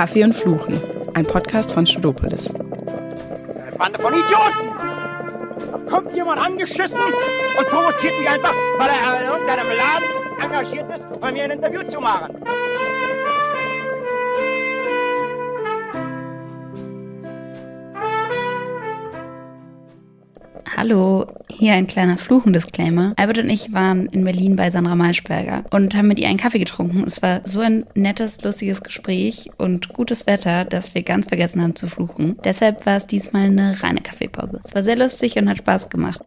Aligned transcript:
Kaffee 0.00 0.24
und 0.24 0.32
Fluchen, 0.34 0.80
ein 1.12 1.26
Podcast 1.26 1.72
von 1.72 1.86
Studopolis. 1.86 2.54
Eine 2.54 3.76
Bande 3.76 3.98
von 3.98 4.14
Idioten! 4.14 4.70
Da 5.72 5.78
kommt 5.90 6.16
jemand 6.16 6.40
angeschissen 6.40 6.98
und 6.98 7.68
provoziert 7.68 8.18
mich 8.18 8.26
einfach, 8.26 8.54
weil 8.78 8.88
er 8.88 9.20
in 9.20 9.28
irgendeinem 9.28 9.66
Laden 9.68 10.42
engagiert 10.42 10.96
ist, 10.96 11.20
bei 11.20 11.30
mir 11.30 11.44
ein 11.44 11.50
Interview 11.50 11.82
zu 11.82 12.00
machen. 12.00 12.34
Hallo, 20.78 21.26
hier 21.60 21.74
ein 21.74 21.86
kleiner 21.86 22.16
Fluchen-Disclaimer. 22.16 23.12
Albert 23.16 23.38
und 23.38 23.50
ich 23.50 23.70
waren 23.74 24.06
in 24.06 24.24
Berlin 24.24 24.56
bei 24.56 24.70
Sandra 24.70 24.94
Maischberger 24.94 25.64
und 25.70 25.94
haben 25.94 26.08
mit 26.08 26.18
ihr 26.18 26.26
einen 26.26 26.38
Kaffee 26.38 26.58
getrunken. 26.58 27.04
Es 27.06 27.22
war 27.22 27.42
so 27.44 27.60
ein 27.60 27.84
nettes, 27.94 28.42
lustiges 28.42 28.82
Gespräch 28.82 29.50
und 29.58 29.92
gutes 29.92 30.26
Wetter, 30.26 30.64
dass 30.64 30.94
wir 30.94 31.02
ganz 31.02 31.28
vergessen 31.28 31.62
haben 31.62 31.76
zu 31.76 31.86
fluchen. 31.86 32.38
Deshalb 32.44 32.86
war 32.86 32.96
es 32.96 33.06
diesmal 33.06 33.42
eine 33.42 33.82
reine 33.82 34.00
Kaffeepause. 34.00 34.62
Es 34.64 34.74
war 34.74 34.82
sehr 34.82 34.96
lustig 34.96 35.36
und 35.36 35.50
hat 35.50 35.58
Spaß 35.58 35.90
gemacht. 35.90 36.22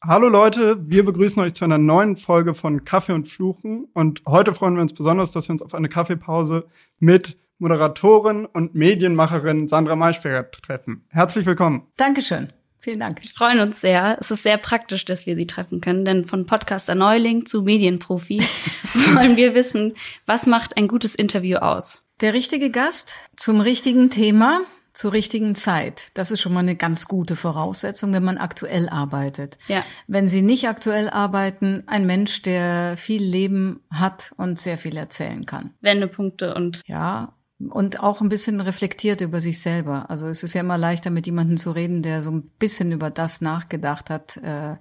Hallo 0.00 0.28
Leute, 0.28 0.78
wir 0.86 1.04
begrüßen 1.04 1.42
euch 1.42 1.54
zu 1.54 1.64
einer 1.64 1.78
neuen 1.78 2.16
Folge 2.16 2.54
von 2.54 2.84
Kaffee 2.84 3.14
und 3.14 3.26
Fluchen. 3.26 3.88
Und 3.94 4.22
heute 4.28 4.54
freuen 4.54 4.76
wir 4.76 4.82
uns 4.82 4.94
besonders, 4.94 5.32
dass 5.32 5.48
wir 5.48 5.54
uns 5.54 5.62
auf 5.62 5.74
eine 5.74 5.88
Kaffeepause 5.88 6.66
mit 7.00 7.36
Moderatorin 7.58 8.46
und 8.46 8.76
Medienmacherin 8.76 9.66
Sandra 9.66 9.96
Maischberger 9.96 10.48
treffen. 10.52 11.04
Herzlich 11.08 11.46
willkommen. 11.46 11.88
Dankeschön. 11.96 12.52
Vielen 12.86 13.00
Dank. 13.00 13.20
Wir 13.20 13.30
freuen 13.30 13.58
uns 13.58 13.80
sehr. 13.80 14.16
Es 14.20 14.30
ist 14.30 14.44
sehr 14.44 14.58
praktisch, 14.58 15.04
dass 15.04 15.26
wir 15.26 15.34
Sie 15.34 15.48
treffen 15.48 15.80
können, 15.80 16.04
denn 16.04 16.24
von 16.24 16.46
Podcaster 16.46 16.94
Neuling 16.94 17.44
zu 17.44 17.62
Medienprofi 17.62 18.38
wollen 19.16 19.36
wir 19.36 19.56
wissen, 19.56 19.94
was 20.24 20.46
macht 20.46 20.76
ein 20.76 20.86
gutes 20.86 21.16
Interview 21.16 21.56
aus? 21.56 22.04
Der 22.20 22.32
richtige 22.32 22.70
Gast 22.70 23.28
zum 23.34 23.60
richtigen 23.60 24.08
Thema 24.10 24.60
zur 24.92 25.12
richtigen 25.12 25.56
Zeit. 25.56 26.12
Das 26.14 26.30
ist 26.30 26.40
schon 26.40 26.54
mal 26.54 26.60
eine 26.60 26.76
ganz 26.76 27.08
gute 27.08 27.34
Voraussetzung, 27.34 28.12
wenn 28.12 28.24
man 28.24 28.38
aktuell 28.38 28.88
arbeitet. 28.88 29.58
Ja. 29.66 29.84
Wenn 30.06 30.28
Sie 30.28 30.42
nicht 30.42 30.68
aktuell 30.68 31.10
arbeiten, 31.10 31.82
ein 31.88 32.06
Mensch, 32.06 32.42
der 32.42 32.96
viel 32.96 33.22
Leben 33.22 33.80
hat 33.90 34.32
und 34.36 34.60
sehr 34.60 34.78
viel 34.78 34.96
erzählen 34.96 35.44
kann. 35.44 35.74
Wendepunkte 35.80 36.54
und 36.54 36.82
Ja, 36.86 37.34
und 37.58 38.02
auch 38.02 38.20
ein 38.20 38.28
bisschen 38.28 38.60
reflektiert 38.60 39.22
über 39.22 39.40
sich 39.40 39.62
selber. 39.62 40.10
Also 40.10 40.26
es 40.26 40.42
ist 40.42 40.52
ja 40.54 40.60
immer 40.60 40.76
leichter, 40.76 41.10
mit 41.10 41.24
jemandem 41.24 41.56
zu 41.56 41.70
reden, 41.70 42.02
der 42.02 42.20
so 42.20 42.30
ein 42.30 42.42
bisschen 42.58 42.92
über 42.92 43.08
das 43.08 43.40
nachgedacht 43.40 44.10
hat, 44.10 44.36
äh, 44.38 44.76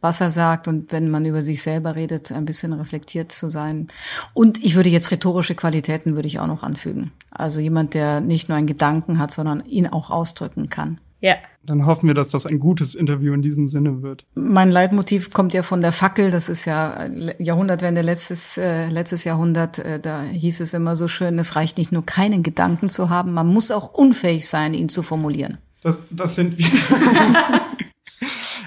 was 0.00 0.20
er 0.20 0.30
sagt. 0.30 0.68
Und 0.68 0.92
wenn 0.92 1.10
man 1.10 1.24
über 1.24 1.42
sich 1.42 1.60
selber 1.62 1.96
redet, 1.96 2.30
ein 2.30 2.44
bisschen 2.44 2.72
reflektiert 2.72 3.32
zu 3.32 3.50
sein. 3.50 3.88
Und 4.32 4.62
ich 4.62 4.76
würde 4.76 4.90
jetzt 4.90 5.10
rhetorische 5.10 5.56
Qualitäten 5.56 6.14
würde 6.14 6.28
ich 6.28 6.38
auch 6.38 6.46
noch 6.46 6.62
anfügen. 6.62 7.10
Also 7.30 7.60
jemand, 7.60 7.94
der 7.94 8.20
nicht 8.20 8.48
nur 8.48 8.56
einen 8.56 8.68
Gedanken 8.68 9.18
hat, 9.18 9.32
sondern 9.32 9.64
ihn 9.66 9.88
auch 9.88 10.10
ausdrücken 10.10 10.68
kann. 10.68 11.00
Ja. 11.20 11.36
Dann 11.62 11.84
hoffen 11.84 12.06
wir, 12.06 12.14
dass 12.14 12.30
das 12.30 12.46
ein 12.46 12.58
gutes 12.58 12.94
Interview 12.94 13.34
in 13.34 13.42
diesem 13.42 13.68
Sinne 13.68 14.02
wird. 14.02 14.24
Mein 14.34 14.70
Leitmotiv 14.70 15.30
kommt 15.32 15.52
ja 15.52 15.62
von 15.62 15.82
der 15.82 15.92
Fackel. 15.92 16.30
Das 16.30 16.48
ist 16.48 16.64
ja 16.64 17.08
Jahrhundertwende 17.38 18.00
letztes, 18.00 18.56
äh, 18.56 18.88
letztes 18.88 19.24
Jahrhundert. 19.24 19.78
Äh, 19.78 20.00
da 20.00 20.22
hieß 20.22 20.60
es 20.60 20.72
immer 20.72 20.96
so 20.96 21.08
schön, 21.08 21.38
es 21.38 21.56
reicht 21.56 21.76
nicht 21.76 21.92
nur 21.92 22.04
keinen 22.06 22.42
Gedanken 22.42 22.88
zu 22.88 23.10
haben, 23.10 23.32
man 23.32 23.46
muss 23.46 23.70
auch 23.70 23.92
unfähig 23.92 24.48
sein, 24.48 24.72
ihn 24.72 24.88
zu 24.88 25.02
formulieren. 25.02 25.58
Das, 25.82 25.98
das 26.10 26.34
sind 26.34 26.56
wir. 26.58 26.66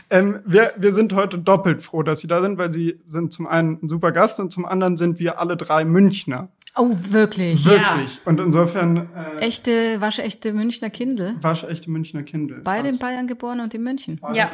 ähm, 0.09 0.40
wir. 0.46 0.74
Wir 0.78 0.94
sind 0.94 1.14
heute 1.14 1.40
doppelt 1.40 1.81
froh, 1.81 2.04
dass 2.04 2.20
Sie 2.20 2.28
da 2.28 2.42
sind, 2.42 2.58
weil 2.58 2.72
Sie 2.72 3.00
sind 3.06 3.34
zum 3.34 3.48
einen 3.48 3.80
ein 3.81 3.90
super 3.90 4.12
Gast 4.12 4.40
und 4.40 4.52
zum 4.52 4.66
anderen 4.66 4.98
sind 4.98 5.20
wir 5.20 5.40
alle 5.40 5.58
drei 5.58 5.86
Münchner. 5.86 6.50
Oh, 6.75 6.89
wirklich? 7.09 7.66
Wirklich. 7.66 8.19
Und 8.25 8.39
insofern 8.39 9.09
äh, 9.16 9.39
Echte, 9.41 10.02
waschechte 10.02 10.53
Münchner 10.53 10.89
Kindel. 10.89 11.35
waschechte 11.39 11.91
Münchner 11.91 12.23
Kindle. 12.23 12.61
Beide 12.63 12.89
in? 12.89 12.97
Bayern 12.97 13.27
geboren 13.27 13.59
und 13.59 13.73
in 13.73 13.83
München. 13.83 14.19
Ja. 14.33 14.52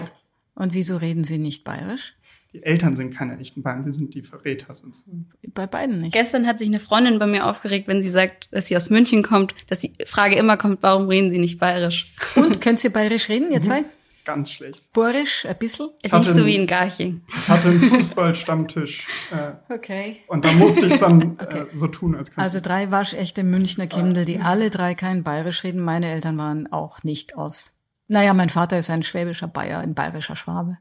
Und 0.55 0.73
wieso 0.73 0.97
reden 0.97 1.23
Sie 1.23 1.37
nicht 1.37 1.63
bayerisch? 1.63 2.15
Die 2.51 2.63
Eltern 2.63 2.95
sind 2.95 3.13
keine 3.13 3.37
echten 3.37 3.61
Bayern, 3.61 3.83
sie 3.83 3.91
sind 3.91 4.15
die 4.15 4.23
Verräter. 4.23 4.73
Sonst. 4.73 5.07
Bei 5.53 5.67
beiden 5.67 6.01
nicht. 6.01 6.13
Gestern 6.13 6.47
hat 6.47 6.57
sich 6.57 6.67
eine 6.67 6.79
Freundin 6.79 7.19
bei 7.19 7.27
mir 7.27 7.45
aufgeregt, 7.45 7.87
wenn 7.87 8.01
sie 8.01 8.09
sagt, 8.09 8.51
dass 8.51 8.65
sie 8.65 8.75
aus 8.75 8.89
München 8.89 9.21
kommt, 9.21 9.53
dass 9.67 9.81
die 9.81 9.93
Frage 10.07 10.35
immer 10.35 10.57
kommt, 10.57 10.81
warum 10.81 11.07
reden 11.07 11.31
sie 11.31 11.37
nicht 11.37 11.59
bayerisch? 11.59 12.11
Und 12.35 12.59
könnt 12.59 12.83
ihr 12.83 12.91
bayerisch 12.91 13.29
reden, 13.29 13.51
ihr 13.51 13.61
zwei? 13.61 13.85
Ganz 14.29 14.51
schlecht. 14.51 14.93
Borisch, 14.93 15.45
ein 15.47 15.57
bisschen? 15.57 15.89
Nicht 16.03 16.13
Hatte 16.13 16.35
so 16.35 16.45
wie 16.45 16.55
in 16.55 16.67
Garching. 16.67 17.21
Ich 17.27 17.47
hatte 17.47 17.69
einen 17.69 17.79
Fußballstammtisch 17.81 19.07
äh, 19.31 19.73
Okay. 19.73 20.17
und 20.27 20.45
da 20.45 20.51
musste 20.51 20.85
ich 20.85 20.93
es 20.93 20.99
dann 20.99 21.37
Okay. 21.41 21.61
äh, 21.71 21.75
so 21.75 21.87
tun, 21.87 22.15
als 22.15 22.29
könnte 22.29 22.41
Also 22.41 22.59
drei 22.59 22.91
waschechte 22.91 23.43
Münchner 23.43 23.87
Kindel, 23.87 24.25
die 24.25 24.39
alle 24.39 24.69
drei 24.69 24.93
kein 24.93 25.23
bayerisch 25.23 25.63
reden. 25.63 25.81
Meine 25.81 26.11
Eltern 26.11 26.37
waren 26.37 26.71
auch 26.71 27.03
nicht 27.03 27.35
aus. 27.35 27.79
Naja, 28.07 28.33
mein 28.35 28.49
Vater 28.49 28.77
ist 28.77 28.89
ein 28.91 29.01
schwäbischer 29.03 29.47
Bayer, 29.47 29.79
ein 29.79 29.95
bayerischer 29.95 30.35
Schwabe. 30.35 30.77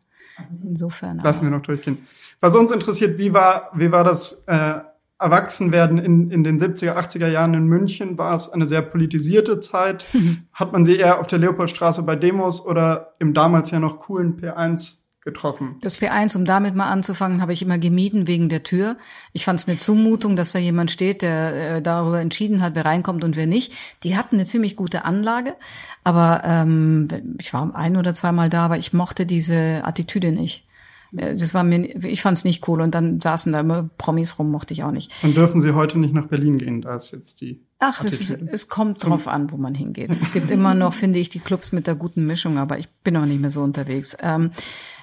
Insofern. 0.62 1.18
Lassen 1.18 1.42
wir 1.44 1.50
noch 1.50 1.62
durchgehen. 1.62 2.06
Was 2.40 2.54
uns 2.54 2.70
interessiert, 2.70 3.18
wie 3.18 3.32
war, 3.32 3.70
wie 3.74 3.90
war 3.90 4.04
das 4.04 4.44
äh, 4.46 4.74
Erwachsenwerden 5.18 5.98
in, 5.98 6.30
in 6.30 6.44
den 6.44 6.60
70er, 6.60 6.94
80er 6.94 7.28
Jahren 7.28 7.54
in 7.54 7.66
München? 7.66 8.18
War 8.18 8.34
es 8.34 8.50
eine 8.50 8.66
sehr 8.66 8.82
politisierte 8.82 9.60
Zeit? 9.60 10.04
Hat 10.52 10.72
man 10.72 10.84
sie 10.84 10.96
eher 10.96 11.20
auf 11.20 11.26
der 11.26 11.38
Leopoldstraße 11.38 12.02
bei 12.04 12.14
Demos 12.14 12.64
oder 12.64 13.14
im 13.18 13.34
damals 13.34 13.70
ja 13.70 13.80
noch 13.80 13.98
coolen 13.98 14.40
P1 14.40 14.98
getroffen? 15.22 15.76
Das 15.80 16.00
P1, 16.00 16.36
um 16.36 16.44
damit 16.44 16.76
mal 16.76 16.88
anzufangen, 16.88 17.42
habe 17.42 17.52
ich 17.52 17.62
immer 17.62 17.78
gemieden 17.78 18.28
wegen 18.28 18.48
der 18.48 18.62
Tür. 18.62 18.96
Ich 19.32 19.44
fand 19.44 19.58
es 19.58 19.66
eine 19.66 19.78
Zumutung, 19.78 20.36
dass 20.36 20.52
da 20.52 20.60
jemand 20.60 20.92
steht, 20.92 21.22
der 21.22 21.76
äh, 21.76 21.82
darüber 21.82 22.20
entschieden 22.20 22.62
hat, 22.62 22.76
wer 22.76 22.84
reinkommt 22.84 23.24
und 23.24 23.34
wer 23.34 23.48
nicht. 23.48 23.72
Die 24.04 24.16
hatten 24.16 24.36
eine 24.36 24.44
ziemlich 24.44 24.76
gute 24.76 25.04
Anlage, 25.04 25.56
aber 26.04 26.42
ähm, 26.44 27.08
ich 27.40 27.52
war 27.52 27.74
ein 27.74 27.96
oder 27.96 28.14
zweimal 28.14 28.48
da, 28.48 28.66
aber 28.66 28.78
ich 28.78 28.92
mochte 28.92 29.26
diese 29.26 29.82
Attitüde 29.84 30.30
nicht. 30.30 30.67
Das 31.12 31.54
war 31.54 31.64
mir, 31.64 32.04
ich 32.04 32.20
fand 32.22 32.36
es 32.36 32.44
nicht 32.44 32.68
cool 32.68 32.80
und 32.80 32.94
dann 32.94 33.20
saßen 33.20 33.52
da 33.52 33.60
immer 33.60 33.88
Promis 33.96 34.38
rum, 34.38 34.50
mochte 34.50 34.74
ich 34.74 34.84
auch 34.84 34.90
nicht. 34.90 35.12
Dann 35.22 35.34
dürfen 35.34 35.60
sie 35.60 35.74
heute 35.74 35.98
nicht 35.98 36.12
nach 36.12 36.26
Berlin 36.26 36.58
gehen, 36.58 36.82
da 36.82 36.96
ist 36.96 37.12
jetzt 37.12 37.40
die. 37.40 37.64
Ach, 37.78 38.04
ist, 38.04 38.30
es 38.30 38.68
kommt 38.68 39.04
drauf 39.04 39.28
an, 39.28 39.52
wo 39.52 39.56
man 39.56 39.74
hingeht. 39.74 40.10
Es 40.10 40.32
gibt 40.32 40.50
immer 40.50 40.74
noch, 40.74 40.92
finde 40.94 41.20
ich, 41.20 41.28
die 41.28 41.38
Clubs 41.38 41.72
mit 41.72 41.86
der 41.86 41.94
guten 41.94 42.26
Mischung, 42.26 42.58
aber 42.58 42.78
ich 42.78 42.88
bin 43.04 43.16
auch 43.16 43.24
nicht 43.24 43.40
mehr 43.40 43.50
so 43.50 43.62
unterwegs. 43.62 44.16
Ähm, 44.20 44.50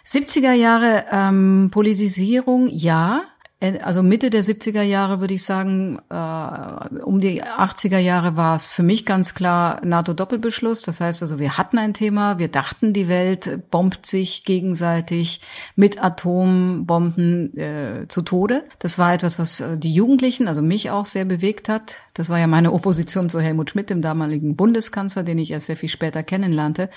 70er 0.06 0.54
Jahre 0.54 1.06
ähm, 1.12 1.70
Politisierung, 1.72 2.68
ja. 2.70 3.24
Äh, 3.60 3.80
Also 3.80 4.04
Mitte 4.04 4.30
der 4.30 4.44
70er 4.44 4.82
Jahre 4.82 5.20
würde 5.20 5.34
ich 5.34 5.44
sagen, 5.44 6.00
äh, 6.10 7.00
um 7.00 7.22
die 7.22 7.44
80er 7.44 7.98
Jahre 7.98 8.36
war 8.36 8.56
es 8.56 8.68
für 8.68 8.84
mich 8.84 9.06
ganz 9.06 9.34
klar 9.34 9.82
NATO-Doppelbeschluss. 9.86 10.82
Das 10.82 11.00
heißt 11.00 11.22
also, 11.22 11.40
wir 11.40 11.58
hatten 11.58 11.78
ein 11.78 11.94
Thema, 11.94 12.40
wir 12.40 12.50
dachten, 12.50 12.94
die 12.94 13.08
Welt 13.08 13.70
bombt 13.72 14.06
sich 14.06 14.44
gegenseitig 14.44 15.42
mit 15.76 16.04
Atombomben 16.04 17.58
äh, 17.58 18.06
zu 18.10 18.22
Tode. 18.22 18.66
Das 18.80 18.98
war 19.00 19.14
etwas, 19.14 19.40
was 19.40 19.62
äh, 19.62 19.78
die 19.78 19.94
Jugendlichen, 19.94 20.48
also 20.48 20.62
mich 20.62 20.90
auch 20.90 21.06
sehr 21.06 21.26
bewegt 21.26 21.70
hat. 21.70 21.98
Das 22.14 22.30
war 22.30 22.40
ja 22.40 22.48
meine 22.48 22.74
Opposition 22.74 23.30
zu 23.30 23.40
Helmut 23.40 23.70
Schmidt, 23.70 23.90
dem 23.90 24.02
damaligen 24.02 24.56
Bundeskanzler, 24.56 25.24
den 25.24 25.38
ich 25.38 25.52
erst 25.52 25.68
sehr 25.68 25.78
viel 25.78 25.90
später 25.90 26.24
kennenlernte. 26.24 26.90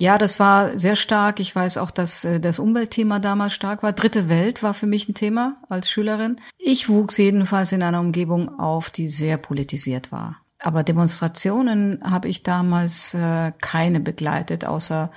Ja, 0.00 0.16
das 0.16 0.38
war 0.38 0.78
sehr 0.78 0.94
stark. 0.94 1.40
Ich 1.40 1.54
weiß 1.54 1.76
auch, 1.76 1.90
dass 1.90 2.24
äh, 2.24 2.38
das 2.38 2.60
Umweltthema 2.60 3.18
damals 3.18 3.52
stark 3.52 3.82
war. 3.82 3.92
Dritte 3.92 4.28
Welt 4.28 4.62
war 4.62 4.72
für 4.72 4.86
mich 4.86 5.08
ein 5.08 5.14
Thema 5.14 5.56
als 5.68 5.90
Schülerin. 5.90 6.36
Ich 6.56 6.88
wuchs 6.88 7.16
jedenfalls 7.16 7.72
in 7.72 7.82
einer 7.82 8.00
Umgebung 8.00 8.60
auf, 8.60 8.90
die 8.90 9.08
sehr 9.08 9.38
politisiert 9.38 10.12
war. 10.12 10.36
Aber 10.60 10.84
Demonstrationen 10.84 12.00
habe 12.02 12.28
ich 12.28 12.44
damals 12.44 13.14
äh, 13.14 13.52
keine 13.60 14.00
begleitet, 14.00 14.64
außer 14.64 15.10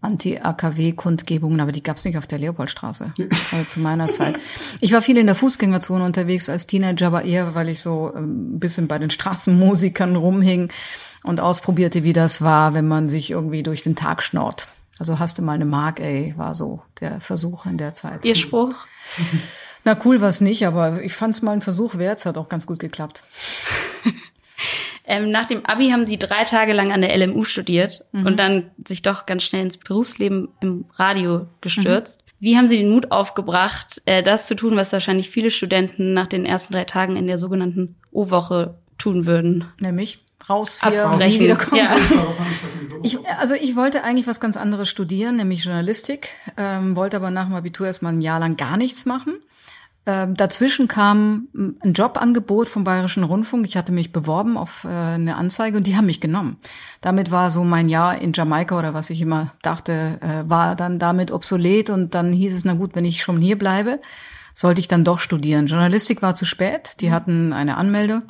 Anti-AKW-Kundgebungen, 0.00 1.60
aber 1.60 1.72
die 1.72 1.82
gab 1.82 1.96
es 1.96 2.04
nicht 2.04 2.16
auf 2.18 2.28
der 2.28 2.38
Leopoldstraße 2.38 3.12
also 3.18 3.64
zu 3.68 3.80
meiner 3.80 4.12
Zeit. 4.12 4.36
Ich 4.80 4.92
war 4.92 5.02
viel 5.02 5.16
in 5.16 5.26
der 5.26 5.34
Fußgängerzone 5.34 6.04
unterwegs 6.04 6.48
als 6.48 6.68
Teenager, 6.68 7.08
aber 7.08 7.24
eher, 7.24 7.56
weil 7.56 7.68
ich 7.68 7.80
so 7.80 8.12
ähm, 8.14 8.54
ein 8.54 8.60
bisschen 8.60 8.86
bei 8.86 8.98
den 8.98 9.10
Straßenmusikern 9.10 10.14
rumhing 10.14 10.70
und 11.28 11.40
ausprobierte, 11.40 12.04
wie 12.04 12.14
das 12.14 12.40
war, 12.40 12.72
wenn 12.72 12.88
man 12.88 13.10
sich 13.10 13.30
irgendwie 13.30 13.62
durch 13.62 13.82
den 13.82 13.94
Tag 13.94 14.22
schnaut. 14.22 14.66
Also 14.98 15.18
hast 15.18 15.38
du 15.38 15.42
mal 15.42 15.52
eine 15.52 15.66
Mark, 15.66 16.00
ey, 16.00 16.32
war 16.38 16.54
so 16.54 16.80
der 17.00 17.20
Versuch 17.20 17.66
in 17.66 17.76
der 17.76 17.92
Zeit. 17.92 18.24
Ihr 18.24 18.34
Spruch? 18.34 18.74
Na 19.84 19.96
cool 20.04 20.22
war 20.22 20.30
es 20.30 20.40
nicht, 20.40 20.66
aber 20.66 21.02
ich 21.02 21.12
fand 21.12 21.34
es 21.34 21.42
mal 21.42 21.52
einen 21.52 21.60
Versuch 21.60 21.96
wert, 21.96 22.18
es 22.18 22.26
hat 22.26 22.38
auch 22.38 22.48
ganz 22.48 22.66
gut 22.66 22.78
geklappt. 22.78 23.22
Ähm, 25.10 25.30
nach 25.30 25.46
dem 25.46 25.64
Abi 25.64 25.88
haben 25.88 26.04
sie 26.04 26.18
drei 26.18 26.44
Tage 26.44 26.74
lang 26.74 26.92
an 26.92 27.00
der 27.00 27.16
LMU 27.16 27.42
studiert 27.44 28.04
und 28.12 28.38
dann 28.38 28.70
sich 28.86 29.00
doch 29.00 29.24
ganz 29.24 29.42
schnell 29.42 29.62
ins 29.62 29.78
Berufsleben 29.78 30.48
im 30.60 30.84
Radio 30.96 31.46
gestürzt. 31.62 32.22
Wie 32.40 32.58
haben 32.58 32.68
Sie 32.68 32.76
den 32.76 32.90
Mut 32.90 33.10
aufgebracht, 33.10 34.02
äh, 34.04 34.22
das 34.22 34.44
zu 34.44 34.54
tun, 34.54 34.76
was 34.76 34.92
wahrscheinlich 34.92 35.30
viele 35.30 35.50
Studenten 35.50 36.12
nach 36.12 36.26
den 36.26 36.44
ersten 36.44 36.74
drei 36.74 36.84
Tagen 36.84 37.16
in 37.16 37.26
der 37.26 37.38
sogenannten 37.38 37.96
O-Woche 38.12 38.74
tun 38.98 39.24
würden? 39.24 39.64
Nämlich 39.80 40.18
raus 40.48 40.80
hier 40.82 41.04
und 41.04 41.12
Abbrechen. 41.14 41.32
nie 41.32 41.40
wiederkommen. 41.40 41.82
Ja. 41.82 41.96
Ich, 43.02 43.18
also 43.28 43.54
ich 43.54 43.76
wollte 43.76 44.02
eigentlich 44.02 44.26
was 44.26 44.40
ganz 44.40 44.56
anderes 44.56 44.88
studieren, 44.88 45.36
nämlich 45.36 45.64
Journalistik, 45.64 46.30
ähm, 46.56 46.96
wollte 46.96 47.16
aber 47.16 47.30
nach 47.30 47.46
dem 47.46 47.54
Abitur 47.54 47.86
erstmal 47.86 48.12
ein 48.12 48.22
Jahr 48.22 48.40
lang 48.40 48.56
gar 48.56 48.76
nichts 48.76 49.06
machen. 49.06 49.34
ähm, 50.06 50.34
dazwischen 50.34 50.88
kam 50.88 51.48
ein 51.54 51.92
Jobangebot 51.92 52.68
vom 52.68 52.82
Bayerischen 52.82 53.24
Rundfunk. 53.24 53.66
Ich 53.66 53.76
hatte 53.76 53.92
mich 53.92 54.10
beworben 54.10 54.56
auf 54.56 54.84
äh, 54.84 54.88
eine 54.88 55.36
Anzeige 55.36 55.76
und 55.76 55.86
die 55.86 55.96
haben 55.96 56.06
mich 56.06 56.20
genommen. 56.20 56.56
Damit 57.02 57.30
war 57.30 57.50
so 57.50 57.62
mein 57.62 57.88
Jahr 57.88 58.18
in 58.18 58.32
Jamaika 58.32 58.78
oder 58.78 58.94
was 58.94 59.10
ich 59.10 59.20
immer 59.20 59.52
dachte, 59.62 60.18
äh, 60.20 60.48
war 60.48 60.74
dann 60.76 60.98
damit 60.98 61.30
obsolet 61.30 61.90
und 61.90 62.14
dann 62.14 62.32
hieß 62.32 62.54
es, 62.54 62.64
na 62.64 62.74
gut, 62.74 62.94
wenn 62.94 63.04
ich 63.04 63.22
schon 63.22 63.40
hier 63.40 63.58
bleibe, 63.58 64.00
sollte 64.54 64.80
ich 64.80 64.88
dann 64.88 65.04
doch 65.04 65.20
studieren. 65.20 65.66
Journalistik 65.66 66.22
war 66.22 66.34
zu 66.34 66.46
spät. 66.46 66.96
Die 67.00 67.12
hatten 67.12 67.52
eine 67.52 67.76
Anmelde. 67.76 68.22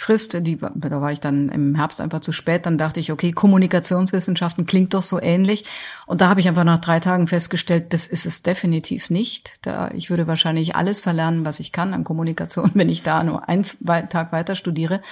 Frist, 0.00 0.32
die, 0.46 0.56
da 0.56 1.00
war 1.02 1.12
ich 1.12 1.20
dann 1.20 1.50
im 1.50 1.74
Herbst 1.74 2.00
einfach 2.00 2.20
zu 2.20 2.32
spät, 2.32 2.64
dann 2.64 2.78
dachte 2.78 3.00
ich, 3.00 3.12
okay, 3.12 3.32
Kommunikationswissenschaften 3.32 4.64
klingt 4.64 4.94
doch 4.94 5.02
so 5.02 5.20
ähnlich. 5.20 5.66
Und 6.06 6.22
da 6.22 6.30
habe 6.30 6.40
ich 6.40 6.48
einfach 6.48 6.64
nach 6.64 6.78
drei 6.78 7.00
Tagen 7.00 7.26
festgestellt, 7.26 7.92
das 7.92 8.06
ist 8.06 8.24
es 8.24 8.42
definitiv 8.42 9.10
nicht. 9.10 9.58
Da, 9.60 9.90
ich 9.90 10.08
würde 10.08 10.26
wahrscheinlich 10.26 10.74
alles 10.74 11.02
verlernen, 11.02 11.44
was 11.44 11.60
ich 11.60 11.70
kann 11.70 11.92
an 11.92 12.04
Kommunikation, 12.04 12.70
wenn 12.74 12.88
ich 12.88 13.02
da 13.02 13.22
nur 13.22 13.46
einen 13.46 13.66
Tag 14.08 14.32
weiter 14.32 14.54
studiere. 14.54 15.02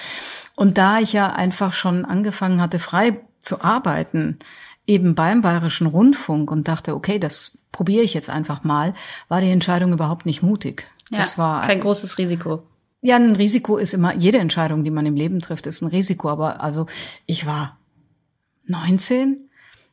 Und 0.57 0.79
da 0.79 1.01
ich 1.01 1.13
ja 1.13 1.27
einfach 1.27 1.75
schon 1.75 2.07
angefangen 2.07 2.63
hatte, 2.63 2.79
frei 2.79 3.21
zu 3.43 3.61
arbeiten, 3.61 4.39
eben 4.87 5.15
beim 5.15 5.43
Bayerischen 5.43 5.87
Rundfunk 5.87 6.51
und 6.51 6.67
dachte, 6.67 6.95
okay, 6.95 7.19
das 7.19 7.59
probiere 7.73 8.05
ich 8.05 8.15
jetzt 8.15 8.31
einfach 8.31 8.65
mal, 8.65 8.95
war 9.29 9.43
die 9.43 9.51
Entscheidung 9.51 9.93
überhaupt 9.93 10.25
nicht 10.25 10.43
mutig. 10.43 10.87
Ja, 11.11 11.19
das 11.19 11.37
war 11.37 11.61
kein 11.61 11.81
großes 11.81 12.17
Risiko. 12.17 12.63
Ja, 13.01 13.17
ein 13.17 13.37
Risiko 13.37 13.77
ist 13.77 13.95
immer, 13.95 14.17
jede 14.17 14.39
Entscheidung, 14.39 14.83
die 14.83 14.91
man 14.91 15.07
im 15.07 15.15
Leben 15.15 15.41
trifft, 15.41 15.67
ist 15.67 15.83
ein 15.83 15.89
Risiko. 15.89 16.29
Aber 16.29 16.63
also 16.63 16.87
ich 17.27 17.47
war 17.47 17.79
19. 18.67 19.49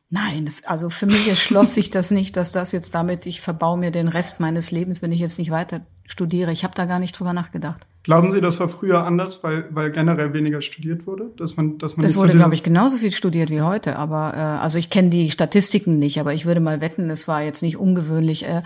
Nein, 0.08 0.46
es, 0.46 0.64
also 0.64 0.88
für 0.88 1.06
mich 1.06 1.28
erschloss 1.28 1.74
sich 1.74 1.90
das 1.90 2.10
nicht, 2.10 2.36
dass 2.36 2.52
das 2.52 2.72
jetzt 2.72 2.94
damit, 2.94 3.26
ich 3.26 3.40
verbaue 3.40 3.76
mir 3.76 3.90
den 3.90 4.08
Rest 4.08 4.38
meines 4.38 4.70
Lebens, 4.70 5.02
wenn 5.02 5.10
ich 5.10 5.18
jetzt 5.18 5.38
nicht 5.38 5.50
weiter 5.50 5.84
studiere. 6.06 6.52
Ich 6.52 6.62
habe 6.62 6.74
da 6.74 6.84
gar 6.84 7.00
nicht 7.00 7.18
drüber 7.18 7.32
nachgedacht. 7.32 7.82
Glauben 8.04 8.30
Sie, 8.30 8.40
das 8.40 8.60
war 8.60 8.68
früher 8.68 9.04
anders, 9.04 9.42
weil, 9.42 9.66
weil 9.70 9.90
generell 9.90 10.32
weniger 10.32 10.62
studiert 10.62 11.08
wurde? 11.08 11.32
Dass 11.36 11.56
man, 11.56 11.78
dass 11.78 11.96
man 11.96 12.06
es 12.06 12.14
wurde, 12.14 12.34
glaube 12.34 12.54
ich, 12.54 12.62
genauso 12.62 12.98
viel 12.98 13.10
studiert 13.10 13.50
wie 13.50 13.62
heute. 13.62 13.96
Aber 13.96 14.32
äh, 14.34 14.38
also 14.38 14.78
ich 14.78 14.90
kenne 14.90 15.10
die 15.10 15.30
Statistiken 15.32 15.98
nicht, 15.98 16.20
aber 16.20 16.32
ich 16.32 16.46
würde 16.46 16.60
mal 16.60 16.80
wetten, 16.80 17.10
es 17.10 17.26
war 17.26 17.42
jetzt 17.42 17.62
nicht 17.62 17.76
ungewöhnlich. 17.76 18.46
Äh, 18.46 18.62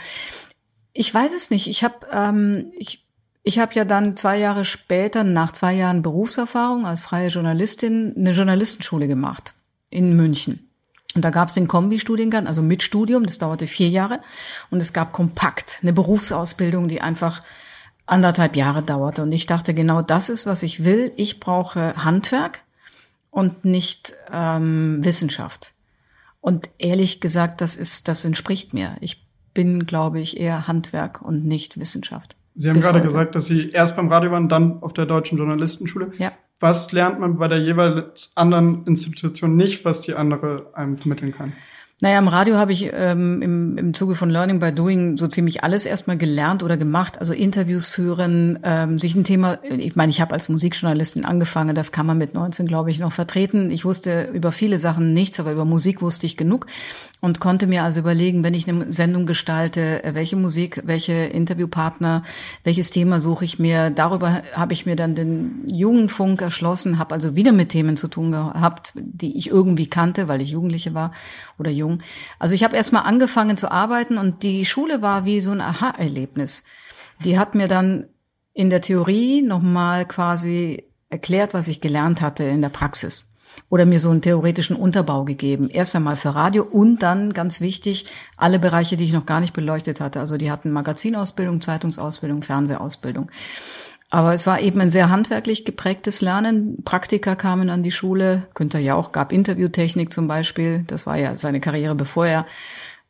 ich 0.92 1.12
weiß 1.12 1.34
es 1.34 1.50
nicht. 1.50 1.68
Ich 1.68 1.82
habe 1.84 2.06
ähm, 2.12 2.70
ich 2.76 3.06
ich 3.42 3.58
habe 3.58 3.74
ja 3.74 3.84
dann 3.84 4.16
zwei 4.16 4.38
Jahre 4.38 4.64
später, 4.64 5.24
nach 5.24 5.52
zwei 5.52 5.74
Jahren 5.74 6.02
Berufserfahrung 6.02 6.84
als 6.84 7.02
freie 7.02 7.28
Journalistin, 7.28 8.14
eine 8.16 8.32
Journalistenschule 8.32 9.08
gemacht 9.08 9.54
in 9.88 10.16
München. 10.16 10.70
Und 11.14 11.24
da 11.24 11.30
gab 11.30 11.48
es 11.48 11.54
den 11.54 11.66
Kombi-Studiengang, 11.66 12.46
also 12.46 12.62
mit 12.62 12.82
Studium, 12.82 13.26
das 13.26 13.38
dauerte 13.38 13.66
vier 13.66 13.88
Jahre. 13.88 14.20
Und 14.70 14.80
es 14.80 14.92
gab 14.92 15.12
kompakt 15.12 15.80
eine 15.82 15.92
Berufsausbildung, 15.92 16.86
die 16.86 17.00
einfach 17.00 17.42
anderthalb 18.06 18.56
Jahre 18.56 18.82
dauerte. 18.82 19.22
Und 19.22 19.32
ich 19.32 19.46
dachte, 19.46 19.74
genau 19.74 20.02
das 20.02 20.28
ist, 20.28 20.46
was 20.46 20.62
ich 20.62 20.84
will. 20.84 21.12
Ich 21.16 21.40
brauche 21.40 21.94
Handwerk 21.96 22.62
und 23.30 23.64
nicht 23.64 24.14
ähm, 24.32 24.98
Wissenschaft. 25.02 25.72
Und 26.40 26.70
ehrlich 26.78 27.20
gesagt, 27.20 27.60
das 27.60 27.76
ist, 27.76 28.06
das 28.06 28.24
entspricht 28.24 28.72
mir. 28.72 28.96
Ich 29.00 29.26
bin, 29.52 29.86
glaube 29.86 30.20
ich, 30.20 30.38
eher 30.38 30.68
Handwerk 30.68 31.22
und 31.22 31.44
nicht 31.44 31.80
Wissenschaft. 31.80 32.36
Sie 32.54 32.68
haben 32.68 32.80
gerade 32.80 32.98
heute. 32.98 33.06
gesagt, 33.06 33.34
dass 33.34 33.46
Sie 33.46 33.70
erst 33.70 33.96
beim 33.96 34.08
Radio 34.08 34.30
waren, 34.30 34.48
dann 34.48 34.82
auf 34.82 34.92
der 34.92 35.06
Deutschen 35.06 35.38
Journalistenschule. 35.38 36.12
Ja. 36.18 36.32
Was 36.58 36.92
lernt 36.92 37.20
man 37.20 37.38
bei 37.38 37.48
der 37.48 37.58
jeweils 37.58 38.32
anderen 38.34 38.86
Institution 38.86 39.56
nicht, 39.56 39.84
was 39.84 40.02
die 40.02 40.14
andere 40.14 40.66
einem 40.74 40.98
vermitteln 40.98 41.32
kann? 41.32 41.54
Naja, 42.02 42.18
im 42.18 42.28
Radio 42.28 42.56
habe 42.56 42.72
ich 42.72 42.90
ähm, 42.94 43.42
im, 43.42 43.76
im 43.76 43.94
Zuge 43.94 44.14
von 44.14 44.30
Learning 44.30 44.58
by 44.58 44.72
Doing 44.72 45.18
so 45.18 45.28
ziemlich 45.28 45.64
alles 45.64 45.84
erstmal 45.84 46.16
gelernt 46.16 46.62
oder 46.62 46.78
gemacht. 46.78 47.18
Also 47.18 47.34
Interviews 47.34 47.90
führen, 47.90 48.58
ähm, 48.62 48.98
sich 48.98 49.14
ein 49.14 49.24
Thema, 49.24 49.58
ich 49.62 49.96
meine, 49.96 50.08
ich 50.08 50.22
habe 50.22 50.32
als 50.32 50.48
Musikjournalistin 50.48 51.26
angefangen, 51.26 51.74
das 51.74 51.92
kann 51.92 52.06
man 52.06 52.16
mit 52.16 52.32
19, 52.32 52.66
glaube 52.66 52.90
ich, 52.90 53.00
noch 53.00 53.12
vertreten. 53.12 53.70
Ich 53.70 53.84
wusste 53.84 54.30
über 54.32 54.50
viele 54.50 54.80
Sachen 54.80 55.12
nichts, 55.12 55.38
aber 55.40 55.52
über 55.52 55.66
Musik 55.66 56.00
wusste 56.00 56.24
ich 56.24 56.38
genug 56.38 56.66
und 57.20 57.40
konnte 57.40 57.66
mir 57.66 57.84
also 57.84 58.00
überlegen, 58.00 58.42
wenn 58.44 58.54
ich 58.54 58.68
eine 58.68 58.90
Sendung 58.90 59.26
gestalte, 59.26 60.00
welche 60.12 60.36
Musik, 60.36 60.82
welche 60.84 61.12
Interviewpartner, 61.12 62.22
welches 62.64 62.90
Thema 62.90 63.20
suche 63.20 63.44
ich 63.44 63.58
mir. 63.58 63.90
Darüber 63.90 64.42
habe 64.54 64.72
ich 64.72 64.86
mir 64.86 64.96
dann 64.96 65.14
den 65.14 65.62
Jugendfunk 65.66 66.40
erschlossen, 66.40 66.98
habe 66.98 67.14
also 67.14 67.36
wieder 67.36 67.52
mit 67.52 67.68
Themen 67.70 67.96
zu 67.96 68.08
tun 68.08 68.32
gehabt, 68.32 68.92
die 68.94 69.36
ich 69.36 69.48
irgendwie 69.48 69.88
kannte, 69.88 70.28
weil 70.28 70.40
ich 70.40 70.50
Jugendliche 70.50 70.94
war 70.94 71.12
oder 71.58 71.70
jung. 71.70 71.98
Also 72.38 72.54
ich 72.54 72.64
habe 72.64 72.76
erstmal 72.76 73.04
angefangen 73.04 73.56
zu 73.56 73.70
arbeiten 73.70 74.16
und 74.16 74.42
die 74.42 74.64
Schule 74.64 75.02
war 75.02 75.24
wie 75.24 75.40
so 75.40 75.50
ein 75.50 75.60
Aha-Erlebnis. 75.60 76.64
Die 77.24 77.38
hat 77.38 77.54
mir 77.54 77.68
dann 77.68 78.06
in 78.54 78.70
der 78.70 78.80
Theorie 78.80 79.42
nochmal 79.42 80.06
quasi 80.06 80.84
erklärt, 81.10 81.54
was 81.54 81.68
ich 81.68 81.80
gelernt 81.80 82.22
hatte 82.22 82.44
in 82.44 82.62
der 82.62 82.68
Praxis. 82.70 83.29
Oder 83.70 83.86
mir 83.86 84.00
so 84.00 84.10
einen 84.10 84.20
theoretischen 84.20 84.76
Unterbau 84.76 85.24
gegeben. 85.24 85.70
Erst 85.70 85.96
einmal 85.96 86.16
für 86.16 86.34
Radio 86.34 86.64
und 86.64 87.02
dann, 87.02 87.32
ganz 87.32 87.62
wichtig, 87.62 88.04
alle 88.36 88.58
Bereiche, 88.58 88.98
die 88.98 89.04
ich 89.04 89.12
noch 89.12 89.24
gar 89.24 89.40
nicht 89.40 89.54
beleuchtet 89.54 90.00
hatte. 90.00 90.20
Also 90.20 90.36
die 90.36 90.50
hatten 90.50 90.70
Magazinausbildung, 90.72 91.62
Zeitungsausbildung, 91.62 92.42
Fernsehausbildung. 92.42 93.30
Aber 94.10 94.34
es 94.34 94.44
war 94.46 94.60
eben 94.60 94.80
ein 94.80 94.90
sehr 94.90 95.08
handwerklich 95.08 95.64
geprägtes 95.64 96.20
Lernen. 96.20 96.82
Praktiker 96.84 97.36
kamen 97.36 97.70
an 97.70 97.84
die 97.84 97.92
Schule. 97.92 98.42
Günther 98.54 98.80
Jauch 98.80 99.12
gab 99.12 99.32
Interviewtechnik 99.32 100.12
zum 100.12 100.26
Beispiel. 100.26 100.82
Das 100.88 101.06
war 101.06 101.16
ja 101.16 101.36
seine 101.36 101.60
Karriere, 101.60 101.94
bevor 101.94 102.26
er 102.26 102.46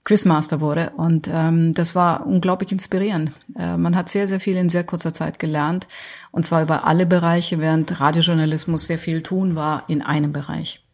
Quizmaster 0.05 0.61
wurde. 0.61 0.93
Und 0.97 1.29
ähm, 1.33 1.73
das 1.75 1.95
war 1.95 2.27
unglaublich 2.27 2.73
inspirierend. 2.73 3.33
Äh, 3.59 3.77
man 3.77 3.97
hat 3.97 4.09
sehr, 4.09 4.29
sehr 4.29 4.41
viel 4.41 4.57
in 4.57 4.69
sehr 4.69 4.85
kurzer 4.85 5.15
Zeit 5.15 5.39
gelernt. 5.39 5.89
Und 6.33 6.47
zwar 6.47 6.63
über 6.63 6.85
alle 6.85 7.07
Bereiche, 7.07 7.59
während 7.59 8.01
Radiojournalismus 8.01 8.87
sehr 8.87 8.99
viel 8.99 9.23
tun 9.23 9.57
war 9.57 9.85
in 9.89 10.03
einem 10.03 10.33
Bereich. 10.33 10.85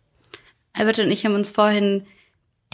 Albert 0.72 0.98
und 0.98 1.10
ich 1.10 1.24
haben 1.24 1.34
uns 1.34 1.50
vorhin 1.50 2.06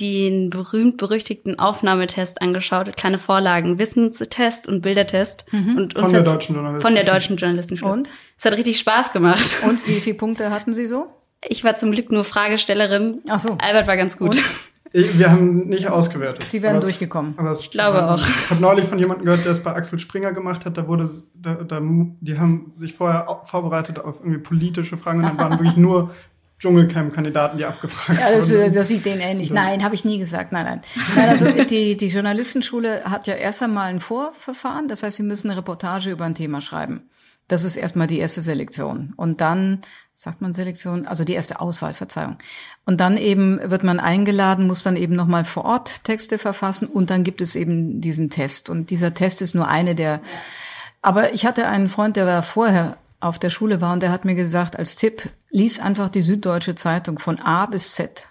den 0.01 0.51
berühmt-berüchtigten 0.51 1.59
Aufnahmetest 1.59 2.41
angeschaut, 2.41 2.97
kleine 2.97 3.19
Vorlagen, 3.19 3.79
Wissenstest 3.79 4.67
und 4.67 4.81
Bildertest. 4.81 5.45
Mhm. 5.53 5.77
Und 5.77 5.97
uns 5.97 6.05
von 6.05 6.13
der 6.13 6.23
deutschen 6.23 6.55
Journalistenschule. 6.55 6.81
Von 6.81 6.95
der 6.95 7.05
deutschen 7.05 7.37
Journalistenschule. 7.37 7.93
Und? 7.93 8.13
Es 8.39 8.45
hat 8.45 8.55
richtig 8.55 8.79
Spaß 8.79 9.13
gemacht. 9.13 9.59
Und 9.67 9.87
wie 9.87 10.01
viele 10.01 10.17
Punkte 10.17 10.51
hatten 10.51 10.73
Sie 10.73 10.87
so? 10.87 11.09
Ich 11.47 11.65
war 11.65 11.77
zum 11.77 11.93
Glück 11.93 12.11
nur 12.11 12.25
Fragestellerin. 12.25 13.21
Ach 13.29 13.41
so. 13.41 13.59
Albert 13.61 13.87
war 13.87 13.97
ganz 13.97 14.17
gut. 14.17 14.31
Und? 14.31 14.43
Wir 14.93 15.31
haben 15.31 15.69
nicht 15.69 15.89
ausgewertet. 15.89 16.47
Sie 16.47 16.61
werden 16.61 16.77
aber 16.77 16.85
durchgekommen. 16.85 17.35
Aber 17.39 17.53
ich 17.53 17.71
glaube 17.71 18.11
auch. 18.11 18.19
Ich 18.19 18.51
habe 18.51 18.61
neulich 18.61 18.87
von 18.87 18.99
jemandem 18.99 19.25
gehört, 19.25 19.45
der 19.45 19.53
es 19.53 19.63
bei 19.63 19.73
Axel 19.75 19.99
Springer 19.99 20.33
gemacht 20.33 20.67
hat. 20.67 20.77
Da 20.77 20.87
wurde, 20.87 21.09
da, 21.35 21.55
da, 21.55 21.81
die 21.81 22.39
haben 22.39 22.73
sich 22.77 22.93
vorher 22.93 23.27
vorbereitet 23.45 23.99
auf 23.99 24.21
irgendwie 24.21 24.39
politische 24.39 24.97
Fragen 24.97 25.21
und 25.21 25.25
dann 25.25 25.39
waren 25.39 25.53
wirklich 25.53 25.77
nur 25.77 26.11
Dschungelcamp-Kandidaten, 26.63 27.59
die 27.59 27.65
abgefragt 27.65 28.21
ja, 28.21 28.31
das, 28.31 28.53
wurden. 28.53 28.73
Das 28.73 28.87
sieht 28.87 29.05
denen 29.05 29.21
ähnlich. 29.21 29.49
So. 29.49 29.55
Nein, 29.55 29.83
habe 29.83 29.97
ich 29.97 30.05
nie 30.05 30.19
gesagt. 30.19 30.53
Nein, 30.53 30.65
nein. 30.65 30.81
nein 31.17 31.29
also 31.29 31.51
die, 31.51 31.97
die 31.97 32.07
Journalistenschule 32.07 33.03
hat 33.05 33.27
ja 33.27 33.35
erst 33.35 33.65
einmal 33.65 33.89
ein 33.89 33.99
Vorverfahren. 33.99 34.87
Das 34.87 35.03
heißt, 35.03 35.17
sie 35.17 35.25
müssen 35.25 35.51
eine 35.51 35.59
Reportage 35.59 36.11
über 36.11 36.25
ein 36.25 36.35
Thema 36.35 36.61
schreiben. 36.61 37.09
Das 37.49 37.65
ist 37.65 37.77
erstmal 37.77 38.07
die 38.07 38.19
erste 38.19 38.43
Selektion. 38.43 39.13
Und 39.17 39.41
dann, 39.41 39.81
sagt 40.23 40.41
man 40.41 40.53
Selektion, 40.53 41.09
also 41.09 41.25
die 41.25 41.33
erste 41.33 41.61
Auswahl, 41.61 41.95
Verzeihung. 41.95 42.37
Und 42.87 43.01
dann 43.01 43.17
eben 43.17 43.59
wird 43.65 43.83
man 43.83 43.99
eingeladen, 43.99 44.69
muss 44.69 44.85
dann 44.85 44.95
eben 44.95 45.17
nochmal 45.17 45.45
vor 45.45 45.65
Ort 45.65 46.05
Texte 46.05 46.39
verfassen 46.39 46.87
und 46.87 47.11
dann 47.11 47.25
gibt 47.25 47.41
es 47.41 47.57
eben 47.57 48.01
diesen 48.01 48.31
Test. 48.31 48.71
Und 48.71 48.91
dieser 48.91 49.15
Test 49.15 49.43
ist 49.43 49.57
nur 49.57 49.67
eine 49.67 49.97
der, 49.97 50.21
aber 51.03 51.35
ich 51.35 51.45
hatte 51.45 51.67
einen 51.67 51.89
Freund, 51.89 52.15
der 52.15 52.27
war 52.27 52.45
vorher 52.45 52.99
auf 53.19 53.41
der 53.41 53.51
Schule 53.51 53.81
war 53.81 53.93
und 53.95 54.01
der 54.01 54.13
hat 54.13 54.25
mir 54.25 54.37
gesagt, 54.37 54.79
als 54.79 54.95
Tipp, 54.95 55.29
lies 55.51 55.81
einfach 55.81 56.09
die 56.09 56.23
Süddeutsche 56.23 56.77
Zeitung 56.77 57.19
von 57.19 57.41
A 57.41 57.67
bis 57.67 57.95
Z. 57.95 58.29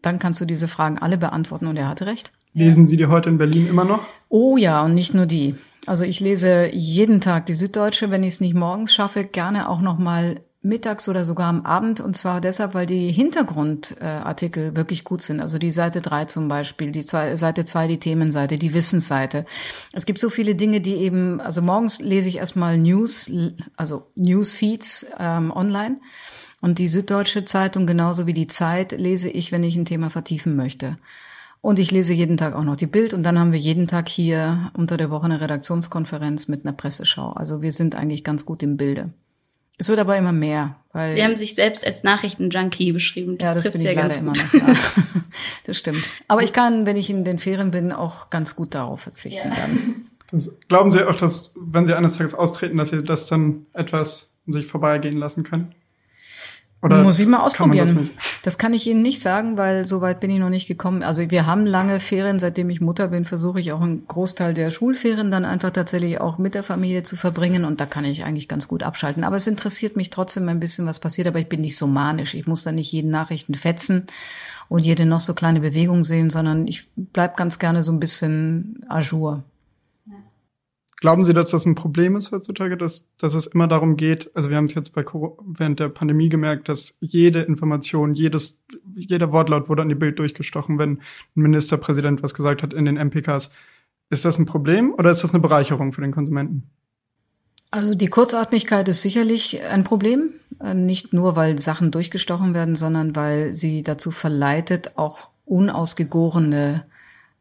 Dann 0.00 0.20
kannst 0.20 0.40
du 0.40 0.44
diese 0.44 0.68
Fragen 0.68 0.98
alle 0.98 1.18
beantworten 1.18 1.66
und 1.66 1.76
er 1.76 1.88
hatte 1.88 2.06
recht. 2.06 2.30
Lesen 2.54 2.86
Sie 2.86 2.96
die 2.96 3.06
heute 3.06 3.30
in 3.30 3.38
Berlin 3.38 3.68
immer 3.68 3.84
noch? 3.84 4.06
Oh 4.28 4.56
ja, 4.56 4.82
und 4.82 4.94
nicht 4.94 5.12
nur 5.12 5.26
die. 5.26 5.56
Also 5.86 6.04
ich 6.04 6.20
lese 6.20 6.70
jeden 6.72 7.20
Tag 7.20 7.46
die 7.46 7.56
Süddeutsche, 7.56 8.12
wenn 8.12 8.22
ich 8.22 8.34
es 8.34 8.40
nicht 8.40 8.54
morgens 8.54 8.94
schaffe, 8.94 9.24
gerne 9.24 9.68
auch 9.68 9.80
noch 9.80 9.98
mal 9.98 10.40
mittags 10.62 11.08
oder 11.08 11.24
sogar 11.24 11.48
am 11.48 11.66
Abend. 11.66 12.00
Und 12.00 12.16
zwar 12.16 12.40
deshalb, 12.40 12.74
weil 12.74 12.86
die 12.86 13.10
Hintergrundartikel 13.10 14.76
wirklich 14.76 15.04
gut 15.04 15.22
sind. 15.22 15.40
Also 15.40 15.58
die 15.58 15.72
Seite 15.72 16.00
3 16.00 16.26
zum 16.26 16.48
Beispiel, 16.48 16.92
die 16.92 17.04
zwei, 17.04 17.36
Seite 17.36 17.64
2 17.64 17.88
die 17.88 17.98
Themenseite, 17.98 18.58
die 18.58 18.74
Wissensseite. 18.74 19.44
Es 19.92 20.06
gibt 20.06 20.18
so 20.18 20.30
viele 20.30 20.54
Dinge, 20.54 20.80
die 20.80 20.94
eben, 20.94 21.40
also 21.40 21.62
morgens 21.62 22.00
lese 22.00 22.28
ich 22.28 22.36
erstmal 22.36 22.78
News, 22.78 23.30
also 23.76 24.06
Newsfeeds 24.14 25.06
ähm, 25.18 25.50
online. 25.50 25.98
Und 26.60 26.78
die 26.78 26.88
Süddeutsche 26.88 27.44
Zeitung 27.44 27.86
genauso 27.86 28.26
wie 28.26 28.34
die 28.34 28.46
Zeit 28.46 28.92
lese 28.92 29.28
ich, 29.28 29.50
wenn 29.50 29.64
ich 29.64 29.76
ein 29.76 29.84
Thema 29.84 30.10
vertiefen 30.10 30.54
möchte. 30.54 30.96
Und 31.60 31.78
ich 31.78 31.90
lese 31.90 32.12
jeden 32.12 32.36
Tag 32.36 32.54
auch 32.54 32.64
noch 32.64 32.76
die 32.76 32.86
Bild 32.86 33.14
und 33.14 33.22
dann 33.22 33.38
haben 33.38 33.52
wir 33.52 33.58
jeden 33.58 33.86
Tag 33.86 34.08
hier 34.08 34.72
unter 34.74 34.96
der 34.96 35.10
Woche 35.10 35.26
eine 35.26 35.40
Redaktionskonferenz 35.40 36.48
mit 36.48 36.64
einer 36.64 36.72
Presseschau. 36.72 37.30
Also 37.32 37.62
wir 37.62 37.70
sind 37.70 37.94
eigentlich 37.94 38.24
ganz 38.24 38.44
gut 38.44 38.64
im 38.64 38.76
Bilde. 38.76 39.12
Es 39.82 39.88
wird 39.88 39.98
aber 39.98 40.16
immer 40.16 40.30
mehr. 40.30 40.76
Weil 40.92 41.16
Sie 41.16 41.24
haben 41.24 41.36
sich 41.36 41.56
selbst 41.56 41.84
als 41.84 42.04
Nachrichtenjunkie 42.04 42.92
beschrieben. 42.92 43.36
Das 43.36 43.48
ja, 43.48 43.54
das 43.54 43.68
finde 43.68 43.78
ich 43.78 43.96
ja 43.96 44.02
leider 44.02 44.16
immer 44.16 44.32
noch. 44.32 44.54
Ja. 44.54 44.76
das 45.64 45.76
stimmt. 45.76 46.04
Aber 46.28 46.44
ich 46.44 46.52
kann, 46.52 46.86
wenn 46.86 46.94
ich 46.94 47.10
in 47.10 47.24
den 47.24 47.40
Ferien 47.40 47.72
bin, 47.72 47.90
auch 47.90 48.30
ganz 48.30 48.54
gut 48.54 48.76
darauf 48.76 49.00
verzichten 49.00 49.48
ja. 49.48 49.56
dann. 49.56 50.06
Das, 50.30 50.52
glauben 50.68 50.92
Sie 50.92 51.02
auch, 51.02 51.16
dass, 51.16 51.56
wenn 51.60 51.84
Sie 51.84 51.94
eines 51.94 52.16
Tages 52.16 52.32
austreten, 52.32 52.76
dass 52.76 52.90
Sie 52.90 53.02
das 53.02 53.26
dann 53.26 53.66
etwas 53.72 54.36
sich 54.46 54.68
vorbeigehen 54.68 55.16
lassen 55.16 55.42
können? 55.42 55.74
Oder 56.82 57.04
Muss 57.04 57.20
ich 57.20 57.28
mal 57.28 57.38
ausprobieren. 57.38 57.94
Kann 57.94 58.10
das, 58.16 58.42
das, 58.42 58.58
kann 58.58 58.74
ich 58.74 58.88
Ihnen 58.88 59.02
nicht 59.02 59.20
sagen, 59.20 59.56
weil 59.56 59.84
so 59.84 60.00
weit 60.00 60.18
bin 60.18 60.32
ich 60.32 60.40
noch 60.40 60.48
nicht 60.48 60.66
gekommen. 60.66 61.04
Also 61.04 61.30
wir 61.30 61.46
haben 61.46 61.64
lange 61.64 62.00
Ferien. 62.00 62.40
Seitdem 62.40 62.70
ich 62.70 62.80
Mutter 62.80 63.08
bin, 63.08 63.24
versuche 63.24 63.60
ich 63.60 63.70
auch 63.70 63.80
einen 63.80 64.04
Großteil 64.08 64.52
der 64.52 64.72
Schulferien 64.72 65.30
dann 65.30 65.44
einfach 65.44 65.70
tatsächlich 65.70 66.20
auch 66.20 66.38
mit 66.38 66.56
der 66.56 66.64
Familie 66.64 67.04
zu 67.04 67.14
verbringen. 67.14 67.64
Und 67.64 67.80
da 67.80 67.86
kann 67.86 68.04
ich 68.04 68.24
eigentlich 68.24 68.48
ganz 68.48 68.66
gut 68.66 68.82
abschalten. 68.82 69.22
Aber 69.22 69.36
es 69.36 69.46
interessiert 69.46 69.94
mich 69.94 70.10
trotzdem 70.10 70.48
ein 70.48 70.58
bisschen, 70.58 70.84
was 70.84 70.98
passiert. 70.98 71.28
Aber 71.28 71.38
ich 71.38 71.48
bin 71.48 71.60
nicht 71.60 71.76
so 71.76 71.86
manisch. 71.86 72.34
Ich 72.34 72.48
muss 72.48 72.64
da 72.64 72.72
nicht 72.72 72.90
jeden 72.90 73.12
Nachrichten 73.12 73.54
fetzen 73.54 74.08
und 74.68 74.84
jede 74.84 75.06
noch 75.06 75.20
so 75.20 75.34
kleine 75.34 75.60
Bewegung 75.60 76.02
sehen, 76.02 76.30
sondern 76.30 76.66
ich 76.66 76.88
bleib 76.96 77.36
ganz 77.36 77.60
gerne 77.60 77.84
so 77.84 77.92
ein 77.92 78.00
bisschen 78.00 78.84
à 78.88 79.02
jour. 79.02 79.44
Glauben 81.02 81.24
Sie, 81.24 81.34
dass 81.34 81.50
das 81.50 81.66
ein 81.66 81.74
Problem 81.74 82.14
ist 82.14 82.30
heutzutage, 82.30 82.76
dass, 82.76 83.08
dass 83.16 83.34
es 83.34 83.48
immer 83.48 83.66
darum 83.66 83.96
geht, 83.96 84.30
also 84.36 84.50
wir 84.50 84.56
haben 84.56 84.66
es 84.66 84.74
jetzt 84.74 84.94
bei 84.94 85.04
während 85.04 85.80
der 85.80 85.88
Pandemie 85.88 86.28
gemerkt, 86.28 86.68
dass 86.68 86.96
jede 87.00 87.42
Information, 87.42 88.14
jedes, 88.14 88.60
jeder 88.94 89.32
Wortlaut 89.32 89.68
wurde 89.68 89.82
an 89.82 89.88
die 89.88 89.96
Bild 89.96 90.20
durchgestochen, 90.20 90.78
wenn 90.78 90.90
ein 90.90 91.00
Ministerpräsident 91.34 92.22
was 92.22 92.34
gesagt 92.34 92.62
hat 92.62 92.72
in 92.72 92.84
den 92.84 92.94
MPKs. 92.94 93.50
Ist 94.10 94.24
das 94.24 94.38
ein 94.38 94.46
Problem 94.46 94.94
oder 94.94 95.10
ist 95.10 95.24
das 95.24 95.34
eine 95.34 95.40
Bereicherung 95.40 95.92
für 95.92 96.02
den 96.02 96.12
Konsumenten? 96.12 96.70
Also 97.72 97.96
die 97.96 98.06
Kurzatmigkeit 98.06 98.88
ist 98.88 99.02
sicherlich 99.02 99.60
ein 99.60 99.82
Problem. 99.82 100.30
Nicht 100.72 101.12
nur, 101.12 101.34
weil 101.34 101.58
Sachen 101.58 101.90
durchgestochen 101.90 102.54
werden, 102.54 102.76
sondern 102.76 103.16
weil 103.16 103.54
sie 103.54 103.82
dazu 103.82 104.12
verleitet, 104.12 104.92
auch 104.94 105.30
unausgegorene 105.46 106.84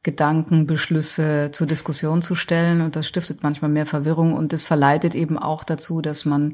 Gedanken, 0.03 0.65
Beschlüsse 0.65 1.49
zur 1.51 1.67
Diskussion 1.67 2.21
zu 2.21 2.35
stellen. 2.35 2.81
Und 2.81 2.95
das 2.95 3.07
stiftet 3.07 3.43
manchmal 3.43 3.69
mehr 3.69 3.85
Verwirrung 3.85 4.33
und 4.33 4.53
es 4.53 4.65
verleitet 4.65 5.15
eben 5.15 5.37
auch 5.37 5.63
dazu, 5.63 6.01
dass 6.01 6.25
man 6.25 6.53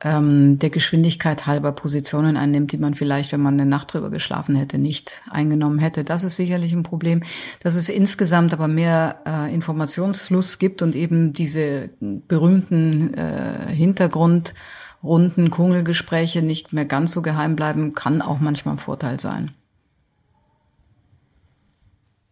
ähm, 0.00 0.58
der 0.58 0.70
Geschwindigkeit 0.70 1.46
halber 1.46 1.72
Positionen 1.72 2.36
einnimmt, 2.36 2.72
die 2.72 2.78
man 2.78 2.94
vielleicht, 2.94 3.32
wenn 3.32 3.40
man 3.40 3.54
eine 3.54 3.68
Nacht 3.68 3.92
drüber 3.92 4.10
geschlafen 4.10 4.54
hätte, 4.54 4.78
nicht 4.78 5.22
eingenommen 5.28 5.78
hätte. 5.78 6.04
Das 6.04 6.24
ist 6.24 6.36
sicherlich 6.36 6.72
ein 6.72 6.82
Problem, 6.82 7.22
dass 7.60 7.74
es 7.74 7.88
insgesamt 7.88 8.52
aber 8.52 8.68
mehr 8.68 9.20
äh, 9.26 9.52
Informationsfluss 9.52 10.58
gibt 10.58 10.82
und 10.82 10.94
eben 10.94 11.32
diese 11.32 11.90
berühmten 12.00 13.14
äh, 13.14 13.70
Hintergrundrunden, 13.70 15.50
Kungelgespräche 15.50 16.42
nicht 16.42 16.72
mehr 16.72 16.84
ganz 16.84 17.12
so 17.12 17.22
geheim 17.22 17.56
bleiben, 17.56 17.94
kann 17.94 18.22
auch 18.22 18.38
manchmal 18.38 18.76
ein 18.76 18.78
Vorteil 18.78 19.18
sein. 19.18 19.50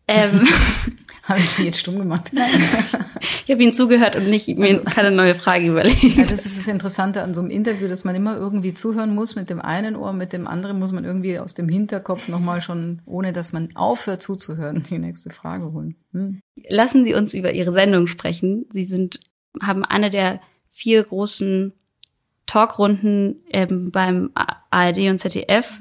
Ähm. 0.08 0.46
Habe 1.26 1.40
ich 1.40 1.50
sie 1.50 1.64
jetzt 1.64 1.80
stumm 1.80 1.98
gemacht? 1.98 2.30
ich 2.32 3.50
habe 3.50 3.60
Ihnen 3.60 3.74
zugehört 3.74 4.14
und 4.14 4.30
nicht 4.30 4.46
mir 4.46 4.78
also, 4.78 4.84
keine 4.84 5.10
neue 5.10 5.34
Frage 5.34 5.66
überlegt. 5.66 6.00
Ja, 6.00 6.22
das 6.22 6.46
ist 6.46 6.56
das 6.56 6.68
Interessante 6.68 7.22
an 7.24 7.34
so 7.34 7.40
einem 7.40 7.50
Interview, 7.50 7.88
dass 7.88 8.04
man 8.04 8.14
immer 8.14 8.36
irgendwie 8.36 8.74
zuhören 8.74 9.12
muss 9.12 9.34
mit 9.34 9.50
dem 9.50 9.60
einen 9.60 9.96
Ohr, 9.96 10.12
mit 10.12 10.32
dem 10.32 10.46
anderen 10.46 10.78
muss 10.78 10.92
man 10.92 11.04
irgendwie 11.04 11.40
aus 11.40 11.54
dem 11.54 11.68
Hinterkopf 11.68 12.28
nochmal 12.28 12.60
schon, 12.60 13.02
ohne 13.06 13.32
dass 13.32 13.52
man 13.52 13.70
aufhört 13.74 14.22
zuzuhören, 14.22 14.84
die 14.88 14.98
nächste 14.98 15.30
Frage 15.30 15.72
holen. 15.72 15.96
Hm. 16.12 16.40
Lassen 16.68 17.04
Sie 17.04 17.14
uns 17.14 17.34
über 17.34 17.52
Ihre 17.52 17.72
Sendung 17.72 18.06
sprechen. 18.06 18.66
Sie 18.70 18.84
sind, 18.84 19.18
haben 19.60 19.84
eine 19.84 20.10
der 20.10 20.40
vier 20.70 21.02
großen 21.02 21.72
Talkrunden 22.46 23.42
ähm, 23.50 23.90
beim 23.90 24.30
ARD 24.70 24.98
und 25.10 25.18
ZDF. 25.18 25.80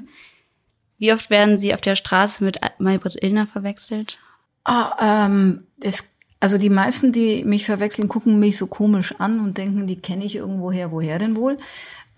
Wie 0.98 1.12
oft 1.12 1.30
werden 1.30 1.58
Sie 1.58 1.74
auf 1.74 1.80
der 1.80 1.96
Straße 1.96 2.42
mit 2.42 2.60
Maybrit 2.78 3.22
Illner 3.22 3.46
verwechselt? 3.46 4.18
Ah, 4.64 5.26
ähm, 5.26 5.66
es, 5.80 6.16
also 6.40 6.58
die 6.58 6.70
meisten, 6.70 7.12
die 7.12 7.44
mich 7.44 7.66
verwechseln, 7.66 8.08
gucken 8.08 8.38
mich 8.38 8.56
so 8.56 8.66
komisch 8.66 9.14
an 9.18 9.40
und 9.40 9.58
denken, 9.58 9.86
die 9.86 10.00
kenne 10.00 10.24
ich 10.24 10.36
irgendwoher. 10.36 10.90
Woher 10.90 11.18
denn 11.18 11.36
wohl? 11.36 11.58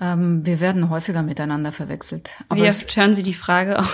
Ähm, 0.00 0.46
wir 0.46 0.60
werden 0.60 0.90
häufiger 0.90 1.22
miteinander 1.22 1.72
verwechselt. 1.72 2.30
Aber 2.48 2.62
Wie 2.62 2.68
oft 2.68 2.96
hören 2.96 3.14
Sie 3.14 3.22
die 3.22 3.34
Frage 3.34 3.80
auch? 3.80 3.90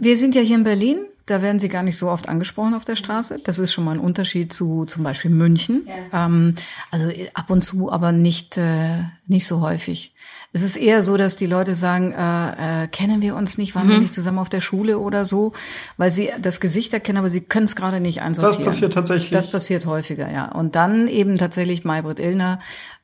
Wir 0.00 0.16
sind 0.16 0.34
ja 0.34 0.40
hier 0.40 0.56
in 0.56 0.64
Berlin. 0.64 1.06
Da 1.30 1.42
werden 1.42 1.60
sie 1.60 1.68
gar 1.68 1.84
nicht 1.84 1.96
so 1.96 2.10
oft 2.10 2.28
angesprochen 2.28 2.74
auf 2.74 2.84
der 2.84 2.96
Straße. 2.96 3.40
Das 3.44 3.60
ist 3.60 3.72
schon 3.72 3.84
mal 3.84 3.92
ein 3.92 4.00
Unterschied 4.00 4.52
zu 4.52 4.84
zum 4.84 5.04
Beispiel 5.04 5.30
München. 5.30 5.86
Ja. 5.86 6.26
Ähm, 6.26 6.56
also 6.90 7.08
ab 7.34 7.50
und 7.50 7.62
zu, 7.62 7.92
aber 7.92 8.10
nicht, 8.10 8.58
äh, 8.58 9.04
nicht 9.28 9.46
so 9.46 9.60
häufig. 9.60 10.12
Es 10.52 10.62
ist 10.62 10.74
eher 10.76 11.02
so, 11.02 11.16
dass 11.16 11.36
die 11.36 11.46
Leute 11.46 11.76
sagen, 11.76 12.12
äh, 12.12 12.84
äh, 12.84 12.88
kennen 12.88 13.22
wir 13.22 13.36
uns 13.36 13.58
nicht, 13.58 13.76
waren 13.76 13.86
mhm. 13.86 13.90
wir 13.90 13.98
nicht 14.00 14.12
zusammen 14.12 14.40
auf 14.40 14.48
der 14.48 14.60
Schule 14.60 14.98
oder 14.98 15.24
so, 15.24 15.52
weil 15.96 16.10
sie 16.10 16.30
das 16.42 16.58
Gesicht 16.58 16.92
erkennen, 16.92 17.18
aber 17.18 17.30
sie 17.30 17.42
können 17.42 17.66
es 17.66 17.76
gerade 17.76 18.00
nicht 18.00 18.22
einsortieren. 18.22 18.64
Das 18.64 18.74
passiert 18.74 18.94
tatsächlich. 18.94 19.30
Das 19.30 19.48
passiert 19.48 19.86
häufiger, 19.86 20.28
ja. 20.32 20.50
Und 20.50 20.74
dann 20.74 21.06
eben 21.06 21.38
tatsächlich 21.38 21.84
Maybrit 21.84 22.18
Illner, 22.18 22.58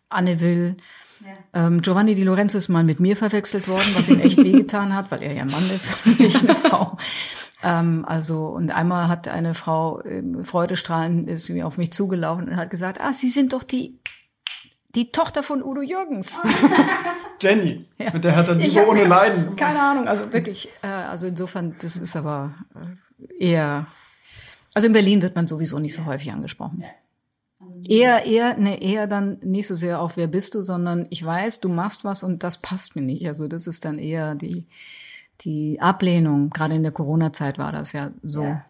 Anne 0.09 0.41
Will, 0.41 0.77
ja. 1.25 1.67
Ähm, 1.67 1.81
Giovanni 1.81 2.15
Di 2.15 2.25
Lorenzo 2.25 2.59
ist 2.59 2.69
mal 2.69 2.85
mit 2.85 3.01
mir 3.01 3.17
verwechselt 3.17 3.69
worden, 3.69 3.87
was 3.95 4.09
ihm 4.09 4.21
echt 4.21 4.37
wehgetan 4.45 4.95
hat, 4.95 5.11
weil 5.11 5.23
er 5.23 5.33
ja 5.33 5.43
ein 5.43 5.49
Mann 5.49 5.71
ist, 5.71 6.05
nicht 6.19 6.43
eine 6.43 6.55
Frau. 6.55 6.99
Ähm, 7.63 8.05
also, 8.07 8.49
und 8.49 8.71
einmal 8.71 9.09
hat 9.09 9.29
eine 9.29 9.55
Frau 9.55 10.01
äh, 10.01 10.23
freudestrahlend 10.45 11.29
ist 11.29 11.49
mir 11.51 11.67
auf 11.67 11.79
mich 11.79 11.93
zugelaufen 11.93 12.49
und 12.49 12.57
hat 12.57 12.71
gesagt, 12.71 13.01
ah, 13.01 13.13
Sie 13.13 13.29
sind 13.29 13.53
doch 13.53 13.63
die 13.63 13.99
die 14.97 15.13
Tochter 15.13 15.43
von 15.43 15.63
Udo 15.63 15.83
Jürgens. 15.83 16.39
Jenny, 17.41 17.85
ja. 17.99 18.13
mit 18.13 18.25
der 18.25 18.35
hat 18.35 18.49
er 18.49 18.55
Liebe 18.55 18.89
ohne 18.89 19.05
Leiden. 19.05 19.55
Keine 19.55 19.81
Ahnung, 19.81 20.09
also 20.09 20.33
wirklich, 20.33 20.71
äh, 20.83 20.87
also 20.87 21.27
insofern, 21.27 21.77
das 21.81 21.99
ist 21.99 22.17
aber 22.17 22.55
äh, 22.75 23.51
eher, 23.51 23.87
also 24.73 24.87
in 24.87 24.95
Berlin 24.95 25.21
wird 25.21 25.37
man 25.37 25.47
sowieso 25.47 25.79
nicht 25.79 25.95
so 25.95 26.07
häufig 26.07 26.33
angesprochen. 26.33 26.83
Eher, 27.87 28.25
eher, 28.25 28.57
ne, 28.57 28.81
eher 28.83 29.07
dann 29.07 29.39
nicht 29.43 29.67
so 29.67 29.75
sehr 29.75 30.01
auf 30.01 30.17
wer 30.17 30.29
bist 30.29 30.55
du, 30.55 30.63
sondern 30.63 31.07
ich 31.11 31.25
weiß, 31.25 31.61
du 31.61 31.69
machst 31.69 32.05
was 32.05 32.23
und 32.23 32.43
das 32.43 32.63
passt 32.63 32.97
mir 32.97 33.03
nicht. 33.03 33.27
Also 33.29 33.49
das 33.49 33.67
ist 33.67 33.85
dann 33.85 33.99
eher 33.99 34.35
die, 34.35 34.67
die 35.43 35.81
Ablehnung. 35.81 36.51
Gerade 36.51 36.75
in 36.75 36.83
der 36.83 36.93
Corona-Zeit 36.93 37.59
war 37.59 37.73
das 37.73 37.93
ja 37.93 38.11
so. 38.23 38.45
Ja. 38.45 38.65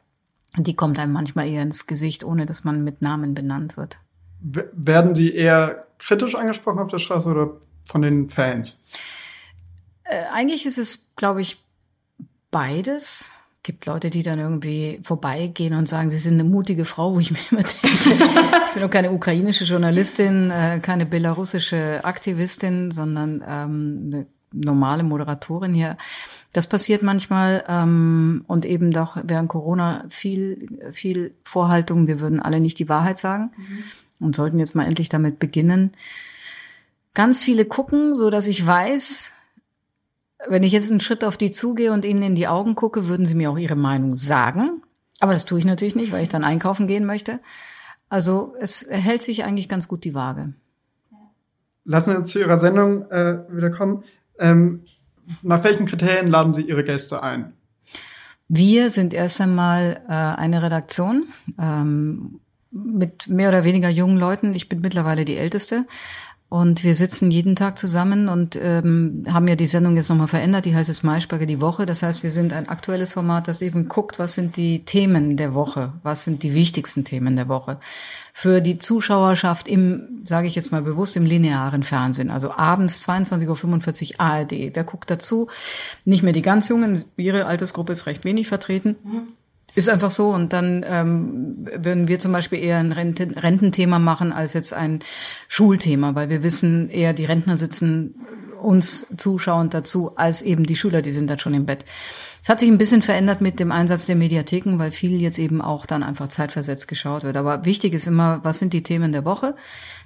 Die 0.59 0.75
kommt 0.75 0.99
einem 0.99 1.13
manchmal 1.13 1.49
eher 1.49 1.63
ins 1.63 1.87
Gesicht, 1.87 2.25
ohne 2.25 2.47
dass 2.47 2.65
man 2.65 2.83
mit 2.83 3.03
Namen 3.03 3.35
benannt 3.35 3.77
wird. 3.77 3.99
Werden 4.41 5.15
die 5.15 5.35
eher 5.35 5.87
kritisch 5.99 6.35
angesprochen 6.35 6.79
auf 6.79 6.89
der 6.89 6.99
Straße 6.99 7.29
oder 7.29 7.51
von 7.85 8.03
den 8.03 8.29
Fans? 8.29 8.83
Äh, 10.05 10.25
eigentlich 10.33 10.67
ist 10.67 10.79
es, 10.79 11.13
glaube 11.17 11.43
ich, 11.43 11.63
beides. 12.51 13.33
Gibt 13.63 13.87
Leute, 13.87 14.11
die 14.11 14.23
dann 14.23 14.39
irgendwie 14.39 15.01
vorbeigehen 15.03 15.75
und 15.75 15.89
sagen, 15.89 16.09
sie 16.09 16.19
sind 16.19 16.35
eine 16.35 16.45
mutige 16.45 16.85
Frau, 16.85 17.15
wo 17.15 17.19
ich 17.19 17.33
mir 17.33 17.39
immer 17.51 17.63
denke, 17.63 18.25
ich 18.67 18.73
bin 18.73 18.83
doch 18.83 18.91
keine 18.91 19.11
ukrainische 19.11 19.65
Journalistin, 19.65 20.51
äh, 20.51 20.79
keine 20.81 21.05
belarussische 21.05 22.01
Aktivistin, 22.05 22.93
sondern 22.93 23.43
ähm, 23.47 24.11
eine 24.13 24.27
normale 24.53 25.03
Moderatorin 25.03 25.75
hier. 25.75 25.97
Das 26.53 26.67
passiert 26.67 27.03
manchmal 27.03 27.65
ähm, 27.69 28.45
und 28.47 28.65
eben 28.65 28.93
doch 28.93 29.19
während 29.23 29.49
Corona 29.49 30.05
viel, 30.09 30.67
viel 30.93 31.35
Vorhaltung. 31.45 32.07
Wir 32.07 32.21
würden 32.21 32.41
alle 32.41 32.61
nicht 32.61 32.79
die 32.79 32.89
Wahrheit 32.89 33.19
sagen. 33.19 33.51
Mhm 33.57 33.85
und 34.21 34.37
sollten 34.37 34.59
jetzt 34.59 34.75
mal 34.75 34.87
endlich 34.87 35.09
damit 35.09 35.39
beginnen. 35.39 35.93
Ganz 37.15 37.43
viele 37.43 37.65
gucken, 37.65 38.15
so 38.15 38.31
dass 38.31 38.47
ich 38.47 38.67
weiß, 38.67 39.33
wenn 40.49 40.63
ich 40.63 40.73
jetzt 40.73 40.91
einen 40.91 41.01
Schritt 41.01 41.25
auf 41.25 41.37
die 41.37 41.51
zugehe 41.51 41.93
und 41.93 42.05
ihnen 42.05 42.23
in 42.23 42.35
die 42.35 42.49
Augen 42.49 42.75
gucke, 42.75 43.09
würden 43.09 43.27
sie 43.27 43.35
mir 43.35 43.51
auch 43.51 43.59
ihre 43.59 43.77
Meinung 43.77 44.15
sagen. 44.15 44.83
Aber 45.21 45.33
das 45.33 45.47
tue 45.47 45.59
ich 45.59 45.65
natürlich 45.65 45.97
nicht, 45.97 46.13
weil 46.13 46.23
ich 46.23 46.29
dann 46.29 46.45
einkaufen 46.45 46.87
gehen 46.87 47.07
möchte. 47.07 47.41
Also 48.09 48.55
es 48.61 48.87
hält 48.89 49.23
sich 49.23 49.45
eigentlich 49.45 49.69
ganz 49.69 49.89
gut 49.89 50.05
die 50.05 50.15
Waage. 50.15 50.53
Lassen 51.85 52.11
Sie 52.11 52.17
uns 52.17 52.31
zu 52.31 52.39
Ihrer 52.39 52.59
Sendung 52.59 53.11
äh, 53.11 53.45
wieder 53.51 53.71
kommen. 53.71 54.05
Ähm, 54.39 54.83
nach 55.43 55.65
welchen 55.65 55.87
Kriterien 55.87 56.29
laden 56.29 56.55
Sie 56.55 56.63
Ihre 56.63 56.85
Gäste 56.85 57.23
ein? 57.23 57.53
Wir 58.49 58.91
sind 58.91 59.13
erst 59.13 59.41
einmal 59.41 60.01
äh, 60.09 60.13
eine 60.13 60.63
Redaktion. 60.63 61.29
Ähm, 61.59 62.41
mit 62.71 63.29
mehr 63.29 63.49
oder 63.49 63.65
weniger 63.65 63.89
jungen 63.89 64.19
Leuten. 64.19 64.55
Ich 64.55 64.69
bin 64.69 64.81
mittlerweile 64.81 65.25
die 65.25 65.37
Älteste. 65.37 65.87
Und 66.49 66.85
wir 66.85 66.95
sitzen 66.95 67.33
jeden 67.33 67.57
Tag 67.57 67.77
zusammen 67.77 68.29
und 68.29 68.57
ähm, 68.61 69.25
haben 69.29 69.49
ja 69.49 69.57
die 69.57 69.67
Sendung 69.67 69.97
jetzt 69.97 70.09
nochmal 70.09 70.29
verändert. 70.29 70.65
Die 70.65 70.77
heißt 70.77 70.89
jetzt 70.89 71.03
Maischberger 71.03 71.45
die 71.45 71.61
Woche. 71.61 71.87
Das 71.87 72.05
heißt, 72.05 72.23
wir 72.23 72.31
sind 72.31 72.53
ein 72.53 72.69
aktuelles 72.69 73.15
Format, 73.15 73.49
das 73.49 73.63
eben 73.63 73.89
guckt, 73.89 74.21
was 74.21 74.35
sind 74.35 74.57
die 74.57 74.85
Themen 74.85 75.37
der 75.37 75.55
Woche, 75.55 75.93
was 76.05 76.23
sind 76.23 76.45
die 76.45 76.55
wichtigsten 76.55 77.05
Themen 77.05 77.35
der 77.35 77.49
Woche. 77.49 77.79
Für 78.33 78.61
die 78.61 78.79
Zuschauerschaft 78.79 79.67
im, 79.67 80.23
sage 80.25 80.47
ich 80.47 80.55
jetzt 80.55 80.71
mal 80.71 80.83
bewusst, 80.83 81.17
im 81.17 81.27
linearen 81.27 81.83
Fernsehen. 81.83 82.31
Also 82.31 82.53
abends 82.53 83.09
22.45 83.09 84.13
Uhr 84.13 84.21
ARD. 84.21 84.53
Wer 84.73 84.85
guckt 84.85 85.11
dazu? 85.11 85.49
Nicht 86.05 86.23
mehr 86.23 86.33
die 86.33 86.43
ganz 86.43 86.69
Jungen. 86.69 87.03
Ihre 87.17 87.47
Altersgruppe 87.47 87.93
ist 87.93 88.07
recht 88.07 88.25
wenig 88.25 88.47
vertreten. 88.47 88.95
Mhm. 89.03 89.23
Ist 89.77 89.91
einfach 89.91 90.11
so. 90.11 90.31
Und 90.31 90.55
dann 90.55 90.85
ähm, 90.89 91.69
würden 91.77 92.09
wir 92.09 92.19
zum 92.19 92.33
Beispiel 92.33 92.65
eher 92.65 92.79
ein 92.79 92.93
Renten 92.93 93.33
Rententhema 93.33 93.99
machen 93.99 94.33
als 94.33 94.55
jetzt 94.55 94.73
ein 94.73 95.01
Schulthema, 95.49 96.15
weil 96.15 96.31
wir 96.31 96.43
wissen, 96.43 96.89
eher 96.89 97.13
die 97.13 97.27
Rentner 97.27 97.59
sitzen 97.59 98.15
uns 98.63 99.07
zuschauend 99.19 99.75
dazu, 99.75 100.17
als 100.17 100.41
eben 100.41 100.65
die 100.65 100.77
Schüler, 100.77 101.03
die 101.03 101.11
sind 101.11 101.29
dann 101.29 101.39
schon 101.39 101.53
im 101.53 101.67
Bett. 101.67 101.85
Es 102.43 102.49
hat 102.49 102.61
sich 102.61 102.71
ein 102.71 102.79
bisschen 102.79 103.03
verändert 103.03 103.43
mit 103.43 103.61
dem 103.61 103.71
Einsatz 103.71 104.07
der 104.07 104.17
Mediatheken, 104.17 104.79
weil 104.79 104.93
viel 104.93 105.21
jetzt 105.21 105.39
eben 105.39 105.61
auch 105.61 105.85
dann 105.85 106.03
einfach 106.03 106.29
zeitversetzt 106.29 106.89
geschaut 106.89 107.23
wird. 107.23 107.37
Aber 107.37 107.67
wichtig 107.67 107.93
ist 107.93 108.07
immer, 108.07 108.41
was 108.45 108.59
sind 108.59 108.73
die 108.73 108.83
Themen 108.83 109.13
der 109.13 109.27
Woche, 109.27 109.57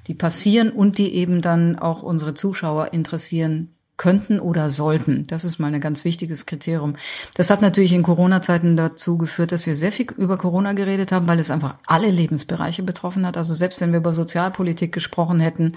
die 0.09 0.15
passieren 0.15 0.71
und 0.71 0.99
die 0.99 1.15
eben 1.15 1.43
dann 1.43 1.79
auch 1.79 2.03
unsere 2.03 2.35
Zuschauer 2.35 2.93
interessieren 2.93 3.77
könnten 4.00 4.40
oder 4.40 4.71
sollten. 4.71 5.25
Das 5.26 5.45
ist 5.45 5.59
mal 5.59 5.75
ein 5.75 5.78
ganz 5.78 6.07
wichtiges 6.07 6.47
Kriterium. 6.47 6.97
Das 7.35 7.50
hat 7.50 7.61
natürlich 7.61 7.92
in 7.92 8.02
Corona-Zeiten 8.02 8.75
dazu 8.75 9.19
geführt, 9.19 9.52
dass 9.52 9.66
wir 9.66 9.76
sehr 9.76 9.92
viel 9.92 10.07
über 10.16 10.38
Corona 10.38 10.73
geredet 10.73 11.12
haben, 11.12 11.28
weil 11.28 11.38
es 11.38 11.50
einfach 11.50 11.75
alle 11.87 12.11
Lebensbereiche 12.11 12.83
betroffen 12.83 13.26
hat. 13.26 13.37
Also 13.37 13.52
selbst 13.52 13.83
wenn 13.83 13.92
wir 13.92 13.99
über 13.99 14.14
Sozialpolitik 14.14 14.90
gesprochen 14.92 15.38
hätten, 15.38 15.73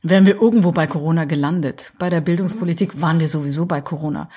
wären 0.00 0.24
wir 0.24 0.40
irgendwo 0.40 0.72
bei 0.72 0.86
Corona 0.86 1.26
gelandet. 1.26 1.92
Bei 1.98 2.08
der 2.08 2.22
Bildungspolitik 2.22 3.02
waren 3.02 3.20
wir 3.20 3.28
sowieso 3.28 3.66
bei 3.66 3.82
Corona. 3.82 4.30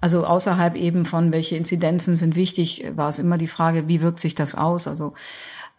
Also 0.00 0.24
außerhalb 0.24 0.76
eben 0.76 1.06
von 1.06 1.32
welche 1.32 1.56
Inzidenzen 1.56 2.14
sind 2.14 2.36
wichtig, 2.36 2.84
war 2.94 3.08
es 3.08 3.18
immer 3.18 3.36
die 3.36 3.48
Frage, 3.48 3.88
wie 3.88 4.00
wirkt 4.00 4.20
sich 4.20 4.36
das 4.36 4.54
aus? 4.54 4.86
Also 4.86 5.14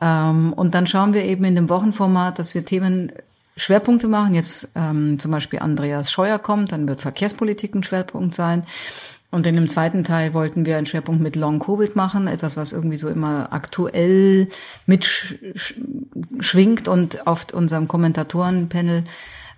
ähm, 0.01 0.51
und 0.51 0.75
dann 0.75 0.87
schauen 0.87 1.13
wir 1.13 1.23
eben 1.23 1.45
in 1.45 1.55
dem 1.55 1.69
Wochenformat, 1.69 2.37
dass 2.37 2.53
wir 2.53 2.65
Themen 2.65 3.13
Schwerpunkte 3.57 4.07
machen. 4.07 4.33
Jetzt 4.33 4.71
ähm, 4.75 5.19
zum 5.19 5.31
Beispiel 5.31 5.59
Andreas 5.59 6.09
Scheuer 6.11 6.39
kommt, 6.39 6.71
dann 6.71 6.87
wird 6.87 7.01
Verkehrspolitik 7.01 7.75
ein 7.75 7.83
Schwerpunkt 7.83 8.33
sein. 8.33 8.63
Und 9.29 9.45
in 9.45 9.55
dem 9.55 9.67
zweiten 9.67 10.05
Teil 10.05 10.33
wollten 10.33 10.65
wir 10.65 10.77
einen 10.77 10.85
Schwerpunkt 10.85 11.21
mit 11.21 11.35
Long 11.35 11.59
Covid 11.59 11.97
machen, 11.97 12.27
etwas, 12.27 12.55
was 12.55 12.71
irgendwie 12.71 12.95
so 12.95 13.09
immer 13.09 13.51
aktuell 13.51 14.47
mitschwingt 14.85 16.87
und 16.87 17.27
auf 17.27 17.47
unserem 17.51 17.89
Kommentatorenpanel 17.89 19.03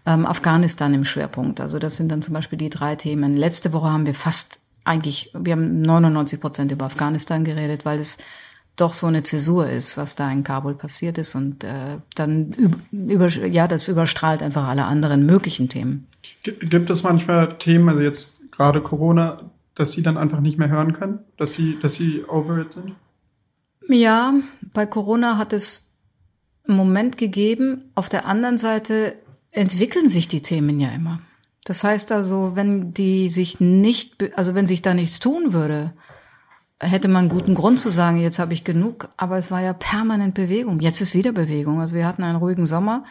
ähm, 0.07 0.25
Afghanistan 0.25 0.95
im 0.95 1.05
Schwerpunkt. 1.05 1.61
Also 1.61 1.77
das 1.77 1.97
sind 1.97 2.09
dann 2.09 2.23
zum 2.23 2.33
Beispiel 2.33 2.57
die 2.57 2.71
drei 2.71 2.95
Themen. 2.95 3.37
Letzte 3.37 3.71
Woche 3.71 3.91
haben 3.91 4.07
wir 4.07 4.15
fast 4.15 4.57
eigentlich, 4.85 5.31
wir 5.37 5.53
haben 5.53 5.81
99 5.81 6.41
Prozent 6.41 6.71
über 6.71 6.85
Afghanistan 6.85 7.43
geredet, 7.43 7.85
weil 7.85 7.99
es 7.99 8.17
doch 8.81 8.93
so 8.93 9.07
eine 9.07 9.23
Zäsur 9.23 9.69
ist, 9.69 9.97
was 9.97 10.15
da 10.15 10.31
in 10.31 10.43
Kabul 10.43 10.75
passiert 10.75 11.17
ist. 11.17 11.35
Und 11.35 11.63
äh, 11.63 11.97
dann 12.15 12.79
über, 12.91 13.27
ja, 13.27 13.67
das 13.67 13.87
überstrahlt 13.87 14.41
einfach 14.41 14.67
alle 14.67 14.85
anderen 14.85 15.25
möglichen 15.25 15.69
Themen. 15.69 16.07
Gibt 16.43 16.89
es 16.89 17.03
manchmal 17.03 17.49
Themen, 17.57 17.89
also 17.89 18.01
jetzt 18.01 18.39
gerade 18.51 18.81
Corona, 18.81 19.51
dass 19.75 19.91
sie 19.91 20.03
dann 20.03 20.17
einfach 20.17 20.39
nicht 20.39 20.57
mehr 20.57 20.69
hören 20.69 20.93
können, 20.93 21.19
dass 21.37 21.53
sie, 21.53 21.77
dass 21.81 21.95
sie 21.95 22.25
over 22.25 22.57
it 22.59 22.73
sind? 22.73 22.95
Ja, 23.87 24.33
bei 24.73 24.85
Corona 24.85 25.37
hat 25.37 25.53
es 25.53 25.95
einen 26.67 26.77
Moment 26.77 27.17
gegeben. 27.17 27.91
Auf 27.95 28.09
der 28.09 28.25
anderen 28.25 28.57
Seite 28.57 29.15
entwickeln 29.51 30.07
sich 30.07 30.27
die 30.27 30.41
Themen 30.41 30.79
ja 30.79 30.89
immer. 30.89 31.21
Das 31.65 31.83
heißt 31.83 32.11
also, 32.11 32.51
wenn 32.55 32.93
die 32.93 33.29
sich 33.29 33.59
nicht, 33.59 34.37
also 34.37 34.55
wenn 34.55 34.67
sich 34.67 34.81
da 34.81 34.93
nichts 34.93 35.19
tun 35.19 35.53
würde, 35.53 35.93
hätte 36.79 37.07
man 37.07 37.29
guten 37.29 37.55
Grund 37.55 37.79
zu 37.79 37.89
sagen, 37.89 38.17
jetzt 38.17 38.39
habe 38.39 38.53
ich 38.53 38.63
genug, 38.63 39.09
aber 39.17 39.37
es 39.37 39.51
war 39.51 39.61
ja 39.61 39.73
permanent 39.73 40.33
Bewegung. 40.33 40.79
Jetzt 40.79 41.01
ist 41.01 41.13
wieder 41.13 41.31
Bewegung. 41.31 41.81
Also 41.81 41.95
wir 41.95 42.07
hatten 42.07 42.23
einen 42.23 42.37
ruhigen 42.37 42.65
Sommer 42.65 43.03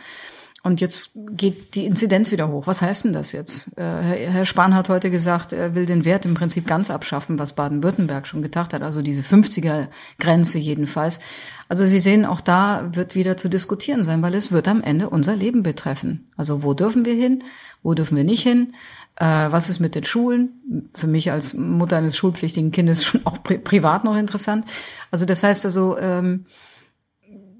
und 0.64 0.80
jetzt 0.80 1.12
geht 1.30 1.76
die 1.76 1.86
Inzidenz 1.86 2.32
wieder 2.32 2.48
hoch. 2.48 2.66
Was 2.66 2.82
heißt 2.82 3.04
denn 3.04 3.12
das 3.12 3.30
jetzt? 3.30 3.78
Äh, 3.78 3.82
Herr 3.82 4.44
Spahn 4.44 4.74
hat 4.74 4.88
heute 4.88 5.08
gesagt, 5.10 5.52
er 5.52 5.76
will 5.76 5.86
den 5.86 6.04
Wert 6.04 6.26
im 6.26 6.34
Prinzip 6.34 6.66
ganz 6.66 6.90
abschaffen, 6.90 7.38
was 7.38 7.52
Baden-Württemberg 7.52 8.26
schon 8.26 8.42
gedacht 8.42 8.74
hat, 8.74 8.82
also 8.82 9.00
diese 9.00 9.22
50er-Grenze 9.22 10.58
jedenfalls. 10.58 11.20
Also 11.68 11.86
Sie 11.86 12.00
sehen, 12.00 12.24
auch 12.24 12.40
da 12.40 12.88
wird 12.92 13.14
wieder 13.14 13.36
zu 13.36 13.48
diskutieren 13.48 14.02
sein, 14.02 14.20
weil 14.20 14.34
es 14.34 14.50
wird 14.50 14.66
am 14.66 14.82
Ende 14.82 15.10
unser 15.10 15.36
Leben 15.36 15.62
betreffen. 15.62 16.26
Also 16.36 16.64
wo 16.64 16.74
dürfen 16.74 17.04
wir 17.04 17.14
hin? 17.14 17.44
Wo 17.84 17.94
dürfen 17.94 18.16
wir 18.16 18.24
nicht 18.24 18.42
hin? 18.42 18.74
Äh, 19.14 19.24
was 19.24 19.70
ist 19.70 19.78
mit 19.78 19.94
den 19.94 20.04
Schulen? 20.04 20.90
Für 20.92 21.06
mich 21.06 21.30
als 21.30 21.54
Mutter 21.54 21.96
eines 21.98 22.16
schulpflichtigen 22.16 22.72
Kindes 22.72 23.04
schon 23.06 23.24
auch 23.24 23.44
pri 23.44 23.58
privat 23.58 24.02
noch 24.02 24.16
interessant. 24.16 24.64
Also 25.12 25.24
das 25.24 25.44
heißt 25.44 25.64
also, 25.66 25.96
ähm, 25.98 26.46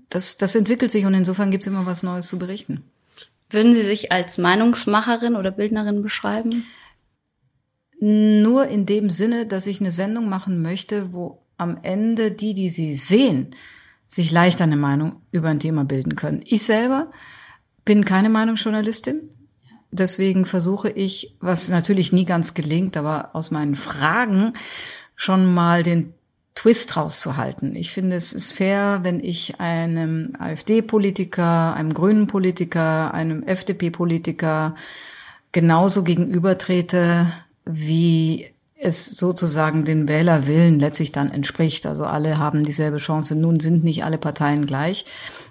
das, 0.09 0.39
das 0.39 0.55
entwickelt 0.55 0.91
sich 0.91 1.05
und 1.07 1.15
insofern 1.15 1.51
gibt 1.51 1.65
es 1.65 1.67
immer 1.67 1.87
was 1.87 2.03
Neues 2.03 2.27
zu 2.27 2.39
berichten. 2.39 2.85
Würden 3.51 3.75
Sie 3.75 3.83
sich 3.83 4.13
als 4.13 4.39
Meinungsmacherin 4.39 5.37
oder 5.37 5.51
Bildnerin 5.51 6.03
beschreiben? 6.03 6.67
Nur 8.01 8.69
in 8.69 8.87
dem 8.87 9.11
Sinne, 9.11 9.47
dass 9.47 9.67
ich 9.67 9.81
eine 9.81 9.91
Sendung 9.91 10.29
machen 10.29 10.63
möchte, 10.63 11.13
wo 11.13 11.43
am 11.57 11.79
Ende 11.83 12.31
die, 12.31 12.55
die 12.55 12.69
sie 12.71 12.95
sehen, 12.95 13.55
sich 14.07 14.31
leichter 14.31 14.65
eine 14.65 14.77
Meinung 14.77 15.23
über 15.33 15.49
ein 15.49 15.59
Thema 15.59 15.85
bilden 15.85 16.15
können. 16.15 16.43
Ich 16.47 16.63
selber 16.63 17.11
bin 17.85 18.05
keine 18.05 18.29
Meinungsjournalistin. 18.29 19.29
Deswegen 19.91 20.45
versuche 20.45 20.91
ich, 20.91 21.37
was 21.41 21.69
natürlich 21.71 22.13
nie 22.13 22.25
ganz 22.25 22.55
gelingt, 22.55 22.97
aber 22.97 23.35
aus 23.35 23.51
meinen 23.51 23.75
Fragen 23.75 24.53
schon 25.17 25.53
mal 25.53 25.83
den 25.83 26.15
Twist 26.59 26.97
rauszuhalten. 26.97 27.77
Ich 27.77 27.93
finde, 27.93 28.17
es 28.17 28.33
ist 28.33 28.51
fair, 28.51 29.01
wenn 29.05 29.21
ich 29.23 29.61
einem 29.61 30.33
AfD-Politiker, 30.41 31.73
einem 31.75 31.95
grünen 31.95 32.27
Politiker, 32.27 33.15
einem 33.15 33.45
FDP-Politiker 33.45 34.75
genauso 35.53 36.03
gegenübertrete, 36.03 37.33
wie 37.65 38.47
es 38.75 39.07
sozusagen 39.07 39.85
den 39.85 40.09
Wählerwillen 40.09 40.81
letztlich 40.81 41.13
dann 41.13 41.31
entspricht. 41.31 41.87
Also 41.87 42.07
alle 42.07 42.39
haben 42.39 42.65
dieselbe 42.65 42.97
Chance. 42.97 43.37
Nun 43.37 43.61
sind 43.61 43.85
nicht 43.85 44.03
alle 44.03 44.19
Parteien 44.19 44.67
gleich. 44.67 45.05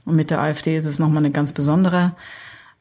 Und 0.04 0.18
mit 0.18 0.30
der 0.30 0.42
AfD 0.42 0.76
ist 0.76 0.84
es 0.84 1.00
nochmal 1.00 1.24
eine 1.24 1.32
ganz 1.32 1.54
besondere 1.54 2.18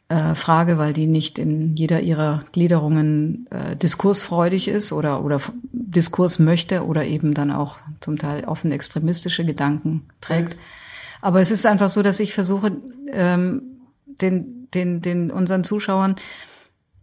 äh, 0.09 0.35
Frage, 0.35 0.79
weil 0.79 0.92
die 0.92 1.07
nicht 1.07 1.38
in 1.38 1.75
jeder 1.75 2.01
ihrer 2.01 2.45
Gliederungen 2.53 3.47
äh, 3.51 3.77
diskursfreudig 3.77 4.69
ist 4.69 4.92
oder, 4.92 5.25
oder 5.25 5.40
Diskurs 5.73 6.38
möchte 6.38 6.87
oder 6.87 7.05
eben 7.05 7.35
dann 7.35 7.51
auch 7.51 7.79
zum 8.01 8.19
Teil 8.19 8.45
offen 8.45 8.71
extremistische 8.71 9.45
Gedanken 9.45 10.09
trägt. 10.21 10.57
Aber 11.21 11.40
es 11.40 11.51
ist 11.51 11.66
einfach 11.66 11.88
so, 11.88 12.03
dass 12.03 12.21
ich 12.21 12.35
versuche, 12.35 12.77
ähm, 13.11 13.62
den, 14.07 14.69
den, 14.73 15.03
den 15.03 15.31
unseren 15.31 15.64
Zuschauern 15.64 16.14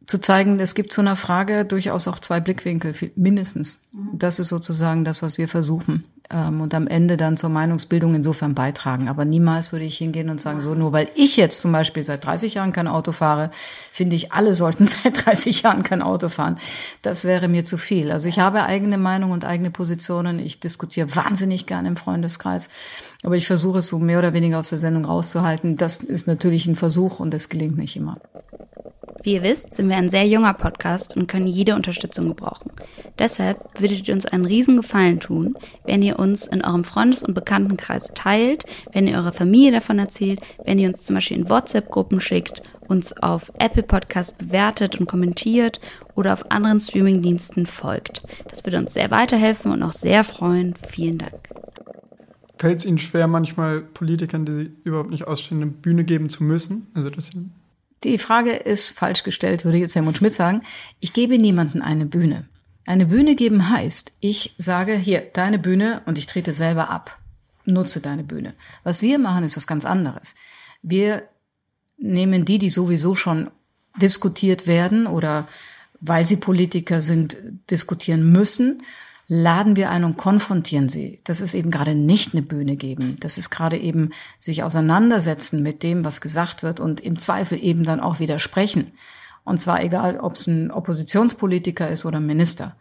zu 0.06 0.20
zeigen, 0.20 0.60
es 0.60 0.76
gibt 0.76 0.94
zu 0.94 1.02
einer 1.02 1.16
Frage 1.16 1.66
durchaus 1.66 2.08
auch 2.08 2.20
zwei 2.20 2.40
Blickwinkel, 2.40 2.94
mindestens. 3.16 3.90
Mhm. 3.92 4.18
Das 4.18 4.40
ist 4.40 4.50
sozusagen 4.50 5.04
das, 5.04 5.22
was 5.22 5.38
wir 5.38 5.48
versuchen 5.48 6.06
ähm, 6.32 6.62
und 6.62 6.74
am 6.74 6.88
Ende 6.88 7.18
dann 7.18 7.38
zur 7.38 7.50
Meinungsbildung 7.50 8.16
insofern 8.16 8.56
beitragen. 8.56 9.08
Aber 9.08 9.26
niemals 9.26 9.72
würde 9.72 9.86
ich 9.86 9.98
hingehen 9.98 10.30
und 10.30 10.40
sagen, 10.40 10.62
so 10.62 10.74
nur 10.74 10.92
weil 10.92 11.10
ich 11.16 11.38
jetzt 11.38 11.62
zum 11.62 11.72
Beispiel 11.72 12.04
seit 12.04 12.26
30 12.26 12.56
Jahren 12.56 12.72
kein 12.72 12.88
Auto 12.88 13.12
fahre, 13.12 13.52
finde 13.92 14.16
ich, 14.16 14.32
alle 14.32 14.54
sollten 14.54 14.86
seit 15.04 15.26
30 15.26 15.64
Jahren 15.64 15.84
kein 15.84 16.02
Auto 16.02 16.30
fahren. 16.30 16.60
Das 17.02 17.26
wäre 17.26 17.48
mir 17.48 17.66
zu 17.66 17.78
viel. 17.78 18.12
Also 18.12 18.28
ich 18.30 18.40
habe 18.40 18.64
eigene 18.64 18.98
Meinung 18.98 19.32
und 19.32 19.46
eigene 19.46 19.72
Positionen. 19.72 20.40
Ich 20.40 20.60
diskutiere 20.60 21.16
wahnsinnig 21.16 21.66
gerne 21.66 21.88
im 21.88 21.98
Freundeskreis. 21.98 22.70
Aber 23.24 23.36
ich 23.36 23.48
versuche 23.48 23.80
es 23.80 23.88
so 23.88 24.00
mehr 24.00 24.20
oder 24.20 24.34
weniger 24.34 24.60
aus 24.60 24.70
der 24.70 24.80
Sendung 24.80 25.06
rauszuhalten. 25.06 25.78
Das 25.78 25.98
ist 25.98 26.28
natürlich 26.28 26.68
ein 26.68 26.76
Versuch 26.76 27.20
und 27.20 27.34
das 27.34 27.50
gelingt 27.50 27.78
nicht 27.78 27.96
immer. 27.96 28.18
Wie 29.24 29.36
ihr 29.36 29.44
wisst, 29.44 29.74
sind 29.74 29.88
wir 29.88 29.96
ein 29.96 30.10
sehr 30.10 30.28
junger 30.28 30.54
Podcast 30.54 31.16
und 31.16 31.28
können 31.28 31.48
jede 31.48 31.76
Unterstützung 31.76 32.28
gebrauchen. 32.28 32.72
Deshalb 33.18 33.80
würdet 33.80 34.06
ihr 34.06 34.14
uns 34.14 34.26
einen 34.26 34.46
riesen 34.46 34.76
Gefallen 34.76 35.22
tun, 35.22 35.58
wenn 35.86 36.02
ihr 36.02 36.20
uns 36.20 36.46
in 36.46 36.62
eurem 36.62 36.84
Freundes- 36.84 37.24
und 37.24 37.34
Bekanntenkreis 37.34 38.12
teilt, 38.14 38.66
wenn 38.92 39.08
ihr 39.08 39.16
eurer 39.16 39.32
Familie 39.32 39.72
davon 39.72 39.98
erzählt, 39.98 40.42
wenn 40.66 40.78
ihr 40.78 40.90
uns 40.90 41.06
zum 41.06 41.16
Beispiel 41.16 41.38
in 41.38 41.50
WhatsApp-Gruppen 41.50 42.20
schickt, 42.20 42.64
uns 42.90 43.16
auf 43.16 43.50
Apple 43.60 43.84
Podcasts 43.84 44.34
bewertet 44.34 45.00
und 45.00 45.06
kommentiert 45.06 45.80
oder 46.16 46.34
auf 46.34 46.52
anderen 46.52 46.82
Streamingdiensten 46.82 47.66
folgt. 47.66 48.24
Das 48.50 48.66
würde 48.66 48.78
uns 48.78 48.94
sehr 48.94 49.10
weiterhelfen 49.10 49.72
und 49.72 49.84
auch 49.84 49.94
sehr 49.94 50.26
freuen. 50.26 50.74
Vielen 50.90 51.20
Dank. 51.20 51.50
Fällt 52.58 52.80
es 52.80 52.86
Ihnen 52.86 52.98
schwer, 52.98 53.28
manchmal 53.28 53.82
Politikern, 53.82 54.46
die 54.46 54.54
Sie 54.54 54.72
überhaupt 54.84 55.12
nicht 55.12 55.28
ausstehen, 55.28 55.62
eine 55.62 55.72
Bühne 55.72 56.04
geben 56.04 56.30
zu 56.30 56.44
müssen? 56.44 56.88
Also 56.94 57.10
das 57.10 57.30
die 58.04 58.18
Frage 58.18 58.52
ist 58.52 58.98
falsch 58.98 59.24
gestellt, 59.24 59.66
würde 59.66 59.78
jetzt 59.78 59.96
Helmut 59.96 60.18
Schmidt 60.18 60.34
sagen. 60.34 60.64
Ich 61.00 61.14
gebe 61.14 61.38
niemanden 61.38 61.82
eine 61.82 62.06
Bühne. 62.06 62.48
Eine 62.86 63.06
Bühne 63.06 63.36
geben 63.36 63.70
heißt, 63.70 64.14
ich 64.20 64.56
sage 64.58 64.96
hier, 64.96 65.22
deine 65.22 65.60
Bühne 65.60 66.02
und 66.06 66.18
ich 66.18 66.28
trete 66.28 66.54
selber 66.54 66.90
ab. 66.90 67.18
Nutze 67.66 68.02
deine 68.02 68.24
Bühne. 68.24 68.54
Was 68.84 69.02
wir 69.02 69.20
machen, 69.20 69.46
ist 69.46 69.56
was 69.56 69.68
ganz 69.68 69.86
anderes. 69.86 70.36
Wir 70.82 71.24
nehmen 71.98 72.44
die, 72.44 72.60
die 72.60 72.70
sowieso 72.70 73.16
schon 73.16 73.50
diskutiert 74.02 74.68
werden 74.68 75.08
oder 75.08 75.48
weil 76.02 76.26
sie 76.26 76.36
Politiker 76.36 77.00
sind, 77.00 77.38
diskutieren 77.72 78.32
müssen 78.32 78.84
laden 79.36 79.76
wir 79.76 79.90
ein 79.90 80.04
und 80.04 80.16
konfrontieren 80.16 80.90
sie. 80.90 81.20
Das 81.24 81.42
ist 81.42 81.56
eben 81.56 81.72
gerade 81.72 81.96
nicht 81.96 82.34
eine 82.34 82.44
Bühne 82.44 82.76
geben. 82.76 83.16
Das 83.20 83.40
ist 83.40 83.50
gerade 83.50 83.78
eben 83.78 84.12
sich 84.38 84.62
auseinandersetzen 84.62 85.64
mit 85.64 85.82
dem, 85.82 86.06
was 86.06 86.22
gesagt 86.22 86.62
wird 86.62 86.80
und 86.80 87.00
im 87.00 87.18
Zweifel 87.18 87.62
eben 87.62 87.84
dann 87.84 88.00
auch 88.00 88.20
widersprechen. 88.20 88.92
Und 89.44 89.60
zwar 89.60 89.84
egal, 89.84 90.20
ob 90.20 90.34
es 90.34 90.46
ein 90.46 90.70
Oppositionspolitiker 90.70 91.90
ist 91.90 92.06
oder 92.06 92.18
ein 92.18 92.28
Minister. 92.28 92.76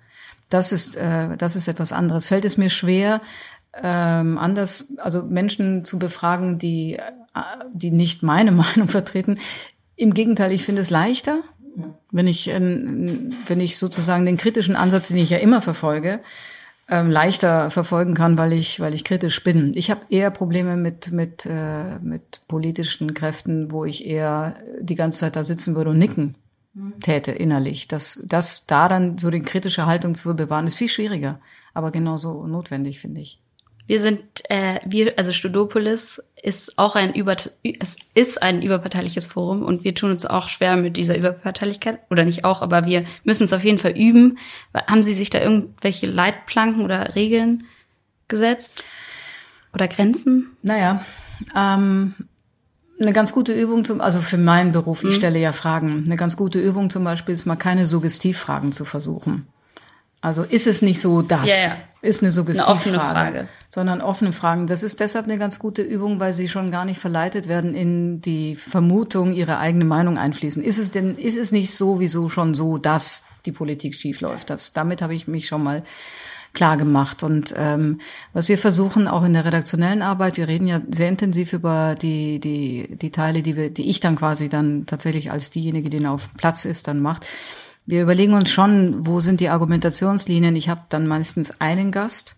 Das 0.51 0.73
ist, 0.73 0.97
äh, 0.97 1.39
das 1.39 1.57
ist 1.57 1.69
etwas 1.69 1.93
anderes. 1.93 2.27
Fällt 2.27 2.45
es 2.45 2.59
mir 2.59 2.69
schwer, 2.69 3.23
ähm, 3.83 4.37
anders, 4.37 4.99
also 4.99 5.23
Menschen 5.23 5.87
zu 5.87 5.99
befragen, 5.99 6.59
die, 6.59 6.97
äh, 6.97 7.41
die 7.73 7.91
nicht 7.91 8.23
meine 8.23 8.53
Meinung 8.53 8.89
vertreten. 8.89 9.39
Im 9.97 10.13
Gegenteil, 10.13 10.53
ich 10.53 10.65
finde 10.65 10.83
es 10.83 10.91
leichter, 10.91 11.43
wenn 12.11 12.27
ich, 12.27 12.47
wenn 12.47 13.61
ich 13.61 13.79
sozusagen 13.79 14.27
den 14.27 14.37
kritischen 14.37 14.77
Ansatz, 14.77 15.09
den 15.09 15.19
ich 15.19 15.31
ja 15.31 15.39
immer 15.39 15.63
verfolge, 15.63 16.21
ähm, 16.89 17.11
leichter 17.11 17.71
verfolgen 17.71 18.15
kann, 18.15 18.37
weil 18.37 18.53
ich, 18.53 18.81
weil 18.81 18.95
ich 18.95 19.05
kritisch 19.05 19.43
bin. 19.43 19.73
Ich 19.75 19.91
habe 19.91 20.01
eher 20.11 20.31
Probleme 20.31 20.77
mit, 20.77 21.13
mit, 21.13 21.47
äh, 21.47 21.99
mit 22.01 22.43
politischen 22.49 23.15
Kräften, 23.15 23.71
wo 23.71 23.85
ich 23.85 24.07
eher 24.07 24.57
die 24.81 24.97
ganze 24.97 25.21
Zeit 25.21 25.37
da 25.37 25.43
sitzen 25.43 25.75
würde 25.75 25.91
und 25.91 25.99
nicken 25.99 26.37
täte 27.03 27.33
innerlich. 27.33 27.89
Das, 27.89 28.23
das 28.27 28.67
da 28.67 28.89
dann 28.89 29.19
so 29.19 29.31
die 29.31 29.41
kritische 29.41 29.87
Haltung 29.87 30.15
zu 30.15 30.35
bewahren, 30.35 30.67
ist 30.67 30.77
viel 30.77 30.89
schwieriger, 30.89 31.41
aber 31.75 31.91
genauso 31.91 32.47
notwendig, 32.47 33.01
finde 33.01 33.21
ich. 33.21 33.41
Wir 33.87 34.01
sind, 34.01 34.23
äh, 34.49 34.79
wir, 34.87 35.15
also 35.19 35.33
Studopolis 35.33 36.23
ist 36.43 36.79
auch 36.79 36.95
ein 36.97 37.15
über, 37.15 37.37
es 37.79 37.97
ist 38.15 38.43
ein 38.43 38.63
überparteiliches 38.63 39.27
Forum 39.27 39.63
und 39.63 39.85
wir 39.85 39.95
tun 39.95 40.11
uns 40.11 40.25
auch 40.25 40.49
schwer 40.49 40.77
mit 40.77 40.97
dieser 40.97 41.17
Überparteilichkeit 41.17 42.01
oder 42.11 42.25
nicht 42.25 42.45
auch, 42.45 42.63
aber 42.63 42.85
wir 42.87 43.05
müssen 43.25 43.45
es 43.45 43.53
auf 43.53 43.65
jeden 43.65 43.79
Fall 43.79 43.93
üben. 43.97 44.39
Haben 44.75 45.03
Sie 45.03 45.15
sich 45.15 45.31
da 45.31 45.41
irgendwelche 45.41 46.07
Leitplanken 46.07 46.85
oder 46.85 47.15
Regeln 47.15 47.65
gesetzt 48.29 48.85
oder 49.75 49.89
Grenzen? 49.89 50.57
Naja, 50.63 51.05
ähm, 51.57 52.15
eine 53.01 53.13
ganz 53.13 53.33
gute 53.33 53.53
Übung 53.53 53.85
zum, 53.85 54.01
also 54.01 54.21
für 54.21 54.39
meinen 54.39 54.73
Beruf, 54.73 55.03
ich 55.03 55.11
Mhm. 55.11 55.17
stelle 55.17 55.39
ja 55.41 55.53
Fragen. 55.53 56.05
Eine 56.07 56.17
ganz 56.17 56.37
gute 56.37 56.61
Übung 56.61 56.89
zum 56.91 57.03
Beispiel 57.05 57.35
ist 57.35 57.47
mal 57.47 57.57
keine 57.57 57.87
Suggestivfragen 57.87 58.73
zu 58.73 58.85
versuchen. 58.85 59.47
Also 60.23 60.45
ist 60.45 60.67
es 60.67 60.83
nicht 60.83 61.01
so 61.01 61.21
das? 61.21 61.49
Ja, 61.49 61.57
ja. 61.69 61.77
Ist 62.01 62.23
eine 62.23 62.33
Suggestivfrage. 62.33 62.79
offene 62.79 62.99
Frage. 62.99 63.49
Sondern 63.69 64.01
offene 64.01 64.33
Fragen. 64.33 64.67
Das 64.67 64.83
ist 64.83 64.99
deshalb 64.99 65.27
eine 65.27 65.39
ganz 65.39 65.59
gute 65.59 65.83
Übung, 65.83 66.19
weil 66.19 66.33
sie 66.33 66.49
schon 66.49 66.71
gar 66.71 66.85
nicht 66.85 66.99
verleitet 66.99 67.49
werden 67.49 67.75
in 67.75 68.21
die 68.21 68.57
Vermutung, 68.57 69.35
ihre 69.35 69.59
eigene 69.59 69.85
Meinung 69.85 70.19
einfließen. 70.19 70.65
Ist 70.65 70.79
es 70.79 70.91
denn, 70.91 71.17
ist 71.17 71.39
es 71.39 71.53
nicht 71.53 71.75
sowieso 71.75 72.29
schon 72.29 72.55
so, 72.55 72.79
dass 72.79 73.25
die 73.47 73.53
Politik 73.53 73.95
schiefläuft? 73.95 74.51
Das, 74.51 74.73
damit 74.73 75.03
habe 75.03 75.15
ich 75.15 75.29
mich 75.29 75.47
schon 75.47 75.63
mal 75.63 75.83
klar 76.53 76.77
gemacht. 76.77 77.23
Und 77.23 77.55
ähm, 77.57 78.01
was 78.33 78.49
wir 78.49 78.59
versuchen, 78.59 79.09
auch 79.09 79.25
in 79.25 79.33
der 79.33 79.45
redaktionellen 79.45 80.03
Arbeit, 80.03 80.37
wir 80.37 80.49
reden 80.49 80.67
ja 80.67 80.81
sehr 80.91 81.09
intensiv 81.09 81.53
über 81.53 81.95
die, 82.01 82.41
die, 82.41 82.97
die 82.97 83.11
Teile, 83.11 83.43
die 83.43 83.57
wir, 83.57 83.71
die 83.71 83.89
ich 83.89 84.01
dann 84.01 84.17
quasi 84.17 84.49
dann 84.49 84.87
tatsächlich 84.87 85.31
als 85.31 85.51
diejenige, 85.51 85.91
die 85.91 86.05
auf 86.07 86.31
Platz 86.37 86.65
ist, 86.65 86.89
dann 86.89 87.01
macht. 87.01 87.27
Wir 87.85 88.03
überlegen 88.03 88.35
uns 88.35 88.51
schon, 88.51 89.07
wo 89.07 89.21
sind 89.21 89.41
die 89.41 89.49
Argumentationslinien. 89.49 90.55
Ich 90.57 90.69
habe 90.69 90.83
dann 90.89 91.07
meistens 91.07 91.61
einen 91.61 91.91
Gast. 91.91 92.37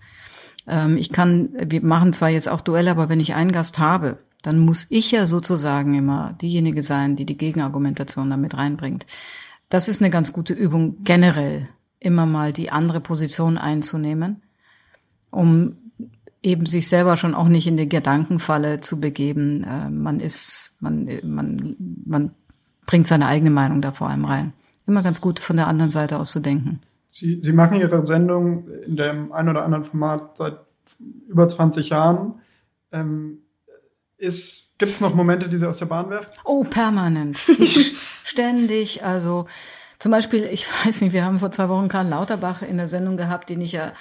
Ähm, 0.66 0.96
ich 0.96 1.12
kann, 1.12 1.50
wir 1.54 1.82
machen 1.84 2.12
zwar 2.12 2.30
jetzt 2.30 2.48
auch 2.48 2.60
Duelle, 2.60 2.90
aber 2.90 3.08
wenn 3.08 3.20
ich 3.20 3.34
einen 3.34 3.52
Gast 3.52 3.78
habe, 3.78 4.18
dann 4.42 4.58
muss 4.58 4.86
ich 4.90 5.10
ja 5.10 5.26
sozusagen 5.26 5.94
immer 5.94 6.34
diejenige 6.40 6.82
sein, 6.82 7.16
die 7.16 7.26
die 7.26 7.36
Gegenargumentation 7.36 8.30
damit 8.30 8.56
reinbringt. 8.56 9.06
Das 9.68 9.88
ist 9.88 10.02
eine 10.02 10.10
ganz 10.10 10.32
gute 10.32 10.52
Übung 10.52 11.02
generell, 11.02 11.68
immer 11.98 12.26
mal 12.26 12.52
die 12.52 12.70
andere 12.70 13.00
Position 13.00 13.56
einzunehmen, 13.58 14.42
um 15.30 15.76
eben 16.42 16.66
sich 16.66 16.88
selber 16.88 17.16
schon 17.16 17.34
auch 17.34 17.48
nicht 17.48 17.66
in 17.66 17.78
die 17.78 17.88
Gedankenfalle 17.88 18.80
zu 18.82 19.00
begeben. 19.00 19.64
Äh, 19.64 19.90
man 19.90 20.20
ist, 20.20 20.76
man, 20.80 21.08
man, 21.22 21.76
man 22.04 22.30
bringt 22.86 23.06
seine 23.06 23.26
eigene 23.26 23.50
Meinung 23.50 23.80
da 23.80 23.92
vor 23.92 24.08
allem 24.08 24.26
rein. 24.26 24.52
Immer 24.86 25.02
ganz 25.02 25.20
gut 25.20 25.40
von 25.40 25.56
der 25.56 25.66
anderen 25.66 25.90
Seite 25.90 26.18
aus 26.18 26.30
zu 26.30 26.40
denken. 26.40 26.80
Sie, 27.08 27.38
Sie 27.40 27.52
machen 27.52 27.80
Ihre 27.80 28.06
Sendung 28.06 28.68
in 28.86 28.96
dem 28.96 29.32
ein 29.32 29.48
oder 29.48 29.64
anderen 29.64 29.84
Format 29.84 30.36
seit 30.36 30.58
über 31.28 31.48
20 31.48 31.90
Jahren. 31.90 32.40
Ähm, 32.92 33.38
ist, 34.16 34.78
gibt 34.78 34.92
es 34.92 35.00
noch 35.00 35.14
Momente, 35.14 35.48
die 35.48 35.58
Sie 35.58 35.66
aus 35.66 35.76
der 35.76 35.86
Bahn 35.86 36.10
werfen? 36.10 36.32
Oh, 36.44 36.64
permanent. 36.64 37.38
Ständig. 38.24 39.04
Also 39.04 39.46
zum 39.98 40.10
Beispiel, 40.10 40.44
ich 40.44 40.66
weiß 40.84 41.00
nicht, 41.02 41.12
wir 41.12 41.24
haben 41.24 41.38
vor 41.38 41.52
zwei 41.52 41.68
Wochen 41.68 41.88
Karl 41.88 42.08
Lauterbach 42.08 42.62
in 42.62 42.76
der 42.76 42.88
Sendung 42.88 43.16
gehabt, 43.16 43.48
den 43.48 43.60
ich 43.60 43.72
ja 43.72 43.92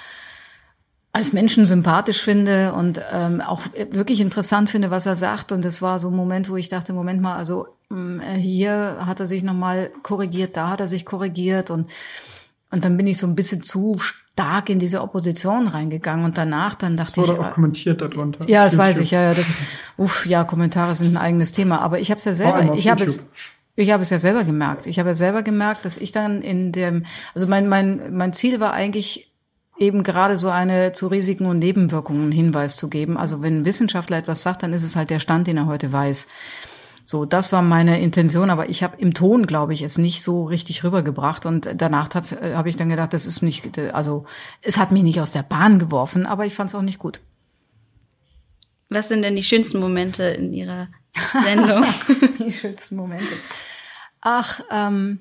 als 1.12 1.32
Menschen 1.32 1.64
sympathisch 1.64 2.20
finde 2.20 2.72
und 2.72 3.00
ähm, 3.12 3.40
auch 3.40 3.62
wirklich 3.90 4.20
interessant 4.20 4.68
finde, 4.68 4.90
was 4.90 5.06
er 5.06 5.16
sagt. 5.16 5.52
Und 5.52 5.64
es 5.64 5.80
war 5.80 6.00
so 6.00 6.08
ein 6.08 6.16
Moment, 6.16 6.50
wo 6.50 6.56
ich 6.56 6.68
dachte, 6.68 6.92
Moment 6.92 7.22
mal, 7.22 7.36
also 7.36 7.68
hier 8.36 8.98
hat 9.06 9.20
er 9.20 9.26
sich 9.26 9.42
nochmal 9.42 9.90
korrigiert, 10.02 10.56
da 10.56 10.70
hat 10.70 10.80
er 10.80 10.88
sich 10.88 11.04
korrigiert 11.04 11.70
und 11.70 11.90
und 12.70 12.84
dann 12.84 12.96
bin 12.96 13.06
ich 13.06 13.18
so 13.18 13.28
ein 13.28 13.36
bisschen 13.36 13.62
zu 13.62 13.98
stark 14.00 14.68
in 14.68 14.80
diese 14.80 15.00
Opposition 15.00 15.68
reingegangen 15.68 16.24
und 16.24 16.36
danach 16.36 16.74
dann 16.74 16.96
dachte 16.96 17.12
Es 17.12 17.16
wurde 17.28 17.34
ich, 17.34 17.38
auch 17.38 17.52
kommentiert 17.52 18.00
darunter. 18.00 18.48
ja, 18.48 18.64
das 18.64 18.76
weiß 18.76 18.96
YouTube. 18.96 19.04
ich, 19.04 19.10
ja, 19.12 19.22
ja, 19.22 19.34
das, 19.34 19.52
uff, 19.96 20.26
ja, 20.26 20.42
Kommentare 20.42 20.96
sind 20.96 21.12
ein 21.12 21.16
eigenes 21.16 21.52
Thema, 21.52 21.80
aber 21.80 22.00
ich 22.00 22.10
habe 22.10 22.18
es 22.18 22.24
ja 22.24 22.34
selber, 22.34 22.74
ich 22.74 22.88
habe 22.88 23.04
es, 23.04 23.30
ich 23.76 23.92
habe 23.92 24.02
es 24.02 24.10
ja 24.10 24.18
selber 24.18 24.42
gemerkt. 24.42 24.86
Ich 24.86 24.98
habe 24.98 25.10
ja 25.10 25.14
selber 25.14 25.44
gemerkt, 25.44 25.84
dass 25.84 25.96
ich 25.96 26.10
dann 26.10 26.42
in 26.42 26.72
dem, 26.72 27.06
also 27.32 27.46
mein, 27.46 27.68
mein, 27.68 28.12
mein 28.16 28.32
Ziel 28.32 28.58
war 28.58 28.72
eigentlich 28.72 29.30
eben 29.78 30.02
gerade 30.02 30.36
so 30.36 30.48
eine 30.48 30.92
zu 30.92 31.08
Risiken 31.08 31.46
und 31.46 31.58
Nebenwirkungen 31.58 32.32
Hinweis 32.32 32.76
zu 32.76 32.88
geben. 32.88 33.16
Also 33.16 33.42
wenn 33.42 33.60
ein 33.60 33.64
Wissenschaftler 33.64 34.16
etwas 34.16 34.42
sagt, 34.42 34.62
dann 34.62 34.72
ist 34.72 34.84
es 34.84 34.96
halt 34.96 35.10
der 35.10 35.18
Stand, 35.18 35.46
den 35.46 35.56
er 35.56 35.66
heute 35.66 35.92
weiß. 35.92 36.28
So, 37.06 37.26
das 37.26 37.52
war 37.52 37.60
meine 37.60 38.00
Intention, 38.00 38.48
aber 38.48 38.70
ich 38.70 38.82
habe 38.82 38.96
im 38.98 39.12
Ton, 39.12 39.46
glaube 39.46 39.74
ich, 39.74 39.82
es 39.82 39.98
nicht 39.98 40.22
so 40.22 40.44
richtig 40.44 40.84
rübergebracht 40.84 41.44
und 41.44 41.68
danach 41.76 42.08
äh, 42.14 42.54
habe 42.54 42.70
ich 42.70 42.76
dann 42.76 42.88
gedacht, 42.88 43.12
das 43.12 43.26
ist 43.26 43.42
nicht, 43.42 43.78
also 43.78 44.24
es 44.62 44.78
hat 44.78 44.90
mich 44.90 45.02
nicht 45.02 45.20
aus 45.20 45.32
der 45.32 45.42
Bahn 45.42 45.78
geworfen, 45.78 46.24
aber 46.24 46.46
ich 46.46 46.54
fand 46.54 46.70
es 46.70 46.74
auch 46.74 46.82
nicht 46.82 46.98
gut. 46.98 47.20
Was 48.88 49.08
sind 49.08 49.22
denn 49.22 49.36
die 49.36 49.42
schönsten 49.42 49.80
Momente 49.80 50.24
in 50.24 50.52
Ihrer 50.54 50.88
Sendung? 51.42 51.84
die 52.38 52.52
schönsten 52.52 52.96
Momente. 52.96 53.34
Ach, 54.20 54.60
ähm, 54.70 55.20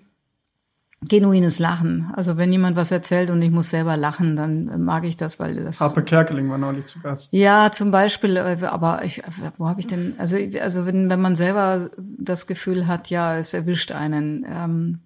genuines 1.09 1.59
Lachen. 1.59 2.11
Also 2.15 2.37
wenn 2.37 2.51
jemand 2.51 2.75
was 2.75 2.91
erzählt 2.91 3.29
und 3.29 3.41
ich 3.41 3.51
muss 3.51 3.69
selber 3.69 3.97
lachen, 3.97 4.35
dann 4.35 4.83
mag 4.83 5.03
ich 5.05 5.17
das, 5.17 5.39
weil 5.39 5.55
das. 5.55 5.79
Harpe 5.79 6.03
Kerkeling 6.03 6.49
war 6.49 6.57
neulich 6.57 6.85
zu 6.85 6.99
Gast. 6.99 7.33
Ja, 7.33 7.71
zum 7.71 7.91
Beispiel, 7.91 8.37
äh, 8.37 8.57
aber 8.65 9.03
ich, 9.03 9.21
wo 9.57 9.67
habe 9.67 9.79
ich 9.79 9.87
denn, 9.87 10.15
also, 10.17 10.37
also 10.61 10.85
wenn, 10.85 11.09
wenn 11.09 11.21
man 11.21 11.35
selber 11.35 11.89
das 11.97 12.47
Gefühl 12.47 12.87
hat, 12.87 13.09
ja, 13.09 13.37
es 13.37 13.53
erwischt 13.53 13.91
einen 13.91 14.45
ähm, 14.47 14.99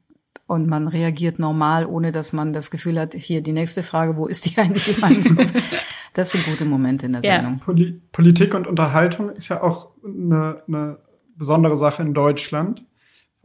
und 0.45 0.67
man 0.67 0.87
reagiert 0.87 1.39
normal, 1.39 1.85
ohne 1.85 2.11
dass 2.11 2.31
man 2.33 2.53
das 2.53 2.71
Gefühl 2.71 2.99
hat, 2.99 3.13
hier 3.13 3.41
die 3.41 3.51
nächste 3.51 3.83
Frage, 3.83 4.15
wo 4.15 4.27
ist 4.27 4.45
die 4.45 4.57
eigentlich 4.57 4.95
in 4.95 5.01
meinem 5.01 5.35
Kopf? 5.35 5.51
Das 6.13 6.31
sind 6.31 6.45
gute 6.45 6.65
Momente 6.65 7.05
in 7.05 7.13
der 7.13 7.21
Ja. 7.21 7.35
Sendung. 7.35 7.57
Poli 7.57 8.01
Politik 8.11 8.55
und 8.55 8.65
Unterhaltung 8.65 9.29
ist 9.29 9.49
ja 9.49 9.61
auch 9.61 9.89
eine, 10.03 10.63
eine 10.67 10.97
besondere 11.35 11.77
Sache 11.77 12.01
in 12.01 12.13
Deutschland. 12.15 12.83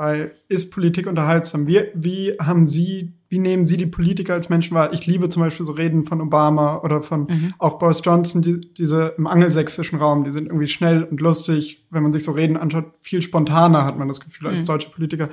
Weil 0.03 0.33
ist 0.49 0.73
Politik 0.73 1.07
unterhaltsam? 1.07 1.69
Wie, 1.69 1.85
wie 1.95 2.33
haben 2.41 2.67
Sie, 2.67 3.13
wie 3.29 3.39
nehmen 3.39 3.65
Sie 3.65 3.77
die 3.77 3.87
Politiker 3.87 4.35
als 4.35 4.49
Menschen 4.49 4.75
wahr? 4.75 4.93
Ich 4.93 5.07
liebe 5.07 5.29
zum 5.29 5.45
Beispiel 5.45 5.65
so 5.65 5.71
Reden 5.71 6.07
von 6.07 6.21
Obama 6.21 6.81
oder 6.83 7.03
von 7.03 7.29
auch 7.61 7.79
Boris 7.79 8.03
Johnson, 8.03 8.43
die, 8.43 8.61
diese 8.61 9.15
im 9.17 9.29
angelsächsischen 9.29 10.01
Raum, 10.01 10.25
die 10.25 10.33
sind 10.33 10.47
irgendwie 10.47 10.67
schnell 10.67 11.05
und 11.05 11.21
lustig. 11.21 11.87
Wenn 11.91 12.03
man 12.03 12.13
sich 12.13 12.25
so 12.25 12.33
Reden 12.33 12.57
anschaut, 12.57 12.87
viel 13.01 13.23
spontaner 13.23 13.85
hat 13.85 13.97
man 13.97 14.09
das 14.09 14.19
Gefühl 14.19 14.49
als 14.49 14.65
deutsche 14.65 14.91
Politiker. 14.91 15.29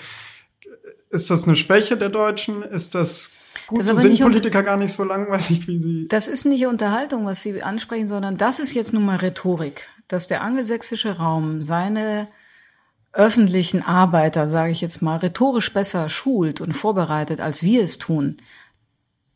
Ist 1.10 1.32
das 1.32 1.47
eine 1.47 1.55
Schwäche 1.55 1.97
der 1.97 2.10
Deutschen? 2.10 2.62
Ist 2.62 2.93
das 2.93 3.32
gut 3.65 3.79
Das 3.79 3.88
so? 3.88 3.95
Sind 3.95 4.21
Politiker 4.21 4.62
gar 4.62 4.77
nicht 4.77 4.93
so 4.93 5.03
langweilig, 5.03 5.67
wie 5.67 5.79
sie 5.79 6.08
Das 6.10 6.27
ist 6.27 6.45
nicht 6.45 6.67
Unterhaltung, 6.67 7.25
was 7.25 7.41
Sie 7.41 7.63
ansprechen, 7.63 8.05
sondern 8.05 8.38
das 8.38 8.60
ist 8.60 8.75
jetzt 8.75 8.93
nun 8.93 9.03
mal 9.03 9.15
Rhetorik, 9.15 9.88
dass 10.08 10.27
der 10.27 10.43
angelsächsische 10.43 11.17
Raum 11.17 11.63
seine 11.63 12.27
öffentlichen 13.12 13.82
Arbeiter, 13.82 14.48
sage 14.48 14.72
ich 14.72 14.82
jetzt 14.82 15.02
mal, 15.02 15.17
rhetorisch 15.17 15.74
besser 15.74 16.10
schult 16.10 16.62
und 16.62 16.74
vorbereitet, 16.74 17.41
als 17.41 17.63
wir 17.63 17.84
es 17.84 17.98
tun. 17.98 18.38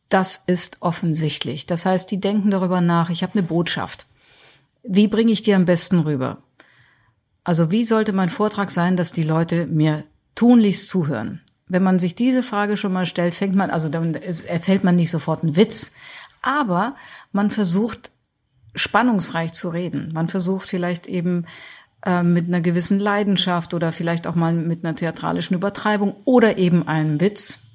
Das 0.10 0.44
ist 0.46 0.82
offensichtlich. 0.82 1.66
Das 1.66 1.86
heißt, 1.86 2.12
die 2.12 2.20
denken 2.20 2.52
darüber 2.52 2.82
nach, 2.82 3.10
ich 3.10 3.24
habe 3.24 3.34
eine 3.34 3.44
Botschaft. 3.44 4.06
Wie 4.84 5.08
bringe 5.08 5.32
ich 5.32 5.42
die 5.42 5.54
am 5.54 5.66
besten 5.66 6.00
rüber? 6.00 6.44
Also 7.44 7.72
wie 7.72 7.84
sollte 7.84 8.14
mein 8.14 8.30
Vortrag 8.30 8.70
sein, 8.70 8.96
dass 8.96 9.12
die 9.12 9.24
Leute 9.24 9.66
mir 9.66 10.04
tunlichst 10.36 10.88
zuhören? 10.90 11.42
Wenn 11.68 11.84
man 11.84 11.98
sich 11.98 12.16
diese 12.16 12.44
Frage 12.44 12.78
schon 12.78 12.94
mal 12.94 13.06
stellt, 13.06 13.34
fängt 13.34 13.56
man, 13.56 13.70
also 13.70 13.90
dann 13.90 14.14
erzählt 14.14 14.84
man 14.84 14.96
nicht 14.96 15.10
sofort 15.10 15.44
einen 15.44 15.56
Witz, 15.56 15.96
aber 16.42 16.96
man 17.32 17.50
versucht 17.50 18.12
spannungsreich 18.76 19.54
zu 19.54 19.70
reden. 19.70 20.12
Man 20.14 20.30
versucht 20.30 20.68
vielleicht 20.68 21.08
eben 21.08 21.46
äh, 22.06 22.24
mit 22.24 22.48
einer 22.48 22.62
gewissen 22.62 23.00
Leidenschaft 23.00 23.74
oder 23.74 23.92
vielleicht 23.92 24.28
auch 24.28 24.36
mal 24.36 24.54
mit 24.54 24.84
einer 24.84 24.96
theatralischen 24.96 25.56
Übertreibung 25.56 26.16
oder 26.26 26.58
eben 26.58 26.88
einem 26.88 27.22
Witz 27.22 27.68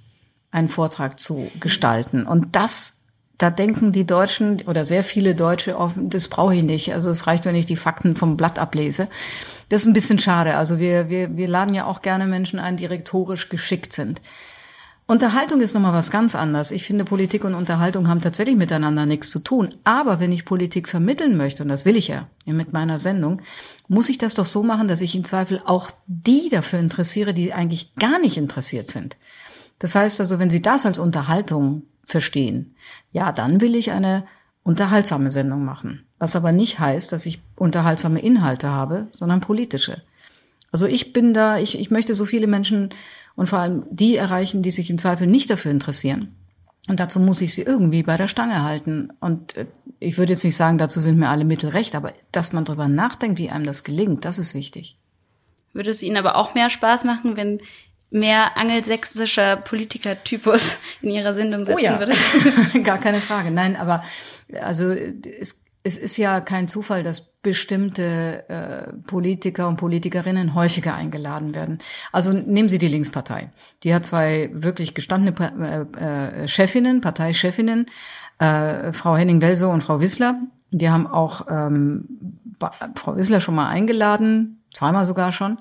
einen 0.50 0.68
Vortrag 0.68 1.18
zu 1.18 1.50
gestalten. 1.60 2.26
Und 2.26 2.56
das, 2.56 3.00
da 3.38 3.50
denken 3.50 3.92
die 3.92 4.06
Deutschen 4.06 4.62
oder 4.66 4.84
sehr 4.84 5.02
viele 5.02 5.34
Deutsche 5.34 5.78
offen, 5.78 6.10
das 6.10 6.28
brauche 6.28 6.54
ich 6.54 6.62
nicht. 6.62 6.92
Also 6.92 7.10
es 7.10 7.26
reicht, 7.26 7.44
wenn 7.44 7.54
ich 7.54 7.66
die 7.66 7.76
Fakten 7.76 8.16
vom 8.16 8.36
Blatt 8.36 8.58
ablese. 8.58 9.08
Das 9.68 9.82
ist 9.82 9.86
ein 9.86 9.94
bisschen 9.94 10.18
schade. 10.18 10.56
Also 10.56 10.78
wir, 10.78 11.08
wir, 11.08 11.36
wir 11.36 11.48
laden 11.48 11.74
ja 11.74 11.86
auch 11.86 12.02
gerne 12.02 12.26
Menschen 12.26 12.58
ein, 12.58 12.76
die 12.76 12.86
rhetorisch 12.86 13.48
geschickt 13.48 13.92
sind. 13.92 14.20
Unterhaltung 15.10 15.62
ist 15.62 15.72
nochmal 15.72 15.94
was 15.94 16.10
ganz 16.10 16.34
anderes. 16.34 16.70
Ich 16.70 16.84
finde, 16.84 17.06
Politik 17.06 17.42
und 17.44 17.54
Unterhaltung 17.54 18.08
haben 18.08 18.20
tatsächlich 18.20 18.56
miteinander 18.56 19.06
nichts 19.06 19.30
zu 19.30 19.38
tun. 19.38 19.74
Aber 19.82 20.20
wenn 20.20 20.32
ich 20.32 20.44
Politik 20.44 20.86
vermitteln 20.86 21.38
möchte, 21.38 21.62
und 21.62 21.70
das 21.70 21.86
will 21.86 21.96
ich 21.96 22.08
ja 22.08 22.28
mit 22.44 22.74
meiner 22.74 22.98
Sendung, 22.98 23.40
muss 23.88 24.10
ich 24.10 24.18
das 24.18 24.34
doch 24.34 24.44
so 24.44 24.62
machen, 24.62 24.86
dass 24.86 25.00
ich 25.00 25.16
im 25.16 25.24
Zweifel 25.24 25.62
auch 25.64 25.90
die 26.06 26.50
dafür 26.50 26.78
interessiere, 26.78 27.32
die 27.32 27.54
eigentlich 27.54 27.94
gar 27.94 28.20
nicht 28.20 28.36
interessiert 28.36 28.88
sind. 28.88 29.16
Das 29.78 29.94
heißt 29.94 30.20
also, 30.20 30.38
wenn 30.38 30.50
Sie 30.50 30.60
das 30.60 30.84
als 30.84 30.98
Unterhaltung 30.98 31.84
verstehen, 32.04 32.76
ja, 33.10 33.32
dann 33.32 33.62
will 33.62 33.76
ich 33.76 33.92
eine 33.92 34.26
unterhaltsame 34.62 35.30
Sendung 35.30 35.64
machen. 35.64 36.04
Was 36.18 36.36
aber 36.36 36.52
nicht 36.52 36.80
heißt, 36.80 37.12
dass 37.12 37.24
ich 37.24 37.40
unterhaltsame 37.56 38.20
Inhalte 38.20 38.68
habe, 38.68 39.06
sondern 39.12 39.40
politische. 39.40 40.02
Also 40.70 40.86
ich 40.86 41.12
bin 41.12 41.32
da, 41.34 41.58
ich, 41.58 41.78
ich 41.78 41.90
möchte 41.90 42.14
so 42.14 42.26
viele 42.26 42.46
Menschen 42.46 42.90
und 43.36 43.46
vor 43.46 43.58
allem 43.58 43.84
die 43.90 44.16
erreichen, 44.16 44.62
die 44.62 44.70
sich 44.70 44.90
im 44.90 44.98
Zweifel 44.98 45.26
nicht 45.26 45.48
dafür 45.50 45.70
interessieren. 45.70 46.34
Und 46.88 47.00
dazu 47.00 47.20
muss 47.20 47.40
ich 47.40 47.54
sie 47.54 47.62
irgendwie 47.62 48.02
bei 48.02 48.16
der 48.16 48.28
Stange 48.28 48.62
halten. 48.62 49.10
Und 49.20 49.56
äh, 49.56 49.66
ich 50.00 50.18
würde 50.18 50.32
jetzt 50.32 50.44
nicht 50.44 50.56
sagen, 50.56 50.78
dazu 50.78 51.00
sind 51.00 51.18
mir 51.18 51.28
alle 51.28 51.44
Mittel 51.44 51.70
recht, 51.70 51.94
aber 51.94 52.12
dass 52.32 52.52
man 52.52 52.64
drüber 52.64 52.88
nachdenkt, 52.88 53.38
wie 53.38 53.50
einem 53.50 53.64
das 53.64 53.84
gelingt, 53.84 54.24
das 54.24 54.38
ist 54.38 54.54
wichtig. 54.54 54.96
Würde 55.72 55.90
es 55.90 56.02
Ihnen 56.02 56.16
aber 56.16 56.36
auch 56.36 56.54
mehr 56.54 56.70
Spaß 56.70 57.04
machen, 57.04 57.36
wenn 57.36 57.60
mehr 58.10 58.56
angelsächsischer 58.56 59.56
Politikertypus 59.56 60.78
in 61.02 61.10
Ihrer 61.10 61.34
Sendung 61.34 61.66
sitzen 61.66 61.78
oh 61.78 61.82
ja. 61.82 61.98
würde? 61.98 62.14
Gar 62.82 62.98
keine 62.98 63.20
Frage. 63.20 63.50
Nein, 63.50 63.76
aber 63.76 64.02
also 64.60 64.90
es, 64.90 65.64
es 65.82 65.96
ist 65.96 66.16
ja 66.16 66.40
kein 66.40 66.68
Zufall, 66.68 67.02
dass 67.02 67.36
bestimmte 67.40 68.48
äh, 68.48 68.92
Politiker 69.06 69.68
und 69.68 69.76
Politikerinnen 69.76 70.54
häufiger 70.54 70.94
eingeladen 70.94 71.54
werden. 71.54 71.78
Also 72.12 72.32
nehmen 72.32 72.68
Sie 72.68 72.78
die 72.78 72.88
Linkspartei. 72.88 73.50
Die 73.84 73.94
hat 73.94 74.04
zwei 74.04 74.50
wirklich 74.52 74.94
gestandene 74.94 75.88
äh, 75.96 76.42
äh, 76.42 76.48
Chefinnen, 76.48 77.00
Parteichefinnen, 77.00 77.86
äh, 78.38 78.92
Frau 78.92 79.16
Henning-Welso 79.16 79.70
und 79.70 79.82
Frau 79.82 80.00
Wissler. 80.00 80.40
Die 80.70 80.90
haben 80.90 81.06
auch 81.06 81.46
ähm, 81.48 82.04
Frau 82.94 83.16
Wissler 83.16 83.40
schon 83.40 83.54
mal 83.54 83.68
eingeladen, 83.68 84.62
zweimal 84.74 85.04
sogar 85.04 85.32
schon. 85.32 85.58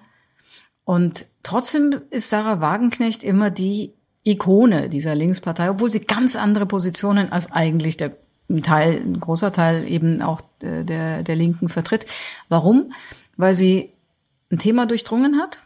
Und 0.83 1.25
trotzdem 1.43 2.01
ist 2.09 2.29
Sarah 2.29 2.59
Wagenknecht 2.59 3.23
immer 3.23 3.49
die 3.49 3.93
Ikone 4.23 4.89
dieser 4.89 5.15
Linkspartei, 5.15 5.69
obwohl 5.69 5.89
sie 5.89 6.01
ganz 6.01 6.35
andere 6.35 6.65
Positionen 6.65 7.31
als 7.31 7.51
eigentlich 7.51 7.95
der 7.97 8.11
ein 8.49 8.63
Teil, 8.63 9.01
ein 9.01 9.19
großer 9.19 9.51
Teil 9.51 9.87
eben 9.87 10.21
auch 10.21 10.41
äh, 10.61 10.83
der, 10.83 11.23
der 11.23 11.35
Linken 11.35 11.69
vertritt. 11.69 12.05
Warum? 12.49 12.93
Weil 13.35 13.55
sie 13.55 13.93
ein 14.51 14.59
Thema 14.59 14.85
durchdrungen 14.85 15.39
hat, 15.39 15.59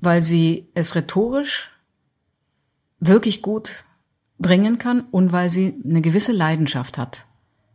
weil 0.00 0.22
sie 0.22 0.68
es 0.74 0.94
rhetorisch 0.94 1.70
wirklich 2.98 3.42
gut 3.42 3.84
bringen 4.38 4.78
kann 4.78 5.04
und 5.10 5.32
weil 5.32 5.48
sie 5.48 5.80
eine 5.84 6.00
gewisse 6.00 6.32
Leidenschaft 6.32 6.98
hat 6.98 7.26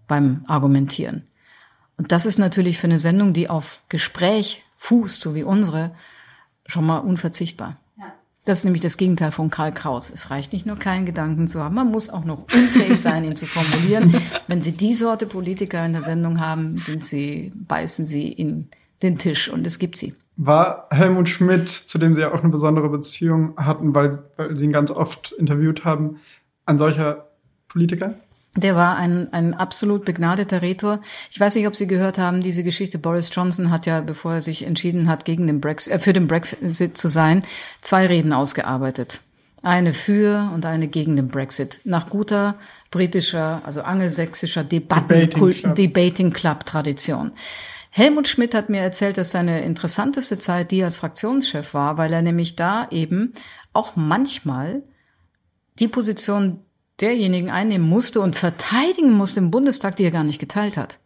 beim 0.07 0.43
Argumentieren. 0.47 1.23
Und 1.97 2.11
das 2.11 2.25
ist 2.25 2.37
natürlich 2.37 2.77
für 2.77 2.87
eine 2.87 2.99
Sendung, 2.99 3.33
die 3.33 3.49
auf 3.49 3.83
Gespräch 3.89 4.63
fußt, 4.77 5.21
so 5.21 5.35
wie 5.35 5.43
unsere, 5.43 5.95
schon 6.65 6.85
mal 6.85 6.99
unverzichtbar. 6.99 7.77
Das 8.49 8.61
ist 8.61 8.63
nämlich 8.63 8.81
das 8.81 8.97
Gegenteil 8.97 9.29
von 9.29 9.51
Karl 9.51 9.71
Kraus. 9.71 10.09
Es 10.09 10.31
reicht 10.31 10.53
nicht 10.53 10.65
nur 10.65 10.75
keinen 10.75 11.05
Gedanken 11.05 11.47
zu 11.47 11.63
haben, 11.63 11.75
man 11.75 11.91
muss 11.91 12.09
auch 12.09 12.25
noch 12.25 12.45
unfähig 12.51 12.99
sein, 12.99 13.23
ihn 13.23 13.35
zu 13.35 13.45
formulieren. 13.45 14.11
Wenn 14.47 14.59
Sie 14.59 14.71
die 14.71 14.95
Sorte 14.95 15.27
Politiker 15.27 15.85
in 15.85 15.93
der 15.93 16.01
Sendung 16.01 16.39
haben, 16.39 16.79
sind 16.81 17.05
Sie, 17.05 17.51
beißen 17.67 18.05
Sie 18.05 18.27
in 18.27 18.69
den 19.03 19.19
Tisch 19.19 19.49
und 19.53 19.67
es 19.67 19.77
gibt 19.77 19.97
sie. 19.97 20.15
War 20.35 20.87
Helmut 20.89 21.29
Schmidt, 21.29 21.69
zu 21.69 21.99
dem 21.99 22.15
Sie 22.15 22.23
ja 22.23 22.33
auch 22.33 22.39
eine 22.39 22.49
besondere 22.49 22.89
Beziehung 22.89 23.55
hatten, 23.55 23.93
weil, 23.93 24.17
weil 24.35 24.57
Sie 24.57 24.65
ihn 24.65 24.73
ganz 24.73 24.89
oft 24.89 25.31
interviewt 25.33 25.85
haben, 25.85 26.17
ein 26.65 26.79
solcher 26.79 27.27
Politiker? 27.67 28.15
Der 28.59 28.75
war 28.75 28.97
ein, 28.97 29.31
ein 29.33 29.53
absolut 29.53 30.05
begnadeter 30.05 30.61
Rhetor. 30.61 30.99
Ich 31.31 31.39
weiß 31.39 31.55
nicht, 31.55 31.67
ob 31.67 31.75
Sie 31.75 31.87
gehört 31.87 32.17
haben, 32.17 32.41
diese 32.41 32.63
Geschichte. 32.63 32.97
Boris 32.97 33.29
Johnson 33.33 33.71
hat 33.71 33.85
ja, 33.85 34.01
bevor 34.01 34.33
er 34.33 34.41
sich 34.41 34.63
entschieden 34.63 35.09
hat, 35.09 35.25
gegen 35.25 35.47
den 35.47 35.61
Brexit, 35.61 35.93
äh, 35.93 35.99
für 35.99 36.13
den 36.13 36.27
Brexit 36.27 36.97
zu 36.97 37.09
sein, 37.09 37.41
zwei 37.81 38.05
Reden 38.05 38.33
ausgearbeitet. 38.33 39.21
Eine 39.61 39.93
für 39.93 40.49
und 40.53 40.65
eine 40.65 40.87
gegen 40.87 41.15
den 41.15 41.27
Brexit. 41.27 41.81
Nach 41.83 42.09
guter 42.09 42.55
britischer, 42.91 43.61
also 43.65 43.81
angelsächsischer 43.81 44.63
Debatten, 44.63 45.07
Debating 45.07 45.51
Club, 45.51 45.75
Debating 45.75 46.33
Club 46.33 46.65
Tradition. 46.65 47.31
Helmut 47.91 48.27
Schmidt 48.27 48.53
hat 48.53 48.69
mir 48.69 48.81
erzählt, 48.81 49.17
dass 49.17 49.31
seine 49.31 49.63
interessanteste 49.63 50.39
Zeit 50.39 50.71
die 50.71 50.83
als 50.83 50.97
Fraktionschef 50.97 51.73
war, 51.73 51.97
weil 51.97 52.13
er 52.13 52.21
nämlich 52.21 52.55
da 52.55 52.87
eben 52.91 53.33
auch 53.73 53.95
manchmal 53.95 54.83
die 55.79 55.87
Position 55.87 56.59
derjenigen 57.01 57.49
einnehmen 57.49 57.87
musste 57.87 58.21
und 58.21 58.35
verteidigen 58.35 59.13
musste 59.13 59.39
im 59.39 59.51
Bundestag, 59.51 59.95
die 59.95 60.03
er 60.03 60.11
gar 60.11 60.23
nicht 60.23 60.39
geteilt 60.39 60.77
hat. 60.77 60.99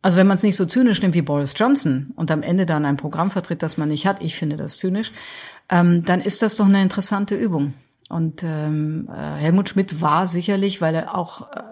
Also 0.00 0.16
wenn 0.16 0.26
man 0.26 0.36
es 0.36 0.42
nicht 0.42 0.56
so 0.56 0.64
zynisch 0.64 1.02
nimmt 1.02 1.14
wie 1.14 1.22
Boris 1.22 1.54
Johnson 1.56 2.12
und 2.14 2.30
am 2.30 2.42
Ende 2.42 2.66
dann 2.66 2.84
ein 2.84 2.96
Programm 2.96 3.30
vertritt, 3.30 3.62
das 3.62 3.78
man 3.78 3.88
nicht 3.88 4.06
hat, 4.06 4.22
ich 4.22 4.36
finde 4.36 4.56
das 4.56 4.78
zynisch, 4.78 5.12
ähm, 5.68 6.04
dann 6.04 6.20
ist 6.20 6.42
das 6.42 6.56
doch 6.56 6.66
eine 6.66 6.82
interessante 6.82 7.34
Übung. 7.34 7.70
Und 8.08 8.42
ähm, 8.42 9.08
äh, 9.12 9.36
Helmut 9.36 9.68
Schmidt 9.68 10.00
war 10.00 10.26
sicherlich, 10.26 10.80
weil 10.80 10.94
er 10.94 11.14
auch 11.16 11.52
äh, 11.52 11.62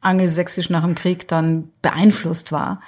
angelsächsisch 0.00 0.68
nach 0.68 0.84
dem 0.84 0.94
Krieg 0.94 1.26
dann 1.28 1.70
beeinflusst 1.80 2.52
war, 2.52 2.80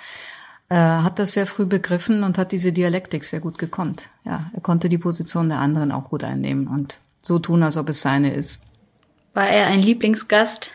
äh, 0.69 0.75
hat 0.75 1.19
das 1.19 1.33
sehr 1.33 1.47
früh 1.47 1.65
begriffen 1.65 2.23
und 2.23 2.37
hat 2.37 2.53
diese 2.53 2.73
Dialektik 2.73 3.25
sehr 3.25 3.41
gut 3.41 3.57
gekonnt. 3.57 4.11
Ja, 4.25 4.51
er 4.53 4.61
konnte 4.61 4.89
die 4.89 4.99
Position 4.99 5.49
der 5.49 5.59
anderen 5.59 5.93
auch 5.93 6.11
gut 6.11 6.23
einnehmen 6.23 6.67
und 6.67 7.01
so 7.23 7.39
tun, 7.39 7.63
als 7.63 7.77
ob 7.77 7.89
es 7.89 8.03
seine 8.03 8.35
ist. 8.35 8.68
War 9.35 9.49
er 9.49 9.67
ein 9.67 9.81
Lieblingsgast? 9.81 10.71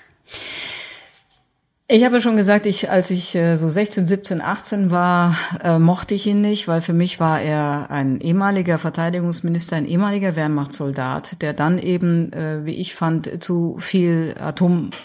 Ich 1.89 2.05
habe 2.05 2.21
schon 2.21 2.37
gesagt, 2.37 2.65
ich, 2.65 2.89
als 2.89 3.11
ich 3.11 3.35
äh, 3.35 3.57
so 3.57 3.67
16, 3.69 4.05
17, 4.05 4.41
18 4.41 4.89
war, 4.89 5.37
äh, 5.61 5.77
mochte 5.79 6.15
ich 6.15 6.25
ihn 6.25 6.41
nicht, 6.41 6.67
weil 6.67 6.81
für 6.81 6.93
mich 6.93 7.19
war 7.19 7.41
er 7.41 7.91
ein 7.91 8.21
ehemaliger 8.21 8.79
Verteidigungsminister, 8.79 9.75
ein 9.75 9.85
ehemaliger 9.85 10.35
Wehrmachtssoldat, 10.35 11.41
der 11.41 11.53
dann 11.53 11.77
eben, 11.77 12.31
äh, 12.31 12.65
wie 12.65 12.75
ich 12.75 12.95
fand, 12.95 13.43
zu 13.43 13.77
viel 13.79 14.33
Atomwaffen 14.39 14.97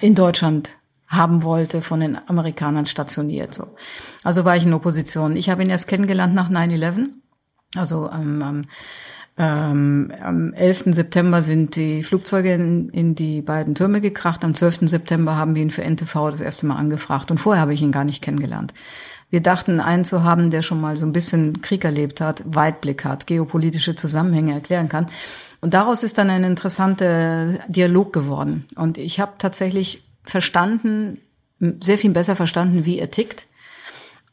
in 0.00 0.14
Deutschland 0.14 0.70
haben 1.08 1.42
wollte, 1.42 1.82
von 1.82 1.98
den 2.00 2.16
Amerikanern 2.28 2.86
stationiert. 2.86 3.52
So. 3.52 3.66
Also 4.22 4.44
war 4.44 4.56
ich 4.56 4.64
in 4.64 4.72
Opposition. 4.72 5.34
Ich 5.36 5.50
habe 5.50 5.62
ihn 5.62 5.70
erst 5.70 5.88
kennengelernt 5.88 6.34
nach 6.34 6.50
9-11, 6.50 7.08
also 7.74 8.08
am, 8.08 8.42
am 8.42 8.64
ähm, 9.40 10.12
am 10.22 10.52
11. 10.52 10.94
September 10.94 11.40
sind 11.40 11.74
die 11.74 12.02
Flugzeuge 12.02 12.52
in, 12.52 12.90
in, 12.90 13.14
die 13.14 13.40
beiden 13.40 13.74
Türme 13.74 14.02
gekracht. 14.02 14.44
Am 14.44 14.52
12. 14.52 14.80
September 14.82 15.34
haben 15.34 15.54
wir 15.54 15.62
ihn 15.62 15.70
für 15.70 15.82
NTV 15.82 16.30
das 16.30 16.42
erste 16.42 16.66
Mal 16.66 16.76
angefragt. 16.76 17.30
Und 17.30 17.38
vorher 17.38 17.62
habe 17.62 17.72
ich 17.72 17.80
ihn 17.80 17.90
gar 17.90 18.04
nicht 18.04 18.20
kennengelernt. 18.20 18.74
Wir 19.30 19.40
dachten, 19.40 19.80
einen 19.80 20.04
zu 20.04 20.24
haben, 20.24 20.50
der 20.50 20.60
schon 20.60 20.78
mal 20.78 20.98
so 20.98 21.06
ein 21.06 21.12
bisschen 21.12 21.62
Krieg 21.62 21.86
erlebt 21.86 22.20
hat, 22.20 22.42
Weitblick 22.44 23.06
hat, 23.06 23.26
geopolitische 23.26 23.94
Zusammenhänge 23.94 24.52
erklären 24.52 24.90
kann. 24.90 25.06
Und 25.62 25.72
daraus 25.72 26.02
ist 26.02 26.18
dann 26.18 26.28
ein 26.28 26.44
interessanter 26.44 27.60
Dialog 27.66 28.12
geworden. 28.12 28.66
Und 28.76 28.98
ich 28.98 29.20
habe 29.20 29.32
tatsächlich 29.38 30.04
verstanden, 30.22 31.18
sehr 31.82 31.96
viel 31.96 32.10
besser 32.10 32.36
verstanden, 32.36 32.84
wie 32.84 32.98
er 32.98 33.10
tickt. 33.10 33.46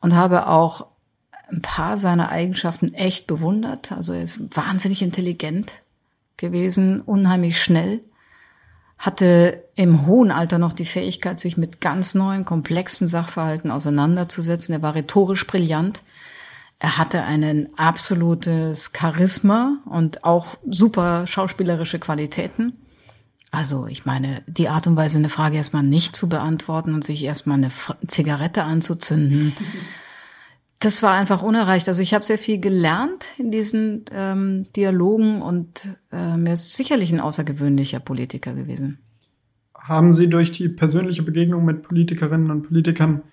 Und 0.01 0.15
habe 0.15 0.47
auch 0.47 0.87
ein 1.49 1.61
paar 1.61 1.97
seiner 1.97 2.29
Eigenschaften 2.29 2.93
echt 2.93 3.27
bewundert. 3.27 3.91
Also 3.91 4.13
er 4.13 4.23
ist 4.23 4.55
wahnsinnig 4.55 5.01
intelligent 5.01 5.81
gewesen, 6.35 7.01
unheimlich 7.01 7.61
schnell, 7.61 8.01
hatte 8.97 9.63
im 9.75 10.07
hohen 10.07 10.31
Alter 10.31 10.57
noch 10.57 10.73
die 10.73 10.85
Fähigkeit, 10.85 11.39
sich 11.39 11.57
mit 11.57 11.81
ganz 11.81 12.15
neuen, 12.15 12.45
komplexen 12.45 13.07
Sachverhalten 13.07 13.71
auseinanderzusetzen. 13.71 14.73
Er 14.73 14.81
war 14.81 14.95
rhetorisch 14.95 15.45
brillant. 15.45 16.01
Er 16.79 16.97
hatte 16.97 17.23
ein 17.23 17.69
absolutes 17.75 18.91
Charisma 18.95 19.77
und 19.85 20.23
auch 20.23 20.57
super 20.67 21.25
schauspielerische 21.25 21.99
Qualitäten. 21.99 22.73
Also 23.51 23.87
ich 23.87 24.05
meine, 24.05 24.43
die 24.45 24.69
Art 24.69 24.87
und 24.87 24.95
Weise, 24.95 25.17
eine 25.17 25.29
Frage 25.29 25.57
erstmal 25.57 25.83
nicht 25.83 26.15
zu 26.15 26.27
beantworten 26.27 26.93
und 26.93 27.03
sich 27.03 27.23
erstmal 27.23 27.57
eine 27.57 27.71
Zigarette 28.05 28.63
anzuzünden. 28.63 29.55
das 30.79 31.01
war 31.01 31.13
einfach 31.13 31.41
unerreicht. 31.41 31.87
Also 31.87 32.01
ich 32.01 32.13
habe 32.13 32.23
sehr 32.23 32.37
viel 32.37 32.59
gelernt 32.59 33.27
in 33.37 33.51
diesen 33.51 34.05
ähm, 34.11 34.65
Dialogen 34.75 35.41
und 35.41 35.97
äh, 36.11 36.37
mir 36.37 36.53
ist 36.53 36.75
sicherlich 36.75 37.11
ein 37.11 37.19
außergewöhnlicher 37.19 37.99
Politiker 37.99 38.53
gewesen. 38.53 38.99
Haben 39.75 40.11
Sie 40.11 40.29
durch 40.29 40.51
die 40.51 40.69
persönliche 40.69 41.23
Begegnung 41.23 41.65
mit 41.65 41.81
Politikerinnen 41.81 42.51
und 42.51 42.63
Politikern 42.63 43.23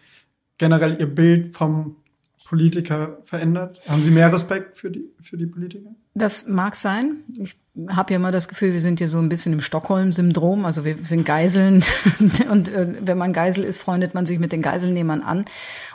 generell 0.56 0.96
Ihr 1.00 1.12
Bild 1.12 1.54
vom 1.54 1.96
Politiker 2.44 3.18
verändert? 3.24 3.80
Haben 3.88 4.02
Sie 4.02 4.10
mehr 4.10 4.32
Respekt 4.32 4.76
für 4.76 4.90
die, 4.90 5.10
für 5.20 5.38
die 5.38 5.46
Politiker? 5.46 5.90
Das 6.14 6.46
mag 6.46 6.76
sein. 6.76 7.24
Ich 7.38 7.56
habe 7.88 8.12
ja 8.12 8.18
immer 8.18 8.30
das 8.30 8.48
Gefühl, 8.48 8.74
wir 8.74 8.80
sind 8.80 8.98
hier 8.98 9.08
so 9.08 9.18
ein 9.18 9.30
bisschen 9.30 9.54
im 9.54 9.62
Stockholm-Syndrom. 9.62 10.66
Also 10.66 10.84
wir 10.84 10.96
sind 11.02 11.24
Geiseln 11.24 11.82
und 12.50 12.68
äh, 12.68 12.94
wenn 13.00 13.16
man 13.16 13.32
Geisel 13.32 13.64
ist, 13.64 13.80
freundet 13.80 14.14
man 14.14 14.26
sich 14.26 14.38
mit 14.38 14.52
den 14.52 14.60
Geiselnehmern 14.60 15.22
an 15.22 15.46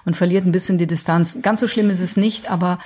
und 0.05 0.17
verliert 0.17 0.45
ein 0.45 0.51
bisschen 0.51 0.79
die 0.79 0.87
Distanz. 0.87 1.39
Ganz 1.43 1.61
so 1.61 1.67
schlimm 1.67 1.91
ist 1.91 2.01
es 2.01 2.17
nicht, 2.17 2.49
aber 2.49 2.79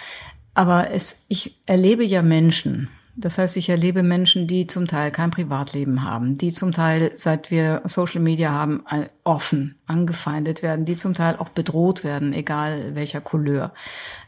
aber 0.54 0.92
es, 0.92 1.26
ich 1.30 1.60
erlebe 1.66 2.04
ja 2.04 2.22
Menschen. 2.22 2.90
Das 3.16 3.38
heißt, 3.38 3.58
ich 3.58 3.70
erlebe 3.70 4.02
Menschen, 4.02 4.48
die 4.48 4.66
zum 4.66 4.88
Teil 4.88 5.12
kein 5.12 5.30
Privatleben 5.30 6.04
haben, 6.04 6.38
die 6.38 6.52
zum 6.52 6.72
Teil, 6.72 7.12
seit 7.14 7.52
wir 7.52 7.84
Social 7.86 8.22
Media 8.22 8.52
haben, 8.52 8.84
offen 9.24 9.76
angefeindet 9.86 10.64
werden, 10.64 10.86
die 10.86 10.96
zum 10.96 11.14
Teil 11.14 11.36
auch 11.38 11.50
bedroht 11.50 12.04
werden, 12.04 12.34
egal 12.34 12.96
welcher 12.96 13.22
Couleur, 13.22 13.72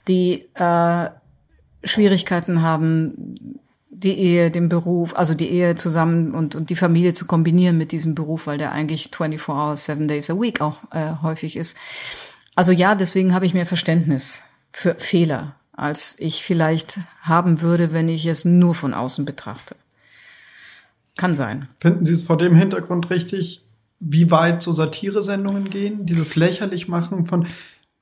die 0.08 0.46
äh, 0.54 1.10
Schwierigkeiten 1.84 2.62
haben, 2.62 3.60
die 3.90 4.20
Ehe, 4.20 4.52
den 4.52 4.70
Beruf, 4.70 5.16
also 5.16 5.34
die 5.34 5.50
Ehe 5.50 5.76
zusammen 5.76 6.36
und, 6.36 6.54
und 6.54 6.70
die 6.70 6.76
Familie 6.76 7.14
zu 7.14 7.26
kombinieren 7.26 7.78
mit 7.78 7.92
diesem 7.92 8.14
Beruf, 8.14 8.46
weil 8.46 8.58
der 8.58 8.72
eigentlich 8.72 9.10
24 9.16 9.48
hours, 9.50 9.86
7 9.86 10.08
days 10.08 10.30
a 10.30 10.40
week 10.40 10.62
auch 10.62 10.84
äh, 10.92 11.14
häufig 11.24 11.56
ist. 11.56 11.78
Also 12.56 12.72
ja, 12.72 12.94
deswegen 12.94 13.34
habe 13.34 13.46
ich 13.46 13.54
mehr 13.54 13.66
Verständnis 13.66 14.44
für 14.72 14.96
Fehler, 14.96 15.56
als 15.76 16.16
ich 16.20 16.44
vielleicht 16.44 17.00
haben 17.22 17.62
würde, 17.62 17.92
wenn 17.92 18.08
ich 18.08 18.26
es 18.26 18.46
nur 18.46 18.76
von 18.76 18.94
außen 18.94 19.26
betrachte. 19.26 19.76
Kann 21.18 21.36
sein. 21.36 21.68
Finden 21.80 22.06
Sie 22.06 22.14
es 22.14 22.24
vor 22.24 22.38
dem 22.38 22.56
Hintergrund 22.56 23.10
richtig, 23.10 23.66
wie 24.00 24.32
weit 24.32 24.62
so 24.62 24.74
Satiresendungen 24.74 25.70
gehen? 25.70 26.06
Dieses 26.06 26.36
lächerlich 26.36 26.88
machen 26.88 27.26
von, 27.26 27.48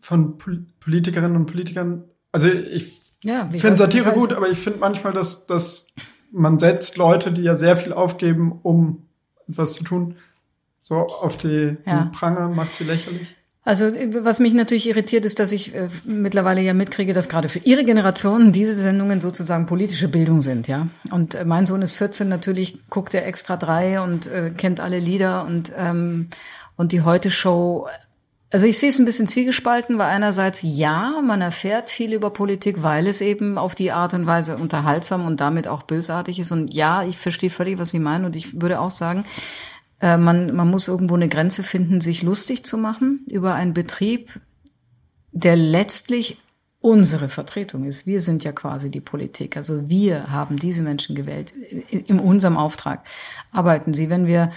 von 0.01 0.38
Politikerinnen 0.79 1.36
und 1.36 1.45
Politikern? 1.45 2.03
Also 2.31 2.47
ich 2.47 3.01
ja, 3.23 3.47
finde 3.47 3.77
Satire 3.77 4.12
gut, 4.12 4.33
aber 4.33 4.49
ich 4.49 4.59
finde 4.59 4.79
manchmal, 4.79 5.13
dass, 5.13 5.45
dass 5.45 5.88
man 6.31 6.59
setzt 6.59 6.97
Leute, 6.97 7.31
die 7.31 7.43
ja 7.43 7.57
sehr 7.57 7.77
viel 7.77 7.93
aufgeben, 7.93 8.59
um 8.63 9.05
etwas 9.47 9.73
zu 9.73 9.83
tun, 9.83 10.17
so 10.79 10.95
auf 10.95 11.38
die 11.38 11.77
ja. 11.86 12.09
Pranger, 12.13 12.49
macht 12.49 12.73
sie 12.73 12.83
lächerlich. 12.83 13.36
Also 13.65 13.91
was 14.19 14.39
mich 14.39 14.54
natürlich 14.54 14.89
irritiert, 14.89 15.23
ist, 15.23 15.39
dass 15.39 15.54
ich 15.54 15.73
äh, 15.73 15.88
mittlerweile 16.04 16.60
ja 16.60 16.73
mitkriege, 16.73 17.13
dass 17.13 17.30
gerade 17.30 17.47
für 17.47 17.60
ihre 17.60 17.86
Generation 17.86 18.52
diese 18.52 18.76
Sendungen 18.76 19.21
sozusagen 19.21 19.67
politische 19.67 20.10
Bildung 20.10 20.41
sind, 20.41 20.67
ja. 20.67 20.88
Und 21.12 21.36
äh, 21.36 21.45
mein 21.45 21.65
Sohn 21.65 21.82
ist 21.82 21.95
14, 21.95 22.28
natürlich 22.28 22.80
guckt 22.89 23.13
er 23.13 23.26
extra 23.26 23.56
drei 23.56 24.02
und 24.02 24.28
äh, 24.28 24.52
kennt 24.56 24.82
alle 24.82 24.99
Lieder 24.99 25.45
und 25.45 25.71
ähm, 25.78 26.28
und 26.76 26.91
die 26.91 27.02
Heute 27.02 27.32
Show. 27.32 27.88
Also 28.52 28.67
ich 28.67 28.78
sehe 28.78 28.89
es 28.89 28.99
ein 28.99 29.06
bisschen 29.06 29.28
zwiegespalten, 29.28 29.97
weil 29.97 30.10
einerseits 30.10 30.60
ja, 30.62 31.21
man 31.26 31.41
erfährt 31.41 31.89
viel 31.89 32.13
über 32.13 32.30
Politik, 32.30 32.84
weil 32.84 33.08
es 33.08 33.19
eben 33.19 33.58
auf 33.58 33.73
die 33.73 33.91
Art 33.91 34.13
und 34.13 34.28
Weise 34.28 34.58
unterhaltsam 34.58 35.26
und 35.26 35.39
damit 35.39 35.67
auch 35.67 35.84
bösartig 35.84 36.38
ist. 36.38 36.52
Und 36.52 36.71
ja, 36.71 37.04
ich 37.04 37.17
verstehe 37.17 37.49
völlig, 37.49 37.80
was 37.80 37.89
Sie 37.89 37.99
meinen. 37.99 38.26
Und 38.26 38.36
ich 38.36 38.62
würde 38.62 38.80
auch 38.80 38.91
sagen, 38.91 39.23
äh, 40.03 40.17
man, 40.17 40.53
man 40.53 40.69
muss 40.69 40.89
irgendwo 40.89 41.15
eine 41.15 41.29
Grenze 41.29 41.63
finden, 41.63 42.01
sich 42.01 42.23
lustig 42.23 42.65
zu 42.65 42.77
machen 42.77 43.25
über 43.31 43.55
einen 43.55 43.73
Betrieb, 43.73 44.37
der 45.31 45.55
letztlich 45.55 46.37
unsere 46.81 47.29
Vertretung 47.29 47.85
ist. 47.85 48.05
Wir 48.05 48.19
sind 48.19 48.43
ja 48.43 48.51
quasi 48.51 48.91
die 48.91 48.99
Politik. 48.99 49.55
Also 49.55 49.87
wir 49.87 50.29
haben 50.29 50.57
diese 50.57 50.81
Menschen 50.81 51.15
gewählt. 51.15 51.53
In, 51.89 52.01
in 52.01 52.19
unserem 52.19 52.57
Auftrag 52.57 53.05
arbeiten 53.53 53.93
sie. 53.93 54.09
Wenn 54.09 54.27
wir 54.27 54.51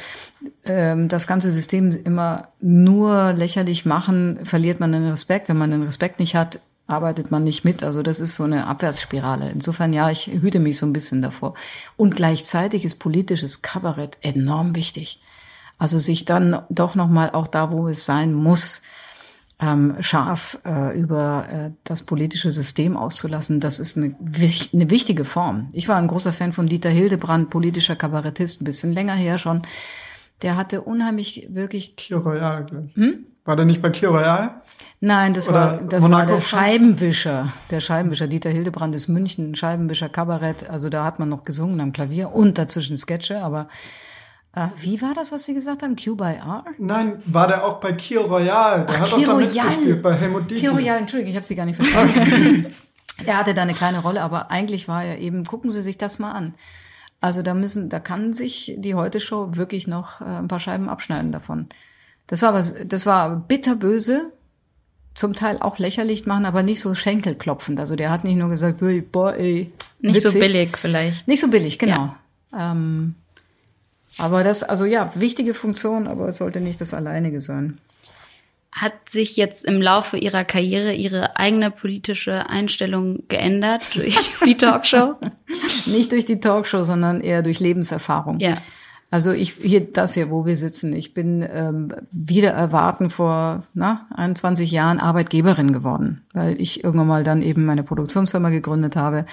ähm, 0.65 1.07
das 1.07 1.29
ganze 1.29 1.53
System 1.53 1.91
immer 1.91 2.49
nur 2.61 3.33
lächerlich 3.33 3.87
machen, 3.87 4.45
verliert 4.45 4.81
man 4.81 4.91
den 4.91 5.07
Respekt. 5.07 5.49
Wenn 5.49 5.59
man 5.59 5.71
den 5.71 5.85
Respekt 5.85 6.19
nicht 6.19 6.35
hat, 6.35 6.59
arbeitet 6.89 7.31
man 7.31 7.45
nicht 7.45 7.65
mit. 7.65 7.85
Also 7.85 8.03
das 8.03 8.19
ist 8.19 8.35
so 8.35 8.43
eine 8.43 8.67
Abwärtsspirale. 8.67 9.49
Insofern 9.51 9.93
ja, 9.93 10.11
ich 10.11 10.27
hüte 10.27 10.59
mich 10.59 10.79
so 10.79 10.87
ein 10.87 10.93
bisschen 10.93 11.23
davor. 11.23 11.55
Und 11.97 12.17
gleichzeitig 12.17 12.85
ist 12.85 12.97
politisches 12.97 13.63
Kabarett 13.63 14.19
enorm 14.23 14.75
wichtig. 14.75 15.21
Also 15.79 15.99
sich 15.99 16.25
dann 16.25 16.63
doch 16.71 16.95
nochmal 16.95 17.31
auch 17.31 17.47
da, 17.47 17.71
wo 17.71 17.89
es 17.89 18.05
sein 18.07 18.33
muss, 18.33 18.83
ähm, 19.59 19.97
scharf 20.01 20.59
äh, 20.67 20.99
über 20.99 21.47
äh, 21.51 21.71
das 21.85 22.03
politische 22.03 22.51
System 22.51 22.97
auszulassen, 22.97 23.61
das 23.61 23.79
ist 23.79 23.97
eine, 23.97 24.15
eine 24.21 24.91
wichtige 24.91 25.25
Form. 25.25 25.69
Ich 25.73 25.89
war 25.89 25.97
ein 25.97 26.09
großer 26.09 26.33
Fan 26.33 26.53
von 26.53 26.67
Dieter 26.67 26.91
Hildebrand, 26.91 27.49
politischer 27.49 27.97
Kabarettist, 27.97 28.61
ein 28.61 28.65
bisschen 28.65 28.93
länger 28.93 29.15
her 29.15 29.39
schon. 29.39 29.63
Der 30.43 30.57
hatte 30.57 30.83
unheimlich 30.83 31.49
wirklich. 31.51 31.97
Kir 31.97 32.19
Royal, 32.19 32.67
glaube 32.67 32.89
ich. 32.89 32.97
Hm? 32.97 33.27
War 33.47 33.57
der 33.57 33.65
nicht 33.65 33.81
bei 33.81 33.89
Kir 33.89 34.11
Royal? 34.11 34.61
Nein, 35.01 35.33
das 35.33 35.49
Oder 35.49 35.55
war 35.55 35.77
das 35.79 36.03
Monaco 36.03 36.33
war 36.33 36.37
der 36.37 36.45
Scheibenwischer. 36.45 37.53
Der 37.71 37.81
Scheibenwischer 37.81 38.27
Dieter 38.27 38.51
Hildebrand 38.51 38.95
ist 38.95 39.09
München, 39.09 39.55
Scheibenwischer 39.55 40.11
Kabarett. 40.11 40.69
Also 40.69 40.91
da 40.91 41.05
hat 41.05 41.19
man 41.19 41.31
noch 41.31 41.45
gesungen 41.45 41.81
am 41.81 41.93
Klavier 41.93 42.33
und 42.33 42.59
dazwischen 42.59 42.97
Sketche, 42.99 43.43
aber 43.43 43.69
äh, 44.57 44.69
wie 44.81 45.03
war 45.03 45.15
das, 45.15 45.33
was 45.33 45.45
Sie 45.45 45.53
gesagt 45.53 45.83
haben? 45.83 45.97
Q 45.97 46.17
by 46.17 46.35
R? 46.35 46.65
Nein, 46.79 47.19
war 47.27 47.47
der 47.47 47.65
auch 47.65 47.79
bei 47.79 47.93
Kir 47.93 48.23
Royal. 48.23 48.87
Der 48.87 48.89
Ach, 48.89 49.01
hat 49.01 49.09
Kir 49.11 49.29
auch 49.29 49.33
da 49.33 49.35
mitgespielt, 49.37 50.03
bei 50.03 50.15
Helmut 50.15 50.51
Dietl. 50.51 50.61
Kir 50.61 50.71
Royal, 50.73 50.99
Entschuldigung, 50.99 51.31
ich 51.31 51.37
habe 51.37 51.45
Sie 51.47 51.55
gar 51.55 51.67
nicht 51.67 51.77
verstanden. 51.77 52.67
er 53.27 53.37
hatte 53.37 53.53
da 53.53 53.63
eine 53.63 53.75
kleine 53.75 54.01
Rolle, 54.01 54.23
aber 54.23 54.51
eigentlich 54.51 54.89
war 54.89 55.05
er 55.05 55.19
eben, 55.19 55.45
gucken 55.45 55.71
Sie 55.71 55.83
sich 55.83 55.99
das 55.99 56.19
mal 56.19 56.33
an. 56.33 56.55
Also 57.21 57.43
da 57.43 57.53
müssen, 57.53 57.91
da 57.91 58.01
kann 58.01 58.33
sich 58.33 58.75
die 58.79 58.95
Heute-Show 58.95 59.57
wirklich 59.57 59.87
noch 59.87 60.23
äh, 60.23 60.25
ein 60.25 60.49
paar 60.49 60.61
Scheiben 60.61 60.89
abschneiden 60.89 61.33
davon. 61.33 61.69
Das 62.27 62.41
war 62.41 62.55
was, 62.55 62.77
das 62.87 63.05
war 63.05 63.37
bitterböse, 63.37 64.33
zum 65.15 65.35
Teil 65.35 65.59
auch 65.61 65.79
lächerlich 65.79 66.25
machen, 66.25 66.47
aber 66.47 66.63
nicht 66.63 66.81
so 66.81 66.95
schenkelklopfend. 66.95 67.79
Also 67.79 67.95
der 67.95 68.11
hat 68.11 68.25
nicht 68.25 68.37
nur 68.37 68.49
gesagt, 68.49 68.83
boah, 69.13 69.35
ey, 69.35 69.71
nicht 70.01 70.17
witzig. 70.17 70.33
so 70.33 70.39
billig 70.39 70.77
vielleicht. 70.79 71.29
Nicht 71.29 71.41
so 71.41 71.49
billig, 71.49 71.79
genau. 71.79 72.15
Ja. 72.53 72.73
Ähm, 72.73 73.17
aber 74.19 74.45
das, 74.45 74.63
also 74.63 74.85
ja, 74.85 75.13
wichtige 75.15 75.55
Funktion, 75.55 76.07
aber 76.07 76.29
es 76.29 76.39
sollte 76.39 76.61
nicht 76.61 76.81
das 76.81 76.95
Alleinige 76.95 77.41
sein. 77.41 77.79
Hat 78.73 79.09
sich 79.09 79.37
jetzt 79.37 79.65
im 79.65 79.81
Laufe 79.81 80.19
Ihrer 80.19 80.45
Karriere 80.45 80.93
Ihre 80.93 81.37
eigene 81.37 81.71
politische 81.71 82.49
Einstellung 82.51 83.23
geändert 83.29 83.83
durch 83.95 84.33
die 84.45 84.57
Talkshow? 84.59 85.15
nicht 85.87 86.13
durch 86.13 86.27
die 86.27 86.41
Talkshow, 86.41 86.85
sondern 86.85 87.21
eher 87.21 87.43
durch 87.43 87.61
Lebenserfahrung. 87.61 88.39
Ja. 88.39 88.55
Also 89.11 89.31
ich 89.31 89.53
hier 89.63 89.93
das 89.93 90.15
hier, 90.15 90.31
wo 90.31 90.47
wir 90.47 90.57
sitzen. 90.57 90.93
Ich 90.93 91.15
bin 91.15 91.47
ähm, 91.49 91.93
wieder 92.11 92.51
erwarten 92.51 93.11
vor 93.11 93.63
na, 93.73 94.07
21 94.15 94.71
Jahren 94.71 94.99
Arbeitgeberin 94.99 95.73
geworden, 95.73 96.23
weil 96.33 96.61
ich 96.61 96.83
irgendwann 96.83 97.07
mal 97.07 97.25
dann 97.25 97.43
eben 97.43 97.65
meine 97.65 97.85
Produktionsfirma 97.85 98.51
gegründet 98.51 98.97
habe. 98.97 99.25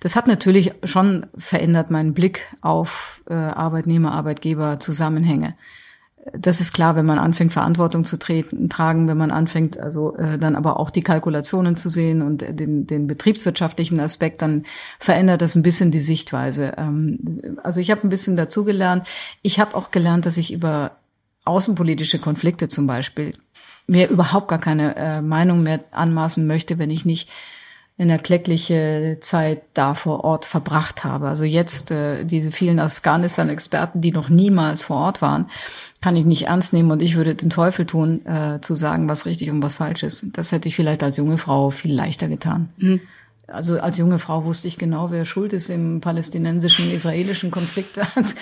Das 0.00 0.16
hat 0.16 0.26
natürlich 0.26 0.72
schon 0.82 1.26
verändert 1.36 1.90
meinen 1.90 2.14
Blick 2.14 2.48
auf 2.62 3.22
äh, 3.30 3.34
Arbeitnehmer, 3.34 4.12
Arbeitgeber, 4.12 4.80
Zusammenhänge 4.80 5.54
das 6.32 6.60
ist 6.60 6.72
klar, 6.72 6.94
wenn 6.94 7.06
man 7.06 7.18
anfängt, 7.18 7.52
Verantwortung 7.52 8.04
zu 8.04 8.16
treten, 8.16 8.68
tragen, 8.68 9.08
wenn 9.08 9.16
man 9.16 9.32
anfängt, 9.32 9.78
also 9.78 10.16
äh, 10.16 10.38
dann 10.38 10.54
aber 10.54 10.78
auch 10.78 10.90
die 10.90 11.02
Kalkulationen 11.02 11.74
zu 11.74 11.88
sehen 11.88 12.22
und 12.22 12.42
den, 12.48 12.86
den 12.86 13.08
betriebswirtschaftlichen 13.08 13.98
Aspekt, 13.98 14.40
dann 14.40 14.64
verändert 15.00 15.42
das 15.42 15.56
ein 15.56 15.64
bisschen 15.64 15.90
die 15.90 16.00
Sichtweise. 16.00 16.74
Ähm, 16.76 17.58
also 17.64 17.80
ich 17.80 17.90
habe 17.90 18.06
ein 18.06 18.08
bisschen 18.08 18.36
dazugelernt. 18.36 19.06
Ich 19.42 19.58
habe 19.58 19.74
auch 19.74 19.90
gelernt, 19.90 20.24
dass 20.24 20.36
ich 20.36 20.52
über 20.52 20.92
außenpolitische 21.44 22.20
Konflikte 22.20 22.68
zum 22.68 22.86
Beispiel 22.86 23.32
mir 23.88 24.08
überhaupt 24.08 24.46
gar 24.46 24.60
keine 24.60 24.94
äh, 24.94 25.22
Meinung 25.22 25.64
mehr 25.64 25.80
anmaßen 25.90 26.46
möchte, 26.46 26.78
wenn 26.78 26.90
ich 26.90 27.04
nicht 27.04 27.30
eine 27.98 28.18
klägliche 28.18 29.18
Zeit 29.20 29.62
da 29.74 29.94
vor 29.94 30.24
Ort 30.24 30.44
verbracht 30.44 31.04
habe. 31.04 31.28
Also 31.28 31.44
jetzt 31.44 31.90
äh, 31.90 32.24
diese 32.24 32.50
vielen 32.50 32.80
Afghanistan-Experten, 32.80 34.00
die 34.00 34.12
noch 34.12 34.28
niemals 34.28 34.82
vor 34.82 34.96
Ort 34.96 35.22
waren, 35.22 35.48
kann 36.00 36.16
ich 36.16 36.24
nicht 36.24 36.46
ernst 36.46 36.72
nehmen 36.72 36.90
und 36.90 37.02
ich 37.02 37.16
würde 37.16 37.34
den 37.34 37.50
Teufel 37.50 37.86
tun, 37.86 38.24
äh, 38.26 38.60
zu 38.60 38.74
sagen, 38.74 39.08
was 39.08 39.26
richtig 39.26 39.50
und 39.50 39.62
was 39.62 39.76
falsch 39.76 40.02
ist. 40.02 40.36
Das 40.36 40.52
hätte 40.52 40.68
ich 40.68 40.74
vielleicht 40.74 41.02
als 41.02 41.16
junge 41.16 41.38
Frau 41.38 41.70
viel 41.70 41.94
leichter 41.94 42.28
getan. 42.28 42.70
Mhm. 42.78 43.00
Also 43.46 43.78
als 43.80 43.98
junge 43.98 44.18
Frau 44.18 44.44
wusste 44.44 44.66
ich 44.68 44.78
genau, 44.78 45.10
wer 45.10 45.24
schuld 45.24 45.52
ist 45.52 45.68
im 45.68 46.00
palästinensischen, 46.00 46.90
israelischen 46.90 47.50
Konflikt. 47.50 48.00
Das 48.14 48.34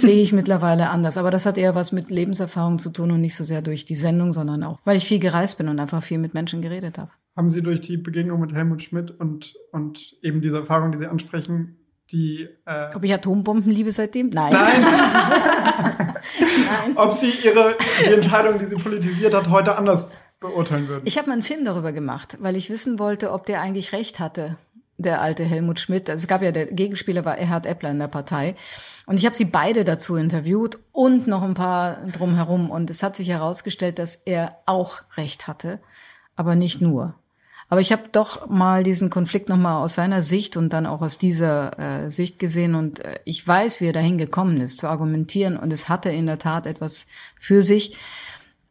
sehe 0.00 0.22
ich 0.22 0.32
mittlerweile 0.32 0.90
anders. 0.90 1.16
Aber 1.16 1.30
das 1.30 1.46
hat 1.46 1.58
eher 1.58 1.74
was 1.74 1.90
mit 1.90 2.10
Lebenserfahrung 2.10 2.78
zu 2.78 2.90
tun 2.90 3.10
und 3.10 3.20
nicht 3.20 3.34
so 3.34 3.44
sehr 3.44 3.62
durch 3.62 3.84
die 3.84 3.96
Sendung, 3.96 4.30
sondern 4.30 4.62
auch, 4.62 4.78
weil 4.84 4.96
ich 4.96 5.04
viel 5.04 5.18
gereist 5.18 5.58
bin 5.58 5.68
und 5.68 5.80
einfach 5.80 6.02
viel 6.02 6.18
mit 6.18 6.34
Menschen 6.34 6.62
geredet 6.62 6.98
habe. 6.98 7.10
Haben 7.36 7.50
Sie 7.50 7.62
durch 7.62 7.80
die 7.80 7.96
Begegnung 7.96 8.40
mit 8.40 8.52
Helmut 8.52 8.82
Schmidt 8.82 9.10
und, 9.10 9.54
und 9.72 10.16
eben 10.22 10.42
diese 10.42 10.58
Erfahrung, 10.58 10.92
die 10.92 10.98
Sie 10.98 11.06
ansprechen, 11.06 11.78
die. 12.10 12.48
Äh 12.66 12.94
Ob 12.94 13.04
ich 13.04 13.12
Atombomben 13.12 13.70
liebe 13.70 13.90
seitdem? 13.90 14.28
Nein. 14.28 14.52
Nein. 14.52 16.14
Nein. 16.38 16.96
Ob 16.96 17.12
Sie 17.12 17.32
Ihre 17.44 17.74
die 18.04 18.12
Entscheidung, 18.12 18.58
die 18.58 18.66
sie 18.66 18.76
politisiert 18.76 19.34
hat, 19.34 19.48
heute 19.48 19.76
anders 19.76 20.10
beurteilen 20.40 20.88
würden. 20.88 21.06
Ich 21.06 21.16
habe 21.18 21.28
mal 21.28 21.34
einen 21.34 21.42
Film 21.42 21.64
darüber 21.64 21.92
gemacht, 21.92 22.36
weil 22.40 22.56
ich 22.56 22.68
wissen 22.68 22.98
wollte, 22.98 23.32
ob 23.32 23.46
der 23.46 23.60
eigentlich 23.60 23.92
recht 23.92 24.18
hatte, 24.18 24.58
der 24.98 25.20
alte 25.20 25.44
Helmut 25.44 25.80
Schmidt. 25.80 26.10
Also 26.10 26.22
es 26.22 26.28
gab 26.28 26.42
ja, 26.42 26.52
der 26.52 26.66
Gegenspieler 26.66 27.24
war 27.24 27.38
Erhard 27.38 27.66
Eppler 27.66 27.90
in 27.90 27.98
der 27.98 28.08
Partei. 28.08 28.54
Und 29.06 29.18
ich 29.18 29.24
habe 29.24 29.34
sie 29.34 29.44
beide 29.44 29.84
dazu 29.84 30.16
interviewt 30.16 30.78
und 30.92 31.26
noch 31.26 31.42
ein 31.42 31.54
paar 31.54 32.06
drumherum. 32.06 32.70
Und 32.70 32.90
es 32.90 33.02
hat 33.02 33.16
sich 33.16 33.28
herausgestellt, 33.28 33.98
dass 33.98 34.14
er 34.14 34.58
auch 34.66 35.02
recht 35.16 35.48
hatte, 35.48 35.80
aber 36.36 36.54
nicht 36.54 36.80
nur. 36.80 37.14
Aber 37.72 37.80
ich 37.80 37.90
habe 37.90 38.02
doch 38.12 38.50
mal 38.50 38.82
diesen 38.82 39.08
Konflikt 39.08 39.48
nochmal 39.48 39.82
aus 39.82 39.94
seiner 39.94 40.20
Sicht 40.20 40.58
und 40.58 40.74
dann 40.74 40.84
auch 40.84 41.00
aus 41.00 41.16
dieser 41.16 41.78
äh, 41.78 42.10
Sicht 42.10 42.38
gesehen 42.38 42.74
und 42.74 43.00
äh, 43.00 43.18
ich 43.24 43.48
weiß, 43.48 43.80
wie 43.80 43.86
er 43.86 43.94
dahin 43.94 44.18
gekommen 44.18 44.60
ist, 44.60 44.78
zu 44.78 44.88
argumentieren 44.88 45.56
und 45.56 45.72
es 45.72 45.88
hatte 45.88 46.10
in 46.10 46.26
der 46.26 46.38
Tat 46.38 46.66
etwas 46.66 47.06
für 47.40 47.62
sich. 47.62 47.96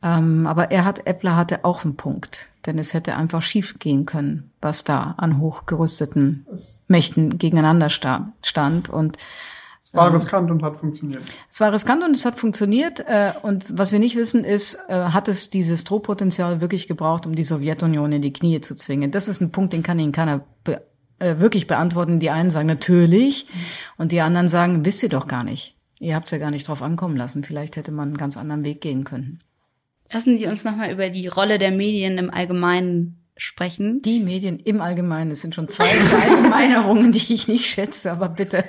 Ähm, 0.04 0.46
aber 0.46 0.70
er 0.70 0.86
hat, 0.86 1.08
Eppler 1.08 1.36
hatte 1.36 1.66
auch 1.66 1.84
einen 1.84 1.96
Punkt, 1.96 2.50
denn 2.68 2.78
es 2.78 2.94
hätte 2.94 3.16
einfach 3.16 3.42
schief 3.42 3.80
gehen 3.80 4.06
können, 4.06 4.52
was 4.62 4.84
da 4.84 5.16
an 5.18 5.40
hochgerüsteten 5.40 6.46
Mächten 6.88 7.40
gegeneinander 7.40 7.90
stand 7.90 8.88
und 8.88 9.18
es 9.82 9.96
war 9.96 10.08
ähm, 10.08 10.14
riskant 10.14 10.52
und 10.52 10.62
hat 10.62 10.78
funktioniert. 10.78 11.24
Es 11.50 11.60
war 11.60 11.74
riskant 11.74 12.04
und 12.04 12.12
es 12.12 12.24
hat 12.24 12.40
funktioniert. 12.40 13.00
Äh, 13.00 13.32
und 13.42 13.66
was 13.68 13.92
wir 13.92 13.98
nicht 13.98 14.16
wissen, 14.16 14.44
ist, 14.44 14.78
äh, 14.88 14.94
hat 14.94 15.28
es 15.28 15.50
dieses 15.50 15.84
Drohpotenzial 15.86 16.62
wirklich 16.62 16.88
gebraucht, 16.88 17.26
um 17.26 17.34
die 17.34 17.44
Sowjetunion 17.44 18.12
in 18.12 18.22
die 18.22 18.32
Knie 18.32 18.62
zu 18.62 18.76
zwingen? 18.76 19.10
Das 19.10 19.28
ist 19.28 19.42
ein 19.42 19.52
Punkt, 19.52 19.74
den 19.74 19.82
kann 19.82 19.98
Ihnen 19.98 20.12
keiner 20.12 20.46
äh, 21.18 21.40
wirklich 21.40 21.66
beantworten. 21.66 22.20
Die 22.20 22.30
einen 22.30 22.52
sagen 22.52 22.68
natürlich 22.68 23.48
und 23.98 24.12
die 24.12 24.22
anderen 24.22 24.50
sagen, 24.50 24.86
wisst 24.86 25.02
ihr 25.02 25.10
doch 25.10 25.28
gar 25.28 25.44
nicht. 25.44 25.76
Ihr 26.00 26.16
habt 26.16 26.28
es 26.28 26.32
ja 26.32 26.38
gar 26.38 26.52
nicht 26.52 26.68
drauf 26.68 26.84
ankommen 26.84 27.18
lassen. 27.18 27.44
Vielleicht 27.44 27.76
hätte 27.76 27.92
man 27.92 28.10
einen 28.10 28.18
ganz 28.18 28.38
anderen 28.38 28.64
Weg 28.64 28.82
gehen 28.82 29.04
können. 29.04 29.44
Lassen 30.12 30.38
Sie 30.38 30.46
uns 30.46 30.64
nochmal 30.64 30.92
über 30.92 31.10
die 31.10 31.28
Rolle 31.28 31.58
der 31.58 31.72
Medien 31.72 32.20
im 32.20 32.30
Allgemeinen 32.30 33.21
sprechen. 33.42 34.04
Die 34.04 34.20
Medien 34.20 34.60
im 34.60 34.82
Allgemeinen, 34.82 35.32
es 35.32 35.42
sind 35.42 35.56
schon 35.56 35.68
zwei 35.68 35.86
Verallgemeinerungen, 35.86 37.12
die 37.12 37.34
ich 37.34 37.48
nicht 37.48 37.66
schätze, 37.66 38.12
aber 38.12 38.30
bitte, 38.30 38.64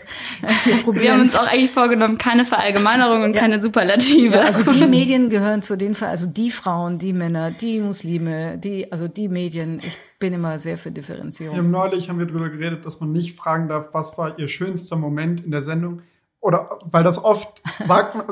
wir 0.64 0.77
probieren 0.77 1.05
Wir 1.05 1.12
haben 1.12 1.20
uns 1.20 1.37
auch 1.37 1.47
eigentlich 1.47 1.70
vorgenommen, 1.70 2.16
keine 2.16 2.47
Verallgemeinerung 2.47 3.23
und 3.23 3.35
ja. 3.35 3.41
keine 3.41 3.61
Superlative. 3.61 4.37
Ja, 4.37 4.43
also 4.45 4.62
die 4.62 4.87
Medien 4.89 5.29
gehören 5.29 5.61
zu 5.61 5.77
den, 5.77 5.95
also 6.01 6.27
die 6.27 6.51
Frauen, 6.51 6.99
die 6.99 7.12
Männer, 7.12 7.51
die 7.51 7.81
Muslime, 7.81 8.57
die, 8.57 8.91
also 8.91 9.09
die 9.09 9.29
Medien, 9.29 9.79
ich 9.85 9.99
bin 10.18 10.33
immer 10.33 10.59
sehr 10.59 10.79
für 10.79 10.91
Differenzierung. 10.91 11.59
Haben 11.59 11.70
neulich 11.70 12.09
haben 12.09 12.18
wir 12.18 12.27
darüber 12.27 12.49
geredet, 12.49 12.87
dass 12.87 12.99
man 12.99 13.12
nicht 13.12 13.37
fragen 13.37 13.68
darf, 13.68 13.91
was 13.93 14.16
war 14.16 14.39
ihr 14.39 14.49
schönster 14.49 14.97
Moment 14.97 15.45
in 15.45 15.51
der 15.51 15.61
Sendung, 15.61 16.01
oder 16.43 16.80
weil 16.84 17.05
das 17.05 17.22
oft 17.22 17.62
sagt 17.78 18.16
man, 18.16 18.26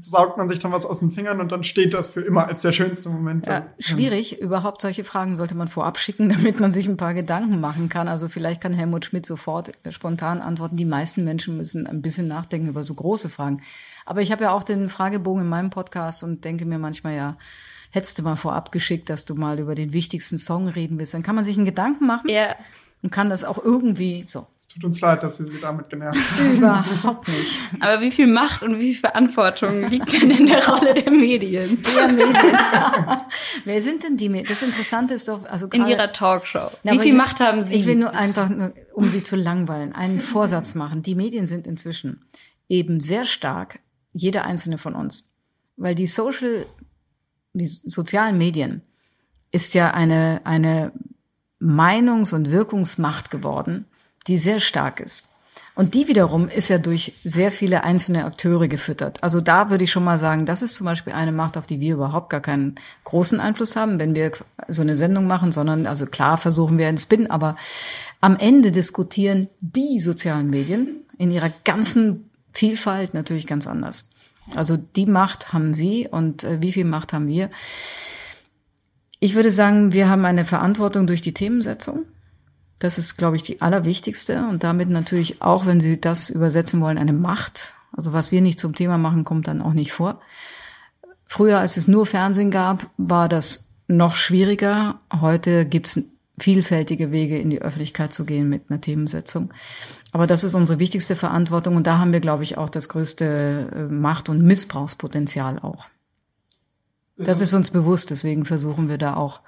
saugt 0.00 0.38
man 0.38 0.48
sich 0.48 0.60
dann 0.60 0.70
was 0.70 0.86
aus 0.86 1.00
den 1.00 1.10
Fingern 1.10 1.40
und 1.40 1.50
dann 1.50 1.64
steht 1.64 1.94
das 1.94 2.08
für 2.08 2.20
immer 2.20 2.46
als 2.46 2.62
der 2.62 2.70
schönste 2.70 3.08
Moment. 3.08 3.44
Ja, 3.44 3.66
schwierig. 3.80 4.32
Ja. 4.32 4.38
Überhaupt 4.38 4.80
solche 4.80 5.02
Fragen 5.02 5.34
sollte 5.34 5.56
man 5.56 5.66
vorab 5.66 5.98
schicken, 5.98 6.28
damit 6.34 6.60
man 6.60 6.72
sich 6.72 6.86
ein 6.86 6.96
paar 6.96 7.12
Gedanken 7.12 7.60
machen 7.60 7.88
kann. 7.88 8.06
Also 8.06 8.28
vielleicht 8.28 8.60
kann 8.60 8.72
Helmut 8.72 9.04
Schmidt 9.04 9.26
sofort 9.26 9.72
äh, 9.84 9.90
spontan 9.90 10.40
antworten. 10.40 10.76
Die 10.76 10.84
meisten 10.84 11.24
Menschen 11.24 11.56
müssen 11.56 11.88
ein 11.88 12.02
bisschen 12.02 12.28
nachdenken 12.28 12.68
über 12.68 12.84
so 12.84 12.94
große 12.94 13.28
Fragen. 13.28 13.60
Aber 14.04 14.22
ich 14.22 14.30
habe 14.30 14.44
ja 14.44 14.52
auch 14.52 14.62
den 14.62 14.88
Fragebogen 14.88 15.42
in 15.42 15.48
meinem 15.48 15.70
Podcast 15.70 16.22
und 16.22 16.44
denke 16.44 16.66
mir 16.66 16.78
manchmal 16.78 17.16
ja, 17.16 17.36
hättest 17.90 18.16
du 18.20 18.22
mal 18.22 18.36
vorab 18.36 18.70
geschickt, 18.70 19.10
dass 19.10 19.24
du 19.24 19.34
mal 19.34 19.58
über 19.58 19.74
den 19.74 19.92
wichtigsten 19.92 20.38
Song 20.38 20.68
reden 20.68 21.00
willst. 21.00 21.14
Dann 21.14 21.24
kann 21.24 21.34
man 21.34 21.42
sich 21.42 21.56
einen 21.56 21.66
Gedanken 21.66 22.06
machen. 22.06 22.30
Ja. 22.30 22.54
Und 23.02 23.10
kann 23.10 23.28
das 23.28 23.44
auch 23.44 23.62
irgendwie 23.62 24.24
so 24.28 24.46
tut 24.76 24.84
uns 24.84 25.00
leid, 25.00 25.22
dass 25.22 25.38
wir 25.38 25.46
Sie 25.46 25.58
damit 25.58 25.88
genervt 25.88 26.20
haben. 26.32 26.56
Überhaupt 26.56 27.28
nicht. 27.28 27.58
Aber 27.80 28.02
wie 28.02 28.10
viel 28.10 28.26
Macht 28.26 28.62
und 28.62 28.78
wie 28.78 28.92
viel 28.92 29.00
Verantwortung 29.00 29.88
liegt 29.88 30.12
denn 30.12 30.30
in 30.30 30.46
der 30.46 30.66
Rolle 30.66 30.92
der 30.92 31.10
Medien? 31.10 31.82
Der 31.96 32.08
Medien. 32.08 32.46
Wer 33.64 33.80
sind 33.80 34.02
denn 34.02 34.18
die 34.18 34.28
Medien? 34.28 34.48
Das 34.48 34.62
Interessante 34.62 35.14
ist 35.14 35.28
doch, 35.28 35.46
also 35.46 35.66
in 35.68 35.86
Ihrer 35.86 36.12
Talkshow. 36.12 36.70
Na, 36.84 36.92
wie 36.92 36.98
viel 36.98 37.12
ich, 37.12 37.16
Macht 37.16 37.40
haben 37.40 37.62
Sie? 37.62 37.74
Ich 37.74 37.86
will 37.86 37.96
nur 37.96 38.12
einfach, 38.12 38.50
nur, 38.50 38.74
um 38.92 39.04
Sie 39.04 39.22
zu 39.22 39.36
langweilen, 39.36 39.94
einen 39.94 40.20
Vorsatz 40.20 40.74
machen. 40.74 41.02
Die 41.02 41.14
Medien 41.14 41.46
sind 41.46 41.66
inzwischen 41.66 42.26
eben 42.68 43.00
sehr 43.00 43.24
stark, 43.24 43.78
jeder 44.12 44.44
einzelne 44.44 44.76
von 44.76 44.94
uns, 44.94 45.34
weil 45.76 45.94
die 45.94 46.06
Social, 46.06 46.66
die 47.54 47.66
sozialen 47.66 48.36
Medien 48.36 48.82
ist 49.52 49.72
ja 49.72 49.92
eine 49.92 50.42
eine 50.44 50.92
Meinungs- 51.58 52.34
und 52.34 52.50
Wirkungsmacht 52.50 53.30
geworden 53.30 53.86
die 54.26 54.38
sehr 54.38 54.60
stark 54.60 55.00
ist. 55.00 55.32
Und 55.76 55.92
die 55.92 56.08
wiederum 56.08 56.48
ist 56.48 56.68
ja 56.68 56.78
durch 56.78 57.12
sehr 57.22 57.52
viele 57.52 57.84
einzelne 57.84 58.24
Akteure 58.24 58.66
gefüttert. 58.66 59.22
Also 59.22 59.42
da 59.42 59.68
würde 59.68 59.84
ich 59.84 59.92
schon 59.92 60.04
mal 60.04 60.18
sagen, 60.18 60.46
das 60.46 60.62
ist 60.62 60.74
zum 60.74 60.86
Beispiel 60.86 61.12
eine 61.12 61.32
Macht, 61.32 61.58
auf 61.58 61.66
die 61.66 61.80
wir 61.80 61.94
überhaupt 61.94 62.30
gar 62.30 62.40
keinen 62.40 62.76
großen 63.04 63.40
Einfluss 63.40 63.76
haben, 63.76 63.98
wenn 63.98 64.14
wir 64.14 64.32
so 64.68 64.80
eine 64.80 64.96
Sendung 64.96 65.26
machen, 65.26 65.52
sondern 65.52 65.86
also 65.86 66.06
klar 66.06 66.38
versuchen 66.38 66.78
wir 66.78 66.88
einen 66.88 66.96
Spin, 66.96 67.30
aber 67.30 67.56
am 68.22 68.36
Ende 68.38 68.72
diskutieren 68.72 69.48
die 69.60 70.00
sozialen 70.00 70.48
Medien 70.48 71.04
in 71.18 71.30
ihrer 71.30 71.50
ganzen 71.64 72.30
Vielfalt 72.52 73.12
natürlich 73.12 73.46
ganz 73.46 73.66
anders. 73.66 74.08
Also 74.54 74.78
die 74.78 75.06
Macht 75.06 75.52
haben 75.52 75.74
sie 75.74 76.08
und 76.10 76.42
äh, 76.42 76.62
wie 76.62 76.72
viel 76.72 76.86
Macht 76.86 77.12
haben 77.12 77.28
wir? 77.28 77.50
Ich 79.20 79.34
würde 79.34 79.50
sagen, 79.50 79.92
wir 79.92 80.08
haben 80.08 80.24
eine 80.24 80.46
Verantwortung 80.46 81.06
durch 81.06 81.20
die 81.20 81.34
Themensetzung. 81.34 82.04
Das 82.78 82.98
ist, 82.98 83.16
glaube 83.16 83.36
ich, 83.36 83.42
die 83.42 83.62
allerwichtigste 83.62 84.46
und 84.48 84.62
damit 84.62 84.90
natürlich 84.90 85.40
auch, 85.40 85.66
wenn 85.66 85.80
Sie 85.80 86.00
das 86.00 86.28
übersetzen 86.30 86.80
wollen, 86.80 86.98
eine 86.98 87.14
Macht. 87.14 87.74
Also 87.92 88.12
was 88.12 88.32
wir 88.32 88.42
nicht 88.42 88.58
zum 88.58 88.74
Thema 88.74 88.98
machen, 88.98 89.24
kommt 89.24 89.48
dann 89.48 89.62
auch 89.62 89.72
nicht 89.72 89.92
vor. 89.92 90.20
Früher, 91.24 91.58
als 91.58 91.76
es 91.76 91.88
nur 91.88 92.06
Fernsehen 92.06 92.50
gab, 92.50 92.90
war 92.98 93.28
das 93.28 93.72
noch 93.88 94.14
schwieriger. 94.14 95.00
Heute 95.20 95.64
gibt 95.64 95.86
es 95.88 96.10
vielfältige 96.38 97.12
Wege, 97.12 97.38
in 97.38 97.50
die 97.50 97.62
Öffentlichkeit 97.62 98.12
zu 98.12 98.26
gehen 98.26 98.48
mit 98.48 98.70
einer 98.70 98.80
Themensetzung. 98.80 99.52
Aber 100.12 100.26
das 100.26 100.44
ist 100.44 100.54
unsere 100.54 100.78
wichtigste 100.78 101.16
Verantwortung 101.16 101.76
und 101.76 101.86
da 101.86 101.98
haben 101.98 102.12
wir, 102.12 102.20
glaube 102.20 102.42
ich, 102.42 102.58
auch 102.58 102.68
das 102.68 102.88
größte 102.88 103.70
äh, 103.74 103.92
Macht- 103.92 104.28
und 104.28 104.42
Missbrauchspotenzial 104.42 105.58
auch. 105.58 105.86
Das 107.18 107.40
ist 107.40 107.54
uns 107.54 107.70
bewusst, 107.70 108.10
deswegen 108.10 108.44
versuchen 108.44 108.90
wir 108.90 108.98
da 108.98 109.16
auch 109.16 109.40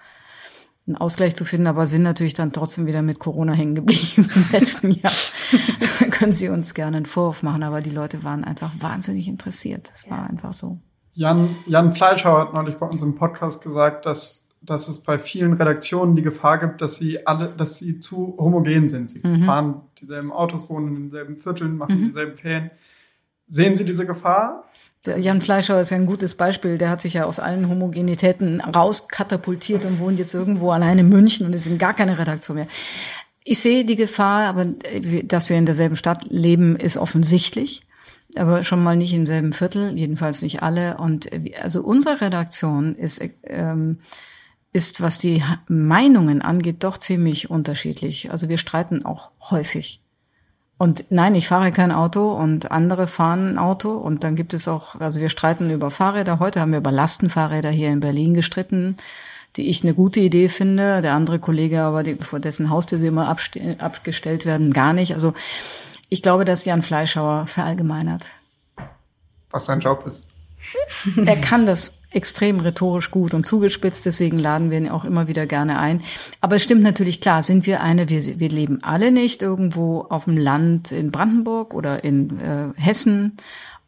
einen 0.88 0.96
Ausgleich 0.96 1.36
zu 1.36 1.44
finden, 1.44 1.66
aber 1.66 1.86
sind 1.86 2.02
natürlich 2.02 2.34
dann 2.34 2.52
trotzdem 2.52 2.86
wieder 2.86 3.02
mit 3.02 3.18
Corona 3.18 3.52
hängen 3.52 3.74
geblieben 3.74 4.28
im 4.34 4.44
letzten 4.52 4.90
Jahr. 4.90 5.12
Können 6.10 6.32
Sie 6.32 6.48
uns 6.48 6.74
gerne 6.74 6.96
einen 6.96 7.06
Vorwurf 7.06 7.42
machen, 7.42 7.62
aber 7.62 7.80
die 7.80 7.90
Leute 7.90 8.24
waren 8.24 8.42
einfach 8.42 8.72
wahnsinnig 8.80 9.28
interessiert. 9.28 9.88
Das 9.88 10.10
war 10.10 10.28
einfach 10.28 10.52
so. 10.52 10.78
Jan, 11.12 11.48
Jan 11.66 11.92
Fleischhauer 11.92 12.40
hat 12.40 12.54
neulich 12.54 12.76
bei 12.76 12.86
uns 12.86 13.02
im 13.02 13.14
Podcast 13.14 13.62
gesagt, 13.62 14.06
dass, 14.06 14.50
dass 14.62 14.88
es 14.88 15.02
bei 15.02 15.18
vielen 15.18 15.52
Redaktionen 15.52 16.16
die 16.16 16.22
Gefahr 16.22 16.58
gibt, 16.58 16.80
dass 16.80 16.96
sie 16.96 17.26
alle, 17.26 17.48
dass 17.48 17.78
sie 17.78 17.98
zu 17.98 18.36
homogen 18.38 18.88
sind. 18.88 19.10
Sie 19.10 19.20
mhm. 19.26 19.44
fahren 19.44 19.80
dieselben 20.00 20.32
Autos, 20.32 20.70
wohnen 20.70 20.88
in 20.88 20.94
denselben 21.02 21.36
Vierteln, 21.36 21.76
machen 21.76 22.00
mhm. 22.00 22.04
dieselben 22.06 22.36
Ferien. 22.36 22.70
Sehen 23.46 23.76
Sie 23.76 23.84
diese 23.84 24.06
Gefahr? 24.06 24.67
Der 25.06 25.18
Jan 25.18 25.40
Fleischer 25.40 25.80
ist 25.80 25.90
ja 25.90 25.96
ein 25.96 26.06
gutes 26.06 26.34
Beispiel. 26.34 26.76
Der 26.76 26.90
hat 26.90 27.00
sich 27.00 27.14
ja 27.14 27.24
aus 27.24 27.38
allen 27.38 27.68
Homogenitäten 27.68 28.60
rauskatapultiert 28.60 29.84
und 29.84 30.00
wohnt 30.00 30.18
jetzt 30.18 30.34
irgendwo 30.34 30.70
allein 30.70 30.98
in 30.98 31.08
München 31.08 31.46
und 31.46 31.52
ist 31.52 31.66
in 31.66 31.78
gar 31.78 31.94
keine 31.94 32.18
Redaktion 32.18 32.56
mehr. 32.56 32.66
Ich 33.44 33.60
sehe 33.60 33.84
die 33.84 33.96
Gefahr, 33.96 34.46
aber 34.46 34.66
äh, 34.84 35.24
dass 35.24 35.48
wir 35.48 35.56
in 35.56 35.66
derselben 35.66 35.96
Stadt 35.96 36.26
leben, 36.28 36.76
ist 36.76 36.96
offensichtlich. 36.96 37.82
Aber 38.36 38.62
schon 38.62 38.82
mal 38.82 38.96
nicht 38.96 39.14
im 39.14 39.24
selben 39.24 39.52
Viertel, 39.52 39.96
jedenfalls 39.96 40.42
nicht 40.42 40.62
alle. 40.62 40.98
Und 40.98 41.32
äh, 41.32 41.52
also 41.62 41.82
unsere 41.82 42.20
Redaktion 42.20 42.94
ist, 42.94 43.22
ähm, 43.44 44.00
ist, 44.72 45.00
was 45.00 45.18
die 45.18 45.42
Meinungen 45.68 46.42
angeht, 46.42 46.84
doch 46.84 46.98
ziemlich 46.98 47.48
unterschiedlich. 47.48 48.30
Also 48.30 48.48
wir 48.48 48.58
streiten 48.58 49.04
auch 49.04 49.30
häufig. 49.50 50.02
Und 50.78 51.06
nein, 51.10 51.34
ich 51.34 51.48
fahre 51.48 51.72
kein 51.72 51.90
Auto 51.90 52.32
und 52.32 52.70
andere 52.70 53.08
fahren 53.08 53.48
ein 53.48 53.58
Auto 53.58 53.90
und 53.90 54.22
dann 54.22 54.36
gibt 54.36 54.54
es 54.54 54.68
auch, 54.68 54.94
also 55.00 55.20
wir 55.20 55.28
streiten 55.28 55.70
über 55.70 55.90
Fahrräder. 55.90 56.38
Heute 56.38 56.60
haben 56.60 56.70
wir 56.70 56.78
über 56.78 56.92
Lastenfahrräder 56.92 57.70
hier 57.70 57.90
in 57.90 58.00
Berlin 58.00 58.34
die 59.56 59.68
ich 59.68 59.82
eine 59.82 59.94
gute 59.94 60.20
Idee 60.20 60.48
finde. 60.48 61.02
Der 61.02 61.14
andere 61.14 61.40
Kollege 61.40 61.80
aber, 61.82 62.04
die, 62.04 62.14
vor 62.14 62.38
dessen 62.38 62.70
Haustür 62.70 62.98
sie 62.98 63.08
immer 63.08 63.28
abgestellt 63.28 64.46
werden, 64.46 64.72
gar 64.72 64.92
nicht. 64.92 65.14
Also 65.14 65.34
ich 66.08 66.22
glaube, 66.22 66.44
dass 66.44 66.64
Jan 66.64 66.82
Fleischhauer 66.82 67.46
verallgemeinert. 67.46 68.26
Was 69.50 69.66
sein 69.66 69.80
Job 69.80 70.06
ist. 70.06 70.26
er 71.24 71.36
kann 71.36 71.66
das 71.66 71.97
extrem 72.10 72.60
rhetorisch 72.60 73.10
gut 73.10 73.34
und 73.34 73.46
zugespitzt, 73.46 74.06
deswegen 74.06 74.38
laden 74.38 74.70
wir 74.70 74.78
ihn 74.78 74.88
auch 74.88 75.04
immer 75.04 75.28
wieder 75.28 75.46
gerne 75.46 75.78
ein. 75.78 76.02
Aber 76.40 76.56
es 76.56 76.62
stimmt 76.62 76.82
natürlich 76.82 77.20
klar, 77.20 77.42
sind 77.42 77.66
wir 77.66 77.82
eine, 77.82 78.08
wir, 78.08 78.40
wir 78.40 78.48
leben 78.48 78.82
alle 78.82 79.10
nicht 79.10 79.42
irgendwo 79.42 80.06
auf 80.08 80.24
dem 80.24 80.36
Land 80.36 80.90
in 80.90 81.10
Brandenburg 81.10 81.74
oder 81.74 82.04
in 82.04 82.40
äh, 82.40 82.80
Hessen 82.80 83.36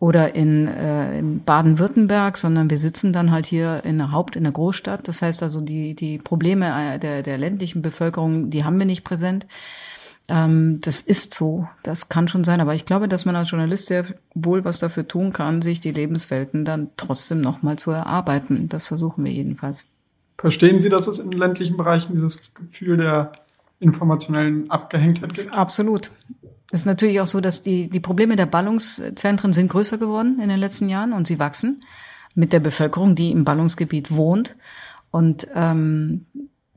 oder 0.00 0.34
in, 0.34 0.66
äh, 0.66 1.18
in 1.18 1.44
Baden-Württemberg, 1.44 2.36
sondern 2.38 2.70
wir 2.70 2.78
sitzen 2.78 3.12
dann 3.12 3.30
halt 3.30 3.46
hier 3.46 3.82
in 3.84 3.98
der 3.98 4.12
Haupt, 4.12 4.34
in 4.34 4.44
der 4.44 4.52
Großstadt. 4.52 5.06
Das 5.06 5.20
heißt 5.20 5.42
also, 5.42 5.60
die, 5.60 5.94
die 5.94 6.18
Probleme 6.18 6.94
äh, 6.94 6.98
der, 6.98 7.22
der 7.22 7.36
ländlichen 7.36 7.82
Bevölkerung, 7.82 8.50
die 8.50 8.64
haben 8.64 8.78
wir 8.78 8.86
nicht 8.86 9.04
präsent. 9.04 9.46
Ähm, 10.30 10.80
das 10.80 11.00
ist 11.00 11.34
so, 11.34 11.66
das 11.82 12.08
kann 12.08 12.28
schon 12.28 12.44
sein, 12.44 12.60
aber 12.60 12.74
ich 12.74 12.86
glaube, 12.86 13.08
dass 13.08 13.24
man 13.24 13.34
als 13.34 13.50
Journalist 13.50 13.86
sehr 13.86 14.04
wohl 14.34 14.64
was 14.64 14.78
dafür 14.78 15.06
tun 15.08 15.32
kann, 15.32 15.60
sich 15.60 15.80
die 15.80 15.90
Lebenswelten 15.90 16.64
dann 16.64 16.90
trotzdem 16.96 17.40
nochmal 17.40 17.78
zu 17.78 17.90
erarbeiten. 17.90 18.68
Das 18.68 18.86
versuchen 18.86 19.24
wir 19.24 19.32
jedenfalls. 19.32 19.92
Verstehen 20.38 20.80
Sie, 20.80 20.88
dass 20.88 21.08
es 21.08 21.18
in 21.18 21.32
ländlichen 21.32 21.76
Bereichen 21.76 22.14
dieses 22.14 22.54
Gefühl 22.54 22.96
der 22.98 23.32
informationellen 23.80 24.70
Abgehängtheit 24.70 25.34
gibt? 25.34 25.52
Absolut. 25.52 26.12
Es 26.70 26.80
ist 26.80 26.86
natürlich 26.86 27.20
auch 27.20 27.26
so, 27.26 27.40
dass 27.40 27.64
die, 27.64 27.90
die 27.90 28.00
Probleme 28.00 28.36
der 28.36 28.46
Ballungszentren 28.46 29.52
sind 29.52 29.68
größer 29.68 29.98
geworden 29.98 30.38
in 30.40 30.48
den 30.48 30.60
letzten 30.60 30.88
Jahren 30.88 31.12
und 31.12 31.26
sie 31.26 31.40
wachsen 31.40 31.82
mit 32.36 32.52
der 32.52 32.60
Bevölkerung, 32.60 33.16
die 33.16 33.32
im 33.32 33.44
Ballungsgebiet 33.44 34.12
wohnt. 34.12 34.56
Und 35.10 35.48
ähm, 35.56 36.26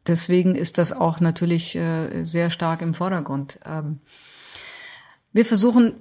deswegen 0.08 0.56
ist 0.56 0.78
das 0.78 0.92
auch 0.94 1.20
natürlich 1.20 1.76
äh, 1.76 2.24
sehr 2.24 2.50
stark 2.50 2.82
im 2.82 2.94
Vordergrund. 2.94 3.60
Ähm, 3.66 4.00
wir 5.32 5.46
versuchen 5.46 5.94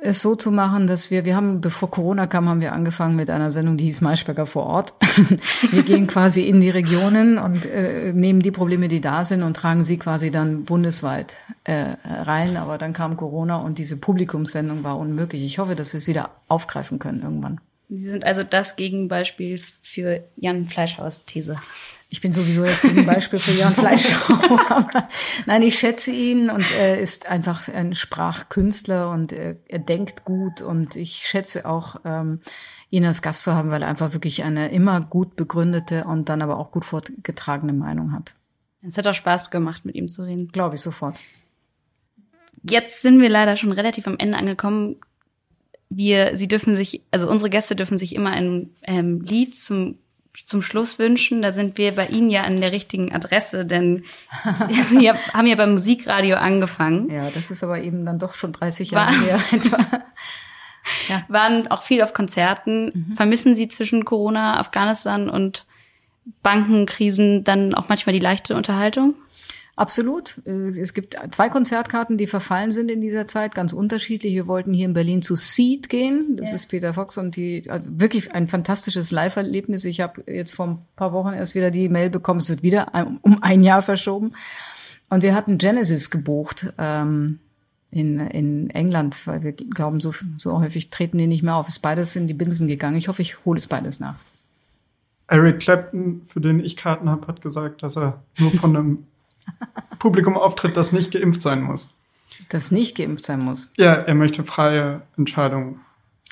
es 0.00 0.20
so 0.20 0.34
zu 0.34 0.50
machen, 0.50 0.86
dass 0.86 1.10
wir, 1.10 1.24
wir 1.24 1.36
haben, 1.36 1.60
bevor 1.60 1.90
Corona 1.90 2.26
kam, 2.26 2.48
haben 2.48 2.60
wir 2.60 2.72
angefangen 2.72 3.16
mit 3.16 3.30
einer 3.30 3.50
Sendung, 3.50 3.76
die 3.76 3.84
hieß 3.84 4.02
Maischberger 4.02 4.46
vor 4.46 4.66
Ort. 4.66 4.92
wir 5.70 5.82
gehen 5.82 6.06
quasi 6.06 6.42
in 6.42 6.60
die 6.60 6.70
Regionen 6.70 7.38
und 7.38 7.66
äh, 7.66 8.12
nehmen 8.12 8.40
die 8.40 8.50
Probleme, 8.50 8.88
die 8.88 9.00
da 9.00 9.24
sind 9.24 9.42
und 9.42 9.56
tragen 9.56 9.84
sie 9.84 9.98
quasi 9.98 10.30
dann 10.30 10.64
bundesweit 10.64 11.36
äh, 11.64 11.96
rein. 12.04 12.56
Aber 12.56 12.78
dann 12.78 12.92
kam 12.92 13.16
Corona 13.16 13.56
und 13.56 13.78
diese 13.78 13.96
Publikumssendung 13.96 14.84
war 14.84 14.98
unmöglich. 14.98 15.42
Ich 15.42 15.58
hoffe, 15.58 15.74
dass 15.74 15.92
wir 15.92 15.98
es 15.98 16.06
wieder 16.06 16.30
aufgreifen 16.48 16.98
können 16.98 17.22
irgendwann. 17.22 17.60
Sie 17.88 18.10
sind 18.10 18.24
also 18.24 18.42
das 18.42 18.76
Gegenbeispiel 18.76 19.60
für 19.80 20.24
Jan 20.34 20.66
Fleischhaus 20.66 21.24
These. 21.24 21.56
Ich 22.08 22.20
bin 22.20 22.32
sowieso 22.32 22.62
das 22.62 22.82
Gegenbeispiel 22.82 23.38
für 23.38 23.52
Jan 23.52 23.74
Fleischhau. 23.74 24.34
Nein, 25.46 25.62
ich 25.62 25.78
schätze 25.78 26.10
ihn 26.10 26.50
und 26.50 26.64
er 26.78 26.98
ist 26.98 27.28
einfach 27.28 27.68
ein 27.68 27.94
Sprachkünstler 27.94 29.10
und 29.10 29.32
er, 29.32 29.56
er 29.68 29.78
denkt 29.78 30.24
gut 30.24 30.62
und 30.62 30.96
ich 30.96 31.26
schätze 31.26 31.68
auch, 31.68 31.96
ähm, 32.04 32.40
ihn 32.90 33.04
als 33.04 33.22
Gast 33.22 33.42
zu 33.42 33.54
haben, 33.54 33.70
weil 33.70 33.82
er 33.82 33.88
einfach 33.88 34.12
wirklich 34.12 34.42
eine 34.42 34.70
immer 34.70 35.00
gut 35.00 35.36
begründete 35.36 36.04
und 36.04 36.28
dann 36.28 36.42
aber 36.42 36.58
auch 36.58 36.70
gut 36.70 36.84
vorgetragene 36.84 37.72
Meinung 37.72 38.12
hat. 38.12 38.34
Es 38.82 38.96
hat 38.98 39.06
auch 39.06 39.14
Spaß 39.14 39.50
gemacht, 39.50 39.84
mit 39.84 39.94
ihm 39.96 40.08
zu 40.08 40.22
reden. 40.22 40.48
Glaube 40.48 40.76
ich 40.76 40.82
sofort. 40.82 41.20
Jetzt 42.62 43.02
sind 43.02 43.20
wir 43.20 43.28
leider 43.28 43.56
schon 43.56 43.72
relativ 43.72 44.06
am 44.06 44.18
Ende 44.18 44.38
angekommen. 44.38 44.96
Wir, 45.88 46.36
Sie 46.36 46.48
dürfen 46.48 46.74
sich, 46.74 47.02
also 47.10 47.28
unsere 47.28 47.50
Gäste 47.50 47.76
dürfen 47.76 47.96
sich 47.96 48.14
immer 48.14 48.30
ein 48.30 48.70
ähm, 48.82 49.20
Lied 49.20 49.56
zum 49.56 49.98
zum 50.44 50.60
Schluss 50.60 50.98
wünschen. 50.98 51.40
Da 51.40 51.52
sind 51.52 51.78
wir 51.78 51.94
bei 51.94 52.06
Ihnen 52.08 52.28
ja 52.28 52.42
an 52.42 52.60
der 52.60 52.72
richtigen 52.72 53.14
Adresse, 53.14 53.64
denn 53.64 54.04
Sie 54.90 55.10
haben 55.10 55.46
ja 55.46 55.54
beim 55.54 55.72
Musikradio 55.72 56.36
angefangen. 56.36 57.10
Ja, 57.10 57.30
das 57.30 57.50
ist 57.50 57.64
aber 57.64 57.82
eben 57.82 58.04
dann 58.04 58.18
doch 58.18 58.34
schon 58.34 58.52
30 58.52 58.90
Jahre 58.90 59.18
her. 59.18 59.40
etwa. 59.52 59.78
ja. 61.08 61.24
Waren 61.28 61.68
auch 61.68 61.82
viel 61.82 62.02
auf 62.02 62.12
Konzerten. 62.12 62.92
Mhm. 63.08 63.16
Vermissen 63.16 63.54
Sie 63.54 63.68
zwischen 63.68 64.04
Corona, 64.04 64.58
Afghanistan 64.58 65.30
und 65.30 65.66
Bankenkrisen 66.42 67.44
dann 67.44 67.74
auch 67.74 67.88
manchmal 67.88 68.12
die 68.12 68.20
leichte 68.20 68.56
Unterhaltung? 68.56 69.14
Absolut. 69.76 70.40
Äh, 70.46 70.78
es 70.80 70.94
gibt 70.94 71.16
zwei 71.30 71.50
Konzertkarten, 71.50 72.16
die 72.16 72.26
verfallen 72.26 72.70
sind 72.70 72.90
in 72.90 73.02
dieser 73.02 73.26
Zeit, 73.26 73.54
ganz 73.54 73.74
unterschiedlich. 73.74 74.32
Wir 74.32 74.46
wollten 74.46 74.72
hier 74.72 74.86
in 74.86 74.94
Berlin 74.94 75.20
zu 75.20 75.36
Seed 75.36 75.90
gehen. 75.90 76.36
Das 76.36 76.48
ja. 76.48 76.54
ist 76.54 76.66
Peter 76.66 76.94
Fox 76.94 77.18
und 77.18 77.36
die 77.36 77.70
also 77.70 77.88
wirklich 77.92 78.34
ein 78.34 78.48
fantastisches 78.48 79.10
Live-Erlebnis. 79.10 79.84
Ich 79.84 80.00
habe 80.00 80.24
jetzt 80.26 80.54
vor 80.54 80.66
ein 80.66 80.78
paar 80.96 81.12
Wochen 81.12 81.34
erst 81.34 81.54
wieder 81.54 81.70
die 81.70 81.90
Mail 81.90 82.08
bekommen, 82.08 82.40
es 82.40 82.48
wird 82.48 82.62
wieder 82.62 82.90
um 83.20 83.42
ein 83.42 83.62
Jahr 83.62 83.82
verschoben. 83.82 84.32
Und 85.10 85.22
wir 85.22 85.34
hatten 85.34 85.58
Genesis 85.58 86.10
gebucht 86.10 86.72
ähm, 86.78 87.38
in, 87.90 88.18
in 88.18 88.70
England, 88.70 89.26
weil 89.26 89.42
wir 89.42 89.52
glauben, 89.52 90.00
so, 90.00 90.14
so 90.38 90.58
häufig 90.58 90.88
treten 90.88 91.18
die 91.18 91.26
nicht 91.26 91.42
mehr 91.42 91.54
auf. 91.54 91.68
Ist 91.68 91.80
beides 91.80 92.16
in 92.16 92.26
die 92.26 92.34
Binsen 92.34 92.66
gegangen. 92.66 92.96
Ich 92.96 93.08
hoffe, 93.08 93.20
ich 93.20 93.44
hole 93.44 93.58
es 93.58 93.66
beides 93.66 94.00
nach. 94.00 94.16
Eric 95.28 95.60
Clapton, 95.60 96.22
für 96.26 96.40
den 96.40 96.64
ich 96.64 96.76
Karten 96.76 97.10
habe, 97.10 97.26
hat 97.26 97.42
gesagt, 97.42 97.82
dass 97.82 97.96
er 97.96 98.22
nur 98.38 98.52
von 98.52 98.74
einem 98.76 98.98
Publikum 99.98 100.36
auftritt, 100.36 100.76
das 100.76 100.92
nicht 100.92 101.10
geimpft 101.10 101.42
sein 101.42 101.62
muss. 101.62 101.94
Das 102.48 102.70
nicht 102.70 102.96
geimpft 102.96 103.24
sein 103.24 103.40
muss. 103.40 103.72
Ja, 103.76 103.94
er 103.94 104.14
möchte 104.14 104.44
freie 104.44 105.02
Entscheidungen 105.16 105.80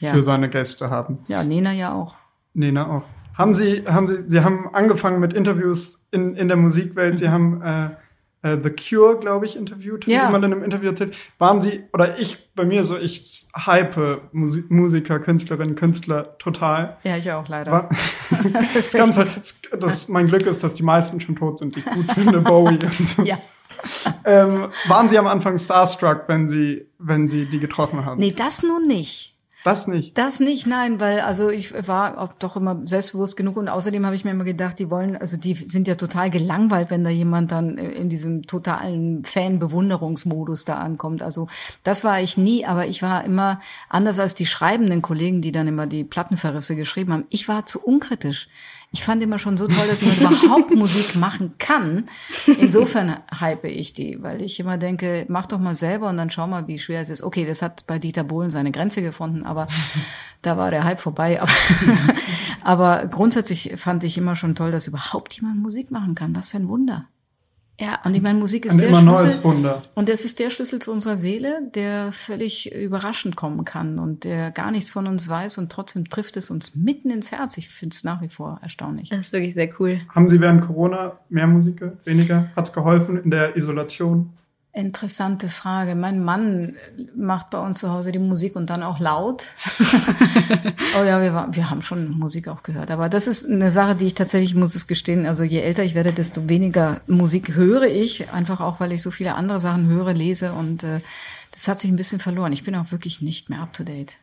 ja. 0.00 0.12
für 0.12 0.22
seine 0.22 0.48
Gäste 0.48 0.90
haben. 0.90 1.18
Ja, 1.28 1.42
Nena 1.42 1.72
ja 1.72 1.92
auch. 1.92 2.14
Nena 2.52 2.88
auch. 2.88 3.04
Haben 3.36 3.54
Sie, 3.54 3.84
haben 3.86 4.06
Sie, 4.06 4.22
Sie 4.28 4.44
haben 4.44 4.72
angefangen 4.72 5.18
mit 5.18 5.32
Interviews 5.32 6.06
in, 6.12 6.36
in 6.36 6.46
der 6.48 6.56
Musikwelt. 6.56 7.14
Mhm. 7.14 7.16
Sie 7.16 7.28
haben 7.28 7.62
äh, 7.62 7.90
äh, 8.44 8.58
The 8.62 8.70
Cure, 8.70 9.18
glaube 9.18 9.46
ich, 9.46 9.56
interviewt, 9.56 10.06
ja. 10.06 10.28
wie 10.28 10.32
man 10.32 10.42
in 10.42 10.52
einem 10.52 10.62
Interview 10.62 10.90
erzählt. 10.90 11.16
Waren 11.38 11.62
Sie, 11.62 11.84
oder 11.94 12.18
ich, 12.18 12.50
bei 12.54 12.66
mir 12.66 12.84
so, 12.84 12.98
ich 12.98 13.48
hype 13.56 14.20
Musi 14.32 14.64
Musiker, 14.68 15.18
Künstlerinnen, 15.18 15.74
Künstler 15.74 16.36
total. 16.38 16.98
Ja, 17.04 17.16
ich 17.16 17.32
auch, 17.32 17.48
leider. 17.48 17.72
War, 17.72 17.88
das, 18.52 18.76
ist 18.76 18.94
ganz, 18.94 19.16
das, 19.16 19.60
das, 19.80 20.08
mein 20.08 20.28
Glück 20.28 20.42
ist, 20.42 20.62
dass 20.62 20.74
die 20.74 20.82
meisten 20.82 21.20
schon 21.20 21.36
tot 21.36 21.58
sind, 21.58 21.74
die 21.74 21.80
ich 21.80 21.86
gut 21.86 22.12
finde, 22.12 22.40
Bowie 22.40 22.78
und 22.84 23.08
so. 23.08 23.22
Ja. 23.24 23.38
Ähm, 24.24 24.68
waren 24.86 25.08
Sie 25.08 25.18
am 25.18 25.26
Anfang 25.26 25.58
starstruck, 25.58 26.24
wenn 26.26 26.48
Sie, 26.48 26.86
wenn 26.98 27.28
Sie 27.28 27.46
die 27.46 27.58
getroffen 27.58 28.04
haben? 28.04 28.20
Nee, 28.20 28.32
das 28.32 28.62
nun 28.62 28.86
nicht. 28.86 29.33
Das 29.64 29.88
nicht? 29.88 30.18
Das 30.18 30.40
nicht, 30.40 30.66
nein, 30.66 31.00
weil 31.00 31.20
also 31.20 31.48
ich 31.48 31.72
war 31.88 32.18
auch 32.18 32.34
doch 32.34 32.54
immer 32.54 32.82
selbstbewusst 32.84 33.34
genug 33.34 33.56
und 33.56 33.70
außerdem 33.70 34.04
habe 34.04 34.14
ich 34.14 34.22
mir 34.22 34.32
immer 34.32 34.44
gedacht, 34.44 34.78
die 34.78 34.90
wollen, 34.90 35.16
also 35.16 35.38
die 35.38 35.54
sind 35.54 35.88
ja 35.88 35.94
total 35.94 36.28
gelangweilt, 36.28 36.90
wenn 36.90 37.02
da 37.02 37.08
jemand 37.08 37.50
dann 37.50 37.78
in 37.78 38.10
diesem 38.10 38.46
totalen 38.46 39.24
Fan-Bewunderungsmodus 39.24 40.66
da 40.66 40.74
ankommt. 40.74 41.22
Also 41.22 41.48
das 41.82 42.04
war 42.04 42.20
ich 42.20 42.36
nie, 42.36 42.66
aber 42.66 42.86
ich 42.88 43.00
war 43.00 43.24
immer 43.24 43.58
anders 43.88 44.18
als 44.18 44.34
die 44.34 44.44
schreibenden 44.44 45.00
Kollegen, 45.00 45.40
die 45.40 45.50
dann 45.50 45.66
immer 45.66 45.86
die 45.86 46.04
Plattenverrisse 46.04 46.76
geschrieben 46.76 47.14
haben. 47.14 47.24
Ich 47.30 47.48
war 47.48 47.64
zu 47.64 47.82
unkritisch 47.82 48.50
ich 48.94 49.02
fand 49.02 49.20
immer 49.24 49.40
schon 49.40 49.58
so 49.58 49.66
toll, 49.66 49.88
dass 49.88 50.02
man 50.02 50.16
überhaupt 50.16 50.70
Musik 50.76 51.16
machen 51.16 51.54
kann. 51.58 52.04
Insofern 52.46 53.16
hype 53.40 53.64
ich 53.64 53.92
die, 53.92 54.22
weil 54.22 54.40
ich 54.40 54.60
immer 54.60 54.78
denke, 54.78 55.26
mach 55.28 55.46
doch 55.46 55.58
mal 55.58 55.74
selber 55.74 56.08
und 56.08 56.16
dann 56.16 56.30
schau 56.30 56.46
mal, 56.46 56.68
wie 56.68 56.78
schwer 56.78 57.00
es 57.00 57.08
ist. 57.08 57.22
Okay, 57.22 57.44
das 57.44 57.60
hat 57.60 57.88
bei 57.88 57.98
Dieter 57.98 58.22
Bohlen 58.22 58.50
seine 58.50 58.70
Grenze 58.70 59.02
gefunden, 59.02 59.42
aber 59.42 59.66
da 60.42 60.56
war 60.56 60.70
der 60.70 60.84
Hype 60.84 61.00
vorbei. 61.00 61.40
Aber, 61.42 61.52
aber 62.62 63.06
grundsätzlich 63.08 63.72
fand 63.76 64.04
ich 64.04 64.16
immer 64.16 64.36
schon 64.36 64.54
toll, 64.54 64.70
dass 64.70 64.86
überhaupt 64.86 65.34
jemand 65.34 65.60
Musik 65.60 65.90
machen 65.90 66.14
kann. 66.14 66.34
Was 66.36 66.50
für 66.50 66.58
ein 66.58 66.68
Wunder. 66.68 67.06
Ja. 67.78 68.00
Und 68.04 68.14
ich 68.14 68.22
meine, 68.22 68.38
Musik 68.38 68.66
ist 68.66 68.78
der 68.78 68.94
Schlüssel. 68.94 69.82
Und 69.94 70.08
das 70.08 70.24
ist 70.24 70.38
der 70.38 70.50
Schlüssel 70.50 70.80
zu 70.80 70.92
unserer 70.92 71.16
Seele, 71.16 71.60
der 71.74 72.12
völlig 72.12 72.72
überraschend 72.72 73.34
kommen 73.36 73.64
kann 73.64 73.98
und 73.98 74.24
der 74.24 74.52
gar 74.52 74.70
nichts 74.70 74.90
von 74.90 75.06
uns 75.06 75.28
weiß 75.28 75.58
und 75.58 75.72
trotzdem 75.72 76.08
trifft 76.08 76.36
es 76.36 76.50
uns 76.50 76.76
mitten 76.76 77.10
ins 77.10 77.32
Herz. 77.32 77.58
Ich 77.58 77.68
finde 77.68 77.94
es 77.94 78.04
nach 78.04 78.22
wie 78.22 78.28
vor 78.28 78.60
erstaunlich. 78.62 79.08
Das 79.08 79.26
ist 79.26 79.32
wirklich 79.32 79.54
sehr 79.54 79.70
cool. 79.80 80.00
Haben 80.14 80.28
Sie 80.28 80.40
während 80.40 80.64
Corona 80.64 81.18
mehr 81.28 81.46
Musik, 81.46 81.82
weniger? 82.04 82.50
Hat 82.54 82.68
es 82.68 82.72
geholfen 82.72 83.22
in 83.22 83.30
der 83.30 83.56
Isolation? 83.56 84.30
Interessante 84.76 85.48
Frage. 85.48 85.94
Mein 85.94 86.24
Mann 86.24 86.74
macht 87.14 87.50
bei 87.50 87.60
uns 87.60 87.78
zu 87.78 87.92
Hause 87.92 88.10
die 88.10 88.18
Musik 88.18 88.56
und 88.56 88.70
dann 88.70 88.82
auch 88.82 88.98
laut. 88.98 89.46
oh 90.98 91.04
ja, 91.04 91.22
wir, 91.22 91.48
wir 91.52 91.70
haben 91.70 91.80
schon 91.80 92.10
Musik 92.10 92.48
auch 92.48 92.64
gehört. 92.64 92.90
Aber 92.90 93.08
das 93.08 93.28
ist 93.28 93.48
eine 93.48 93.70
Sache, 93.70 93.94
die 93.94 94.06
ich 94.06 94.14
tatsächlich, 94.14 94.56
muss 94.56 94.74
es 94.74 94.88
gestehen, 94.88 95.26
also 95.26 95.44
je 95.44 95.60
älter 95.60 95.84
ich 95.84 95.94
werde, 95.94 96.12
desto 96.12 96.48
weniger 96.48 97.00
Musik 97.06 97.54
höre 97.54 97.84
ich. 97.84 98.32
Einfach 98.32 98.60
auch, 98.60 98.80
weil 98.80 98.92
ich 98.92 99.00
so 99.00 99.12
viele 99.12 99.36
andere 99.36 99.60
Sachen 99.60 99.86
höre, 99.86 100.12
lese 100.12 100.52
und 100.52 100.82
äh, 100.82 100.98
das 101.52 101.68
hat 101.68 101.78
sich 101.78 101.92
ein 101.92 101.96
bisschen 101.96 102.18
verloren. 102.18 102.52
Ich 102.52 102.64
bin 102.64 102.74
auch 102.74 102.90
wirklich 102.90 103.20
nicht 103.22 103.50
mehr 103.50 103.60
up 103.60 103.72
to 103.74 103.84
date. 103.84 104.16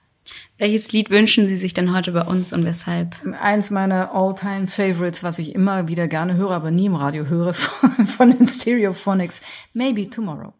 Welches 0.58 0.92
Lied 0.92 1.10
wünschen 1.10 1.48
Sie 1.48 1.58
sich 1.58 1.74
denn 1.74 1.94
heute 1.94 2.12
bei 2.12 2.22
uns 2.22 2.54
und 2.54 2.66
weshalb? 2.66 3.16
Eins 3.40 3.72
meiner 3.72 4.14
all-time 4.14 4.68
Favorites, 4.68 5.24
was 5.24 5.40
ich 5.40 5.56
immer 5.56 5.88
wieder 5.88 6.08
gerne 6.08 6.36
höre, 6.36 6.52
aber 6.52 6.70
nie 6.70 6.86
im 6.86 6.96
Radio 6.96 7.26
höre, 7.26 7.54
von, 7.56 8.06
von 8.06 8.38
den 8.38 8.48
Stereophonics, 8.48 9.42
Maybe 9.74 10.10
Tomorrow. 10.10 10.54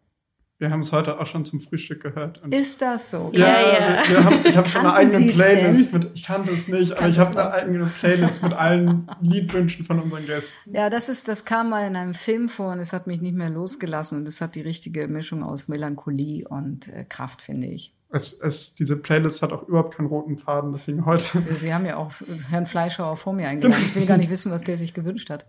Wir 0.62 0.70
haben 0.70 0.80
es 0.80 0.92
heute 0.92 1.18
auch 1.18 1.26
schon 1.26 1.44
zum 1.44 1.60
Frühstück 1.60 2.02
gehört. 2.02 2.40
ist 2.46 2.82
das 2.82 3.10
so? 3.10 3.32
Ja, 3.34 3.60
ja. 3.60 3.72
ja. 3.72 4.08
Wir 4.08 4.24
haben, 4.24 4.40
ich 4.44 4.56
habe 4.56 4.68
schon 4.68 4.82
eine 4.82 4.94
eigene 4.94 5.32
Playlist 5.32 5.92
mit, 5.92 6.10
ich 6.14 6.22
kannte 6.22 6.52
es 6.52 6.68
nicht, 6.68 6.92
aber 6.92 7.08
ich 7.08 7.18
habe 7.18 7.30
eine 7.30 7.52
eigene 7.52 7.86
Playlist 7.86 8.42
mit 8.44 8.52
allen 8.52 9.10
Liedwünschen 9.20 9.84
von 9.84 9.98
unseren 9.98 10.24
Gästen. 10.24 10.72
Ja, 10.72 10.88
das 10.88 11.08
ist, 11.08 11.26
das 11.26 11.44
kam 11.44 11.70
mal 11.70 11.86
in 11.88 11.96
einem 11.96 12.14
Film 12.14 12.48
vor 12.48 12.70
und 12.70 12.78
es 12.78 12.92
hat 12.92 13.08
mich 13.08 13.20
nicht 13.20 13.34
mehr 13.34 13.50
losgelassen 13.50 14.18
und 14.18 14.28
es 14.28 14.40
hat 14.40 14.54
die 14.54 14.60
richtige 14.60 15.08
Mischung 15.08 15.42
aus 15.42 15.66
Melancholie 15.66 16.46
und 16.46 16.86
äh, 16.86 17.04
Kraft, 17.08 17.42
finde 17.42 17.66
ich 17.66 17.92
es, 18.12 18.40
es, 18.40 18.74
diese 18.74 18.96
Playlist 18.96 19.42
hat 19.42 19.52
auch 19.52 19.66
überhaupt 19.68 19.96
keinen 19.96 20.06
roten 20.06 20.36
Faden, 20.38 20.72
deswegen 20.72 21.06
heute. 21.06 21.42
Sie 21.56 21.72
haben 21.72 21.86
ja 21.86 21.96
auch 21.96 22.12
Herrn 22.48 22.66
Fleischhauer 22.66 23.16
vor 23.16 23.32
mir 23.32 23.48
eingeladen. 23.48 23.82
Ich 23.86 23.96
will 23.96 24.06
gar 24.06 24.18
nicht 24.18 24.30
wissen, 24.30 24.52
was 24.52 24.64
der 24.64 24.76
sich 24.76 24.94
gewünscht 24.94 25.30
hat. 25.30 25.46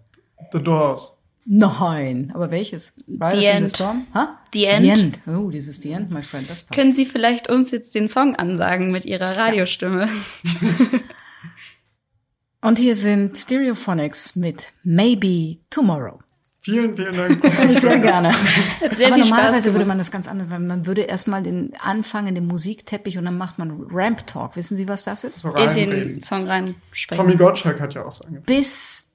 The 0.52 0.64
Doors. 0.64 1.18
Nein, 1.46 2.32
aber 2.34 2.52
welches? 2.52 2.94
Riders 3.06 3.40
the 3.40 3.46
End. 3.46 3.68
the 3.68 3.76
Storm? 3.76 4.08
Ha? 4.14 4.40
The 4.54 4.66
End. 4.66 4.86
The 4.86 4.90
End. 4.90 5.20
Oh, 5.28 5.50
dieses 5.50 5.82
The 5.82 5.92
End, 5.92 6.10
my 6.10 6.22
friend, 6.22 6.50
das 6.50 6.64
passt. 6.64 6.80
Können 6.80 6.96
Sie 6.96 7.06
vielleicht 7.06 7.50
uns 7.50 7.72
jetzt 7.72 7.96
den 7.96 8.08
Song 8.08 8.36
ansagen 8.36 8.94
mit 8.94 9.04
Ihrer 9.04 9.36
Radiostimme? 9.36 10.08
Ja. 10.08 11.00
Und 12.62 12.80
hier 12.80 12.96
sind 12.96 13.38
Stereophonics 13.38 14.38
mit 14.38 14.70
Maybe 14.84 15.58
Tomorrow. 15.70 16.18
Vielen, 16.64 16.96
vielen 16.96 17.16
Dank. 17.16 17.42
Sehr 17.82 18.00
gerne. 18.00 18.34
Sehr 18.96 19.08
Aber 19.08 19.18
normalerweise 19.18 19.74
würde 19.74 19.86
man 19.86 19.98
das 19.98 20.12
ganz 20.12 20.30
anders, 20.30 20.48
machen. 20.48 20.66
man 20.66 20.86
würde 20.86 21.02
erstmal 21.02 21.44
den 21.44 21.74
anfangen, 21.78 22.36
den 22.36 22.48
Musikteppich 22.48 23.18
und 23.18 23.26
dann 23.26 23.38
macht 23.38 23.60
man 23.60 23.86
Ramp 23.92 24.26
Talk. 24.28 24.56
Wissen 24.56 24.78
Sie, 24.78 24.88
was 24.88 25.04
das 25.04 25.26
ist? 25.26 25.40
So 25.40 25.54
In 25.56 25.74
den 25.74 26.22
Song 26.22 26.48
reinsprechen. 26.48 27.22
Tommy 27.22 27.36
Gottschalk 27.36 27.82
hat 27.82 27.94
ja 27.96 28.06
auch 28.06 28.12
so 28.12 28.24
angefangen. 28.24 28.46
Bis 28.46 29.14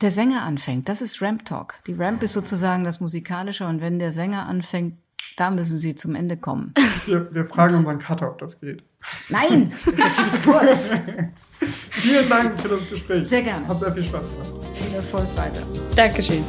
der 0.00 0.12
Sänger 0.12 0.44
anfängt. 0.44 0.88
Das 0.88 1.02
ist 1.02 1.20
Ramp 1.20 1.44
Talk. 1.44 1.74
Die 1.88 1.94
Ramp 1.94 2.22
ist 2.22 2.34
sozusagen 2.34 2.84
das 2.84 3.00
Musikalische 3.00 3.66
und 3.66 3.80
wenn 3.80 3.98
der 3.98 4.12
Sänger 4.12 4.46
anfängt, 4.46 4.94
da 5.36 5.50
müssen 5.50 5.78
Sie 5.78 5.96
zum 5.96 6.14
Ende 6.14 6.36
kommen. 6.36 6.72
Wir, 7.06 7.34
wir 7.34 7.46
fragen 7.46 7.76
unseren 7.76 7.98
Cutter, 7.98 8.30
ob 8.30 8.38
das 8.38 8.60
geht. 8.60 8.84
Nein, 9.28 9.72
das 9.72 9.86
ist 9.86 9.98
ja 9.98 10.04
viel 10.06 10.28
zu 10.28 10.38
kurz. 10.38 10.90
Vielen 11.90 12.28
Dank 12.28 12.60
für 12.60 12.68
das 12.68 12.88
Gespräch. 12.88 13.26
Sehr 13.26 13.42
gerne. 13.42 13.66
Hat 13.66 13.80
sehr 13.80 13.92
viel 13.92 14.04
Spaß 14.04 14.22
gemacht. 14.22 14.66
Viel 14.74 14.94
Erfolg 14.94 15.36
weiter. 15.36 15.62
Dankeschön. 15.94 16.44